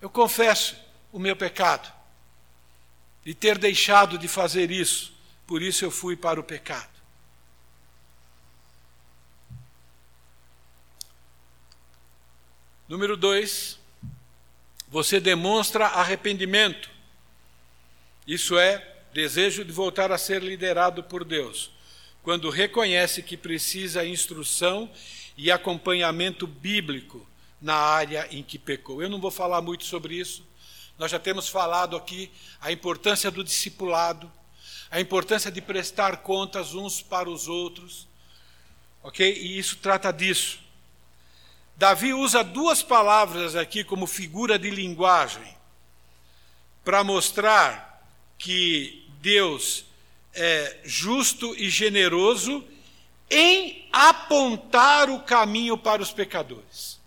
Eu 0.00 0.10
confesso 0.10 0.76
o 1.12 1.18
meu 1.18 1.36
pecado 1.36 1.92
de 3.24 3.34
ter 3.34 3.58
deixado 3.58 4.18
de 4.18 4.26
fazer 4.26 4.70
isso, 4.70 5.12
por 5.46 5.62
isso 5.62 5.84
eu 5.84 5.90
fui 5.90 6.16
para 6.16 6.40
o 6.40 6.44
pecado. 6.44 6.97
Número 12.88 13.18
dois, 13.18 13.78
você 14.88 15.20
demonstra 15.20 15.84
arrependimento. 15.88 16.88
Isso 18.26 18.58
é, 18.58 18.96
desejo 19.12 19.62
de 19.62 19.70
voltar 19.70 20.10
a 20.10 20.16
ser 20.16 20.42
liderado 20.42 21.04
por 21.04 21.22
Deus. 21.22 21.70
Quando 22.22 22.48
reconhece 22.48 23.22
que 23.22 23.36
precisa 23.36 24.06
instrução 24.06 24.90
e 25.36 25.50
acompanhamento 25.50 26.46
bíblico 26.46 27.28
na 27.60 27.74
área 27.74 28.26
em 28.30 28.42
que 28.42 28.58
pecou. 28.58 29.02
Eu 29.02 29.10
não 29.10 29.20
vou 29.20 29.30
falar 29.30 29.60
muito 29.60 29.84
sobre 29.84 30.14
isso. 30.14 30.42
Nós 30.96 31.10
já 31.10 31.18
temos 31.18 31.46
falado 31.46 31.94
aqui 31.94 32.30
a 32.58 32.72
importância 32.72 33.30
do 33.30 33.44
discipulado, 33.44 34.32
a 34.90 34.98
importância 34.98 35.50
de 35.50 35.60
prestar 35.60 36.18
contas 36.18 36.74
uns 36.74 37.02
para 37.02 37.28
os 37.28 37.48
outros. 37.48 38.08
OK? 39.02 39.30
E 39.30 39.58
isso 39.58 39.76
trata 39.76 40.10
disso. 40.10 40.67
Davi 41.78 42.12
usa 42.12 42.42
duas 42.42 42.82
palavras 42.82 43.54
aqui 43.54 43.84
como 43.84 44.04
figura 44.04 44.58
de 44.58 44.68
linguagem 44.68 45.56
para 46.84 47.04
mostrar 47.04 48.02
que 48.36 49.08
Deus 49.20 49.84
é 50.34 50.80
justo 50.82 51.54
e 51.54 51.70
generoso 51.70 52.66
em 53.30 53.88
apontar 53.92 55.08
o 55.08 55.20
caminho 55.20 55.78
para 55.78 56.02
os 56.02 56.10
pecadores. 56.10 56.98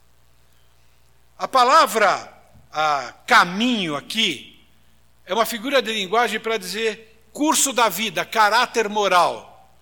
A 1.38 1.50
palavra 1.50 2.32
a, 2.72 3.14
caminho 3.28 3.94
aqui 3.98 4.58
é 5.26 5.34
uma 5.34 5.46
figura 5.46 5.82
de 5.82 5.92
linguagem 5.92 6.40
para 6.40 6.56
dizer 6.56 7.28
curso 7.34 7.74
da 7.74 7.90
vida, 7.90 8.24
caráter 8.24 8.88
moral. 8.88 9.76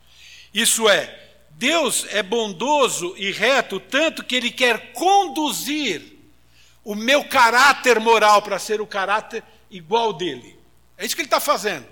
Isso 0.52 0.90
é, 0.90 1.29
Deus 1.60 2.06
é 2.12 2.24
bondoso 2.24 3.14
e 3.18 3.34
reto, 3.34 3.82
tanto 3.82 4.24
que 4.24 4.34
Ele 4.34 4.50
quer 4.50 4.94
conduzir 4.94 6.02
o 6.86 6.96
meu 6.96 7.26
caráter 7.26 8.00
moral 8.00 8.42
para 8.42 8.58
ser 8.58 8.80
o 8.80 8.88
caráter 8.88 9.44
igual 9.70 10.14
dele. 10.14 10.58
É 10.98 11.06
isso 11.06 11.14
que 11.14 11.22
Ele 11.22 11.28
está 11.28 11.42
fazendo. 11.42 11.86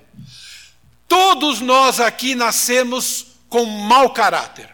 Todos 1.05 1.59
nós 1.59 1.99
aqui 1.99 2.33
nascemos 2.33 3.27
com 3.49 3.65
mau 3.65 4.11
caráter. 4.11 4.69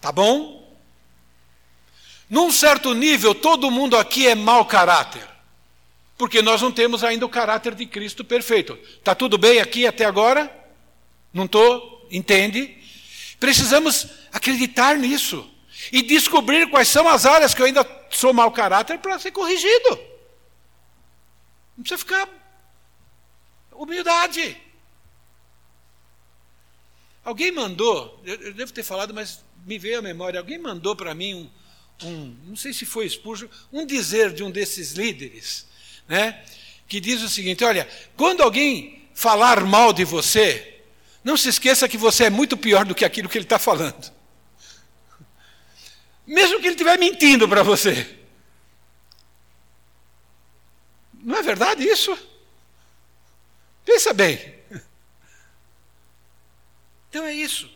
Tá 0.00 0.12
bom? 0.12 0.72
Num 2.30 2.52
certo 2.52 2.94
nível, 2.94 3.34
todo 3.34 3.68
mundo 3.68 3.96
aqui 3.96 4.28
é 4.28 4.34
mau 4.36 4.64
caráter. 4.64 5.26
Porque 6.16 6.40
nós 6.40 6.62
não 6.62 6.70
temos 6.70 7.02
ainda 7.02 7.26
o 7.26 7.28
caráter 7.28 7.74
de 7.74 7.84
Cristo 7.84 8.24
perfeito. 8.24 8.78
Tá 9.02 9.12
tudo 9.12 9.36
bem 9.36 9.58
aqui 9.58 9.88
até 9.88 10.04
agora? 10.04 10.48
Não 11.34 11.46
estou? 11.46 12.06
Entende? 12.12 12.77
Precisamos 13.38 14.06
acreditar 14.32 14.96
nisso 14.96 15.48
e 15.92 16.02
descobrir 16.02 16.68
quais 16.68 16.88
são 16.88 17.08
as 17.08 17.24
áreas 17.24 17.54
que 17.54 17.62
eu 17.62 17.66
ainda 17.66 17.86
sou 18.10 18.32
mau 18.32 18.50
caráter 18.50 18.98
para 18.98 19.18
ser 19.18 19.30
corrigido. 19.30 19.90
Não 21.76 21.82
precisa 21.82 21.98
ficar. 21.98 22.28
Humildade. 23.72 24.56
Alguém 27.24 27.52
mandou, 27.52 28.20
eu 28.24 28.54
devo 28.54 28.72
ter 28.72 28.82
falado, 28.82 29.12
mas 29.12 29.44
me 29.66 29.78
veio 29.78 29.98
à 29.98 30.02
memória, 30.02 30.40
alguém 30.40 30.58
mandou 30.58 30.96
para 30.96 31.14
mim 31.14 31.34
um, 31.34 31.50
um, 32.06 32.36
não 32.46 32.56
sei 32.56 32.72
se 32.72 32.86
foi 32.86 33.04
expulso, 33.04 33.48
um 33.70 33.84
dizer 33.84 34.32
de 34.32 34.42
um 34.42 34.50
desses 34.50 34.92
líderes, 34.92 35.66
né, 36.08 36.42
que 36.88 36.98
diz 36.98 37.22
o 37.22 37.28
seguinte: 37.28 37.62
olha, 37.64 37.86
quando 38.16 38.42
alguém 38.42 39.06
falar 39.14 39.62
mal 39.64 39.92
de 39.92 40.04
você, 40.04 40.77
não 41.28 41.36
se 41.36 41.50
esqueça 41.50 41.86
que 41.86 41.98
você 41.98 42.24
é 42.24 42.30
muito 42.30 42.56
pior 42.56 42.86
do 42.86 42.94
que 42.94 43.04
aquilo 43.04 43.28
que 43.28 43.36
ele 43.36 43.44
está 43.44 43.58
falando. 43.58 44.10
Mesmo 46.26 46.58
que 46.58 46.66
ele 46.66 46.74
estiver 46.74 46.98
mentindo 46.98 47.46
para 47.46 47.62
você. 47.62 48.18
Não 51.12 51.36
é 51.36 51.42
verdade 51.42 51.86
isso? 51.86 52.16
Pensa 53.84 54.14
bem. 54.14 54.54
Então 57.10 57.26
é 57.26 57.34
isso. 57.34 57.70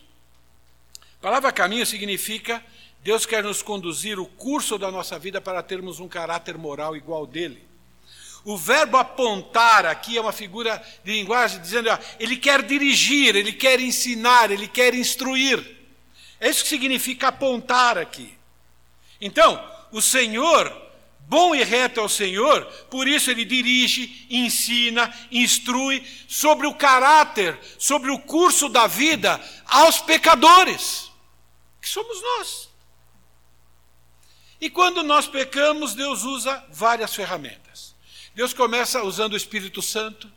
A 1.18 1.20
palavra 1.20 1.52
caminho 1.52 1.84
significa 1.84 2.64
Deus 3.02 3.26
quer 3.26 3.44
nos 3.44 3.60
conduzir 3.62 4.18
o 4.18 4.24
curso 4.24 4.78
da 4.78 4.90
nossa 4.90 5.18
vida 5.18 5.42
para 5.42 5.62
termos 5.62 6.00
um 6.00 6.08
caráter 6.08 6.56
moral 6.56 6.96
igual 6.96 7.26
dele. 7.26 7.62
O 8.44 8.56
verbo 8.56 8.96
apontar 8.96 9.86
aqui 9.86 10.16
é 10.16 10.20
uma 10.20 10.32
figura 10.32 10.82
de 11.04 11.12
linguagem 11.12 11.60
dizendo, 11.60 11.88
ó, 11.90 11.98
ele 12.18 12.36
quer 12.36 12.62
dirigir, 12.62 13.36
ele 13.36 13.52
quer 13.52 13.78
ensinar, 13.80 14.50
ele 14.50 14.66
quer 14.66 14.94
instruir. 14.94 15.76
É 16.40 16.50
isso 16.50 16.64
que 16.64 16.68
significa 16.68 17.28
apontar 17.28 17.96
aqui. 17.96 18.36
Então, 19.20 19.64
o 19.92 20.02
Senhor, 20.02 20.76
bom 21.20 21.54
e 21.54 21.62
reto 21.62 22.00
é 22.00 22.02
o 22.02 22.08
Senhor, 22.08 22.64
por 22.90 23.06
isso 23.06 23.30
ele 23.30 23.44
dirige, 23.44 24.26
ensina, 24.28 25.14
instrui 25.30 26.04
sobre 26.26 26.66
o 26.66 26.74
caráter, 26.74 27.56
sobre 27.78 28.10
o 28.10 28.18
curso 28.18 28.68
da 28.68 28.88
vida 28.88 29.40
aos 29.66 30.00
pecadores, 30.00 31.12
que 31.80 31.88
somos 31.88 32.20
nós. 32.20 32.68
E 34.60 34.68
quando 34.68 35.04
nós 35.04 35.28
pecamos, 35.28 35.94
Deus 35.94 36.24
usa 36.24 36.64
várias 36.70 37.14
ferramentas. 37.14 37.61
Deus 38.34 38.52
começa 38.52 39.02
usando 39.02 39.34
o 39.34 39.36
Espírito 39.36 39.82
Santo, 39.82 40.30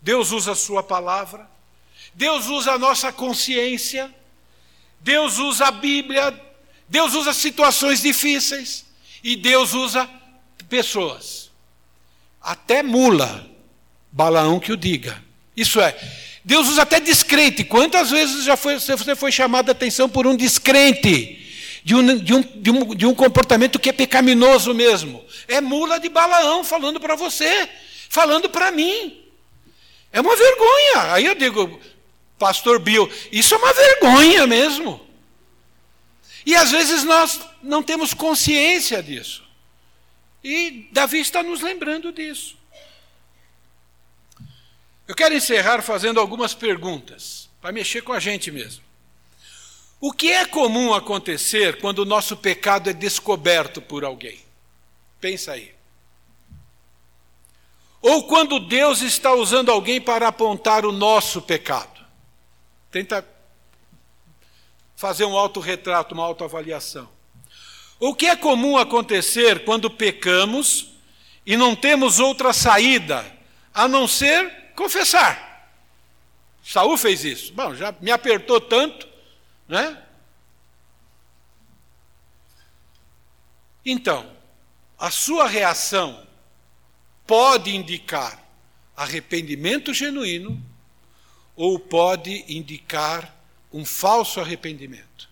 Deus 0.00 0.32
usa 0.32 0.52
a 0.52 0.56
Sua 0.56 0.82
palavra, 0.82 1.48
Deus 2.14 2.46
usa 2.46 2.72
a 2.72 2.78
nossa 2.78 3.12
consciência, 3.12 4.12
Deus 5.00 5.38
usa 5.38 5.66
a 5.66 5.70
Bíblia, 5.70 6.38
Deus 6.88 7.14
usa 7.14 7.32
situações 7.32 8.00
difíceis 8.00 8.86
e 9.22 9.36
Deus 9.36 9.74
usa 9.74 10.08
pessoas. 10.68 11.50
Até 12.40 12.82
mula, 12.82 13.48
Balaão 14.10 14.60
que 14.60 14.72
o 14.72 14.76
diga. 14.76 15.22
Isso 15.56 15.80
é, 15.80 15.96
Deus 16.44 16.68
usa 16.68 16.82
até 16.82 17.00
descrente. 17.00 17.64
Quantas 17.64 18.10
vezes 18.10 18.44
já 18.44 18.56
foi, 18.56 18.78
você 18.78 19.16
foi 19.16 19.32
chamado 19.32 19.68
a 19.68 19.72
atenção 19.72 20.08
por 20.08 20.26
um 20.26 20.36
descrente? 20.36 21.43
De 21.84 21.94
um, 21.94 22.16
de, 22.18 22.34
um, 22.34 22.40
de, 22.40 22.70
um, 22.70 22.94
de 22.94 23.06
um 23.06 23.14
comportamento 23.14 23.78
que 23.78 23.90
é 23.90 23.92
pecaminoso 23.92 24.72
mesmo. 24.72 25.22
É 25.46 25.60
mula 25.60 26.00
de 26.00 26.08
Balaão 26.08 26.64
falando 26.64 26.98
para 26.98 27.14
você, 27.14 27.68
falando 28.08 28.48
para 28.48 28.70
mim. 28.70 29.22
É 30.10 30.20
uma 30.20 30.34
vergonha. 30.34 31.12
Aí 31.12 31.26
eu 31.26 31.34
digo, 31.34 31.78
Pastor 32.38 32.78
Bill, 32.78 33.10
isso 33.30 33.54
é 33.54 33.58
uma 33.58 33.72
vergonha 33.72 34.46
mesmo. 34.46 35.04
E 36.46 36.54
às 36.54 36.70
vezes 36.70 37.04
nós 37.04 37.40
não 37.62 37.82
temos 37.82 38.14
consciência 38.14 39.02
disso. 39.02 39.44
E 40.42 40.88
Davi 40.90 41.20
está 41.20 41.42
nos 41.42 41.60
lembrando 41.60 42.12
disso. 42.12 42.56
Eu 45.06 45.14
quero 45.14 45.34
encerrar 45.34 45.82
fazendo 45.82 46.18
algumas 46.18 46.54
perguntas, 46.54 47.50
para 47.60 47.72
mexer 47.72 48.02
com 48.02 48.12
a 48.12 48.20
gente 48.20 48.50
mesmo. 48.50 48.83
O 50.00 50.12
que 50.12 50.30
é 50.30 50.44
comum 50.44 50.92
acontecer 50.92 51.80
quando 51.80 52.00
o 52.00 52.04
nosso 52.04 52.36
pecado 52.36 52.90
é 52.90 52.92
descoberto 52.92 53.80
por 53.80 54.04
alguém? 54.04 54.38
Pensa 55.20 55.52
aí. 55.52 55.74
Ou 58.02 58.24
quando 58.24 58.60
Deus 58.60 59.00
está 59.00 59.32
usando 59.32 59.70
alguém 59.70 59.98
para 59.98 60.28
apontar 60.28 60.84
o 60.84 60.92
nosso 60.92 61.40
pecado? 61.40 62.04
Tenta 62.90 63.26
fazer 64.94 65.24
um 65.24 65.36
autorretrato, 65.36 66.14
uma 66.14 66.24
autoavaliação. 66.24 67.08
O 67.98 68.14
que 68.14 68.26
é 68.26 68.36
comum 68.36 68.76
acontecer 68.76 69.64
quando 69.64 69.90
pecamos 69.90 70.92
e 71.46 71.56
não 71.56 71.74
temos 71.74 72.20
outra 72.20 72.52
saída 72.52 73.24
a 73.72 73.88
não 73.88 74.06
ser 74.06 74.72
confessar? 74.76 75.70
Saul 76.62 76.98
fez 76.98 77.24
isso. 77.24 77.52
Bom, 77.54 77.74
já 77.74 77.94
me 78.00 78.10
apertou 78.10 78.60
tanto, 78.60 79.08
né? 79.68 80.02
Então, 83.84 84.34
a 84.98 85.10
sua 85.10 85.46
reação 85.46 86.26
pode 87.26 87.74
indicar 87.74 88.42
arrependimento 88.96 89.92
genuíno 89.92 90.62
ou 91.56 91.78
pode 91.78 92.44
indicar 92.48 93.34
um 93.72 93.84
falso 93.84 94.40
arrependimento. 94.40 95.28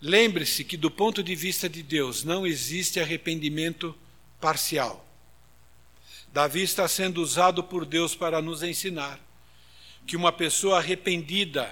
Lembre-se 0.00 0.64
que, 0.64 0.76
do 0.76 0.90
ponto 0.90 1.22
de 1.22 1.34
vista 1.34 1.68
de 1.68 1.82
Deus, 1.82 2.22
não 2.22 2.46
existe 2.46 3.00
arrependimento 3.00 3.94
parcial. 4.40 5.04
Davi 6.32 6.62
está 6.62 6.86
sendo 6.86 7.20
usado 7.20 7.64
por 7.64 7.84
Deus 7.84 8.14
para 8.14 8.40
nos 8.40 8.62
ensinar 8.62 9.20
que 10.08 10.16
uma 10.16 10.32
pessoa 10.32 10.78
arrependida 10.78 11.70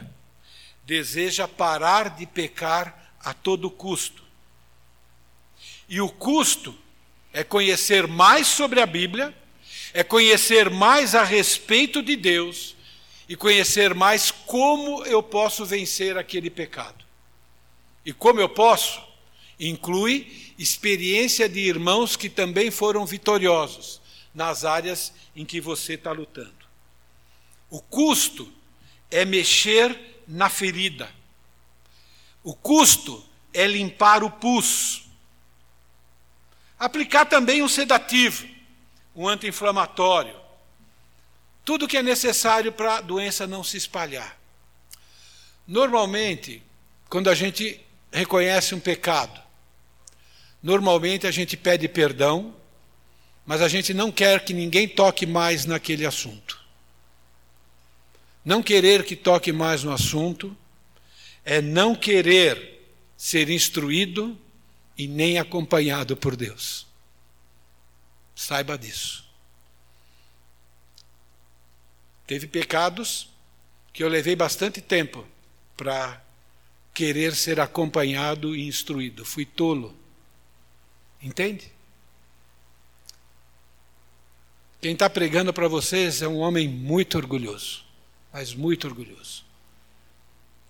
deseja 0.84 1.48
parar 1.48 2.10
de 2.10 2.26
pecar 2.26 3.16
a 3.18 3.32
todo 3.32 3.70
custo. 3.70 4.22
E 5.88 6.02
o 6.02 6.08
custo 6.10 6.76
é 7.32 7.42
conhecer 7.42 8.06
mais 8.06 8.46
sobre 8.46 8.80
a 8.80 8.86
Bíblia, 8.86 9.34
é 9.94 10.04
conhecer 10.04 10.68
mais 10.68 11.14
a 11.14 11.24
respeito 11.24 12.02
de 12.02 12.14
Deus 12.14 12.76
e 13.26 13.34
conhecer 13.34 13.94
mais 13.94 14.30
como 14.30 15.02
eu 15.06 15.22
posso 15.22 15.64
vencer 15.64 16.18
aquele 16.18 16.50
pecado. 16.50 17.04
E 18.04 18.12
como 18.12 18.38
eu 18.38 18.50
posso? 18.50 19.00
Inclui 19.58 20.52
experiência 20.58 21.48
de 21.48 21.60
irmãos 21.60 22.16
que 22.16 22.28
também 22.28 22.70
foram 22.70 23.06
vitoriosos 23.06 24.00
nas 24.34 24.66
áreas 24.66 25.12
em 25.34 25.44
que 25.46 25.58
você 25.58 25.94
está 25.94 26.12
lutando. 26.12 26.55
O 27.70 27.80
custo 27.80 28.50
é 29.10 29.24
mexer 29.24 30.22
na 30.26 30.48
ferida. 30.48 31.08
O 32.42 32.54
custo 32.54 33.24
é 33.52 33.66
limpar 33.66 34.22
o 34.22 34.30
pus. 34.30 35.04
Aplicar 36.78 37.24
também 37.24 37.62
um 37.62 37.68
sedativo, 37.68 38.46
um 39.14 39.26
anti-inflamatório. 39.26 40.36
Tudo 41.64 41.88
que 41.88 41.96
é 41.96 42.02
necessário 42.02 42.70
para 42.70 42.98
a 42.98 43.00
doença 43.00 43.46
não 43.46 43.64
se 43.64 43.76
espalhar. 43.76 44.38
Normalmente, 45.66 46.62
quando 47.08 47.28
a 47.28 47.34
gente 47.34 47.84
reconhece 48.16 48.74
um 48.74 48.80
pecado. 48.80 49.40
Normalmente 50.62 51.26
a 51.26 51.30
gente 51.30 51.56
pede 51.56 51.86
perdão, 51.86 52.54
mas 53.44 53.60
a 53.60 53.68
gente 53.68 53.92
não 53.92 54.10
quer 54.10 54.44
que 54.44 54.54
ninguém 54.54 54.88
toque 54.88 55.26
mais 55.26 55.66
naquele 55.66 56.06
assunto. 56.06 56.58
Não 58.46 58.62
querer 58.62 59.04
que 59.04 59.16
toque 59.16 59.50
mais 59.50 59.82
no 59.82 59.92
assunto 59.92 60.56
é 61.44 61.60
não 61.60 61.96
querer 61.96 62.80
ser 63.16 63.50
instruído 63.50 64.38
e 64.96 65.08
nem 65.08 65.36
acompanhado 65.36 66.16
por 66.16 66.36
Deus. 66.36 66.86
Saiba 68.36 68.78
disso. 68.78 69.26
Teve 72.24 72.46
pecados 72.46 73.28
que 73.92 74.04
eu 74.04 74.08
levei 74.08 74.36
bastante 74.36 74.80
tempo 74.80 75.26
para 75.76 76.22
querer 76.94 77.34
ser 77.34 77.58
acompanhado 77.58 78.54
e 78.54 78.68
instruído. 78.68 79.24
Fui 79.24 79.44
tolo. 79.44 79.92
Entende? 81.20 81.72
Quem 84.80 84.92
está 84.92 85.10
pregando 85.10 85.52
para 85.52 85.66
vocês 85.66 86.22
é 86.22 86.28
um 86.28 86.36
homem 86.36 86.68
muito 86.68 87.16
orgulhoso, 87.16 87.85
mas 88.36 88.52
muito 88.52 88.86
orgulhoso. 88.86 89.46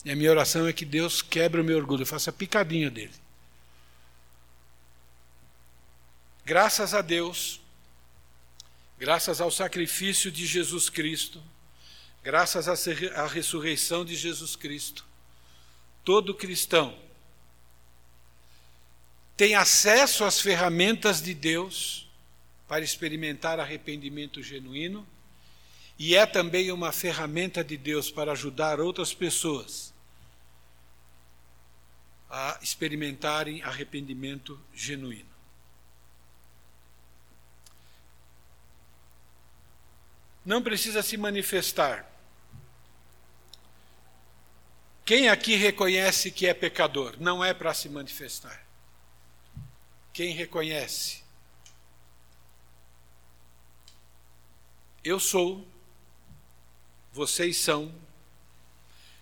E 0.05 0.11
a 0.13 0.15
minha 0.15 0.31
oração 0.31 0.69
é 0.69 0.73
que 0.73 0.85
Deus 0.85 1.21
quebre 1.21 1.61
o 1.61 1.65
meu 1.65 1.77
orgulho, 1.77 2.07
faça 2.07 2.33
picadinho 2.33 2.93
dele. 2.93 3.13
Graças 6.45 6.95
a 6.95 7.03
Deus, 7.03 7.61
graças 8.97 9.41
ao 9.41 9.51
sacrifício 9.51 10.31
de 10.31 10.47
Jesus 10.47 10.89
Cristo, 10.89 11.43
graças 12.23 12.69
à 12.69 13.27
ressurreição 13.27 14.05
de 14.05 14.15
Jesus 14.15 14.55
Cristo, 14.55 15.05
todo 16.05 16.37
cristão 16.37 16.97
tem 19.37 19.57
acesso 19.57 20.23
às 20.23 20.41
ferramentas 20.41 21.21
de 21.21 21.35
Deus 21.35 22.09
para 22.69 22.85
experimentar 22.85 23.59
arrependimento 23.59 24.41
genuíno 24.41 25.05
e 25.99 26.15
é 26.15 26.27
também 26.27 26.71
uma 26.71 26.93
ferramenta 26.93 27.65
de 27.65 27.77
Deus 27.77 28.11
para 28.11 28.33
ajudar 28.33 28.81
outras 28.81 29.15
pessoas 29.15 29.95
a 32.29 32.59
experimentarem 32.61 33.63
arrependimento 33.63 34.61
genuíno. 34.75 35.35
Não 40.45 40.63
precisa 40.63 41.03
se 41.03 41.17
manifestar 41.17 42.07
quem 45.07 45.29
aqui 45.29 45.55
reconhece 45.55 46.33
que 46.33 46.49
é 46.49 46.53
pecador? 46.53 47.15
Não 47.21 47.43
é 47.43 47.55
para 47.55 47.73
se 47.73 47.89
manifestar. 47.89 48.67
Quem 50.13 50.35
reconhece? 50.35 51.23
Eu 55.05 55.21
sou, 55.21 55.65
vocês 57.17 57.57
são. 57.57 57.91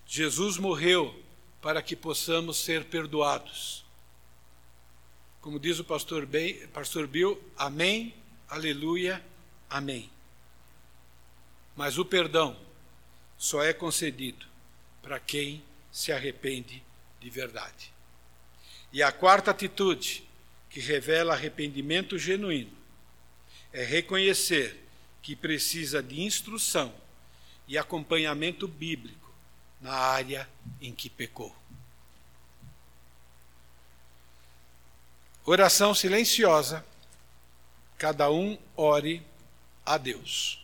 Jesus 0.05 0.57
morreu 0.57 1.17
para 1.61 1.81
que 1.81 1.95
possamos 1.95 2.57
ser 2.57 2.83
perdoados. 2.83 3.85
Como 5.39 5.57
diz 5.57 5.79
o 5.79 5.83
pastor, 5.85 6.25
ben, 6.25 6.67
pastor 6.67 7.07
Bill, 7.07 7.41
amém, 7.55 8.13
aleluia, 8.49 9.23
amém. 9.69 10.09
Mas 11.73 11.97
o 11.97 12.03
perdão 12.03 12.59
só 13.37 13.63
é 13.63 13.71
concedido 13.71 14.45
para 15.01 15.17
quem 15.17 15.63
se 15.89 16.11
arrepende 16.11 16.83
de 17.21 17.29
verdade. 17.29 17.93
E 18.91 19.01
a 19.01 19.09
quarta 19.09 19.51
atitude, 19.51 20.27
que 20.69 20.81
revela 20.81 21.33
arrependimento 21.33 22.17
genuíno, 22.17 22.75
é 23.71 23.85
reconhecer 23.85 24.85
que 25.21 25.33
precisa 25.33 26.03
de 26.03 26.21
instrução 26.21 27.04
e 27.67 27.77
acompanhamento 27.77 28.67
bíblico 28.67 29.33
na 29.81 29.93
área 29.93 30.49
em 30.81 30.93
que 30.93 31.09
pecou. 31.09 31.55
Oração 35.45 35.93
silenciosa, 35.93 36.83
cada 37.97 38.31
um 38.31 38.57
ore 38.75 39.25
a 39.85 39.97
Deus. 39.97 40.59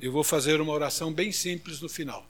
Eu 0.00 0.12
vou 0.12 0.22
fazer 0.22 0.60
uma 0.60 0.72
oração 0.72 1.12
bem 1.12 1.32
simples 1.32 1.80
no 1.80 1.88
final. 1.88 2.24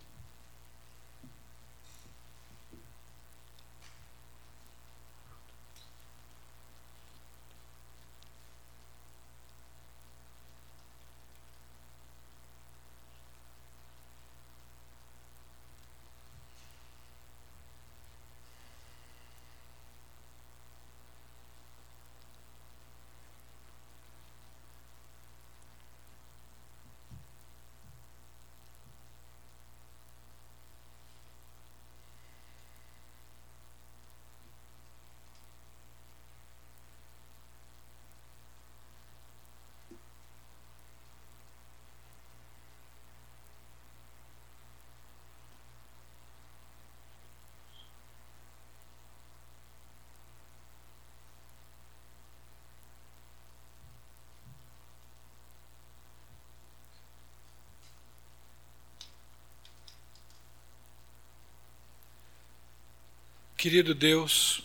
Querido 63.64 63.94
Deus, 63.94 64.62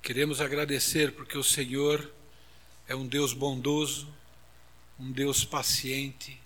queremos 0.00 0.40
agradecer 0.40 1.10
porque 1.10 1.36
o 1.36 1.42
Senhor 1.42 2.08
é 2.86 2.94
um 2.94 3.04
Deus 3.04 3.32
bondoso, 3.32 4.08
um 4.96 5.10
Deus 5.10 5.44
paciente, 5.44 6.40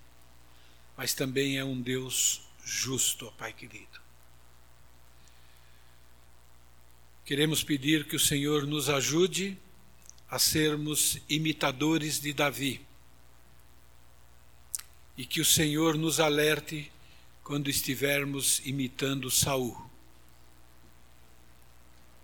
mas 0.96 1.12
também 1.12 1.58
é 1.58 1.64
um 1.66 1.78
Deus 1.78 2.40
justo, 2.64 3.30
Pai 3.36 3.52
querido. 3.52 4.00
Queremos 7.26 7.62
pedir 7.62 8.08
que 8.08 8.16
o 8.16 8.20
Senhor 8.20 8.66
nos 8.66 8.88
ajude 8.88 9.58
a 10.30 10.38
sermos 10.38 11.18
imitadores 11.28 12.18
de 12.18 12.32
Davi 12.32 12.80
e 15.14 15.26
que 15.26 15.42
o 15.42 15.44
Senhor 15.44 15.98
nos 15.98 16.20
alerte 16.20 16.90
quando 17.44 17.68
estivermos 17.68 18.62
imitando 18.64 19.30
Saul. 19.30 19.85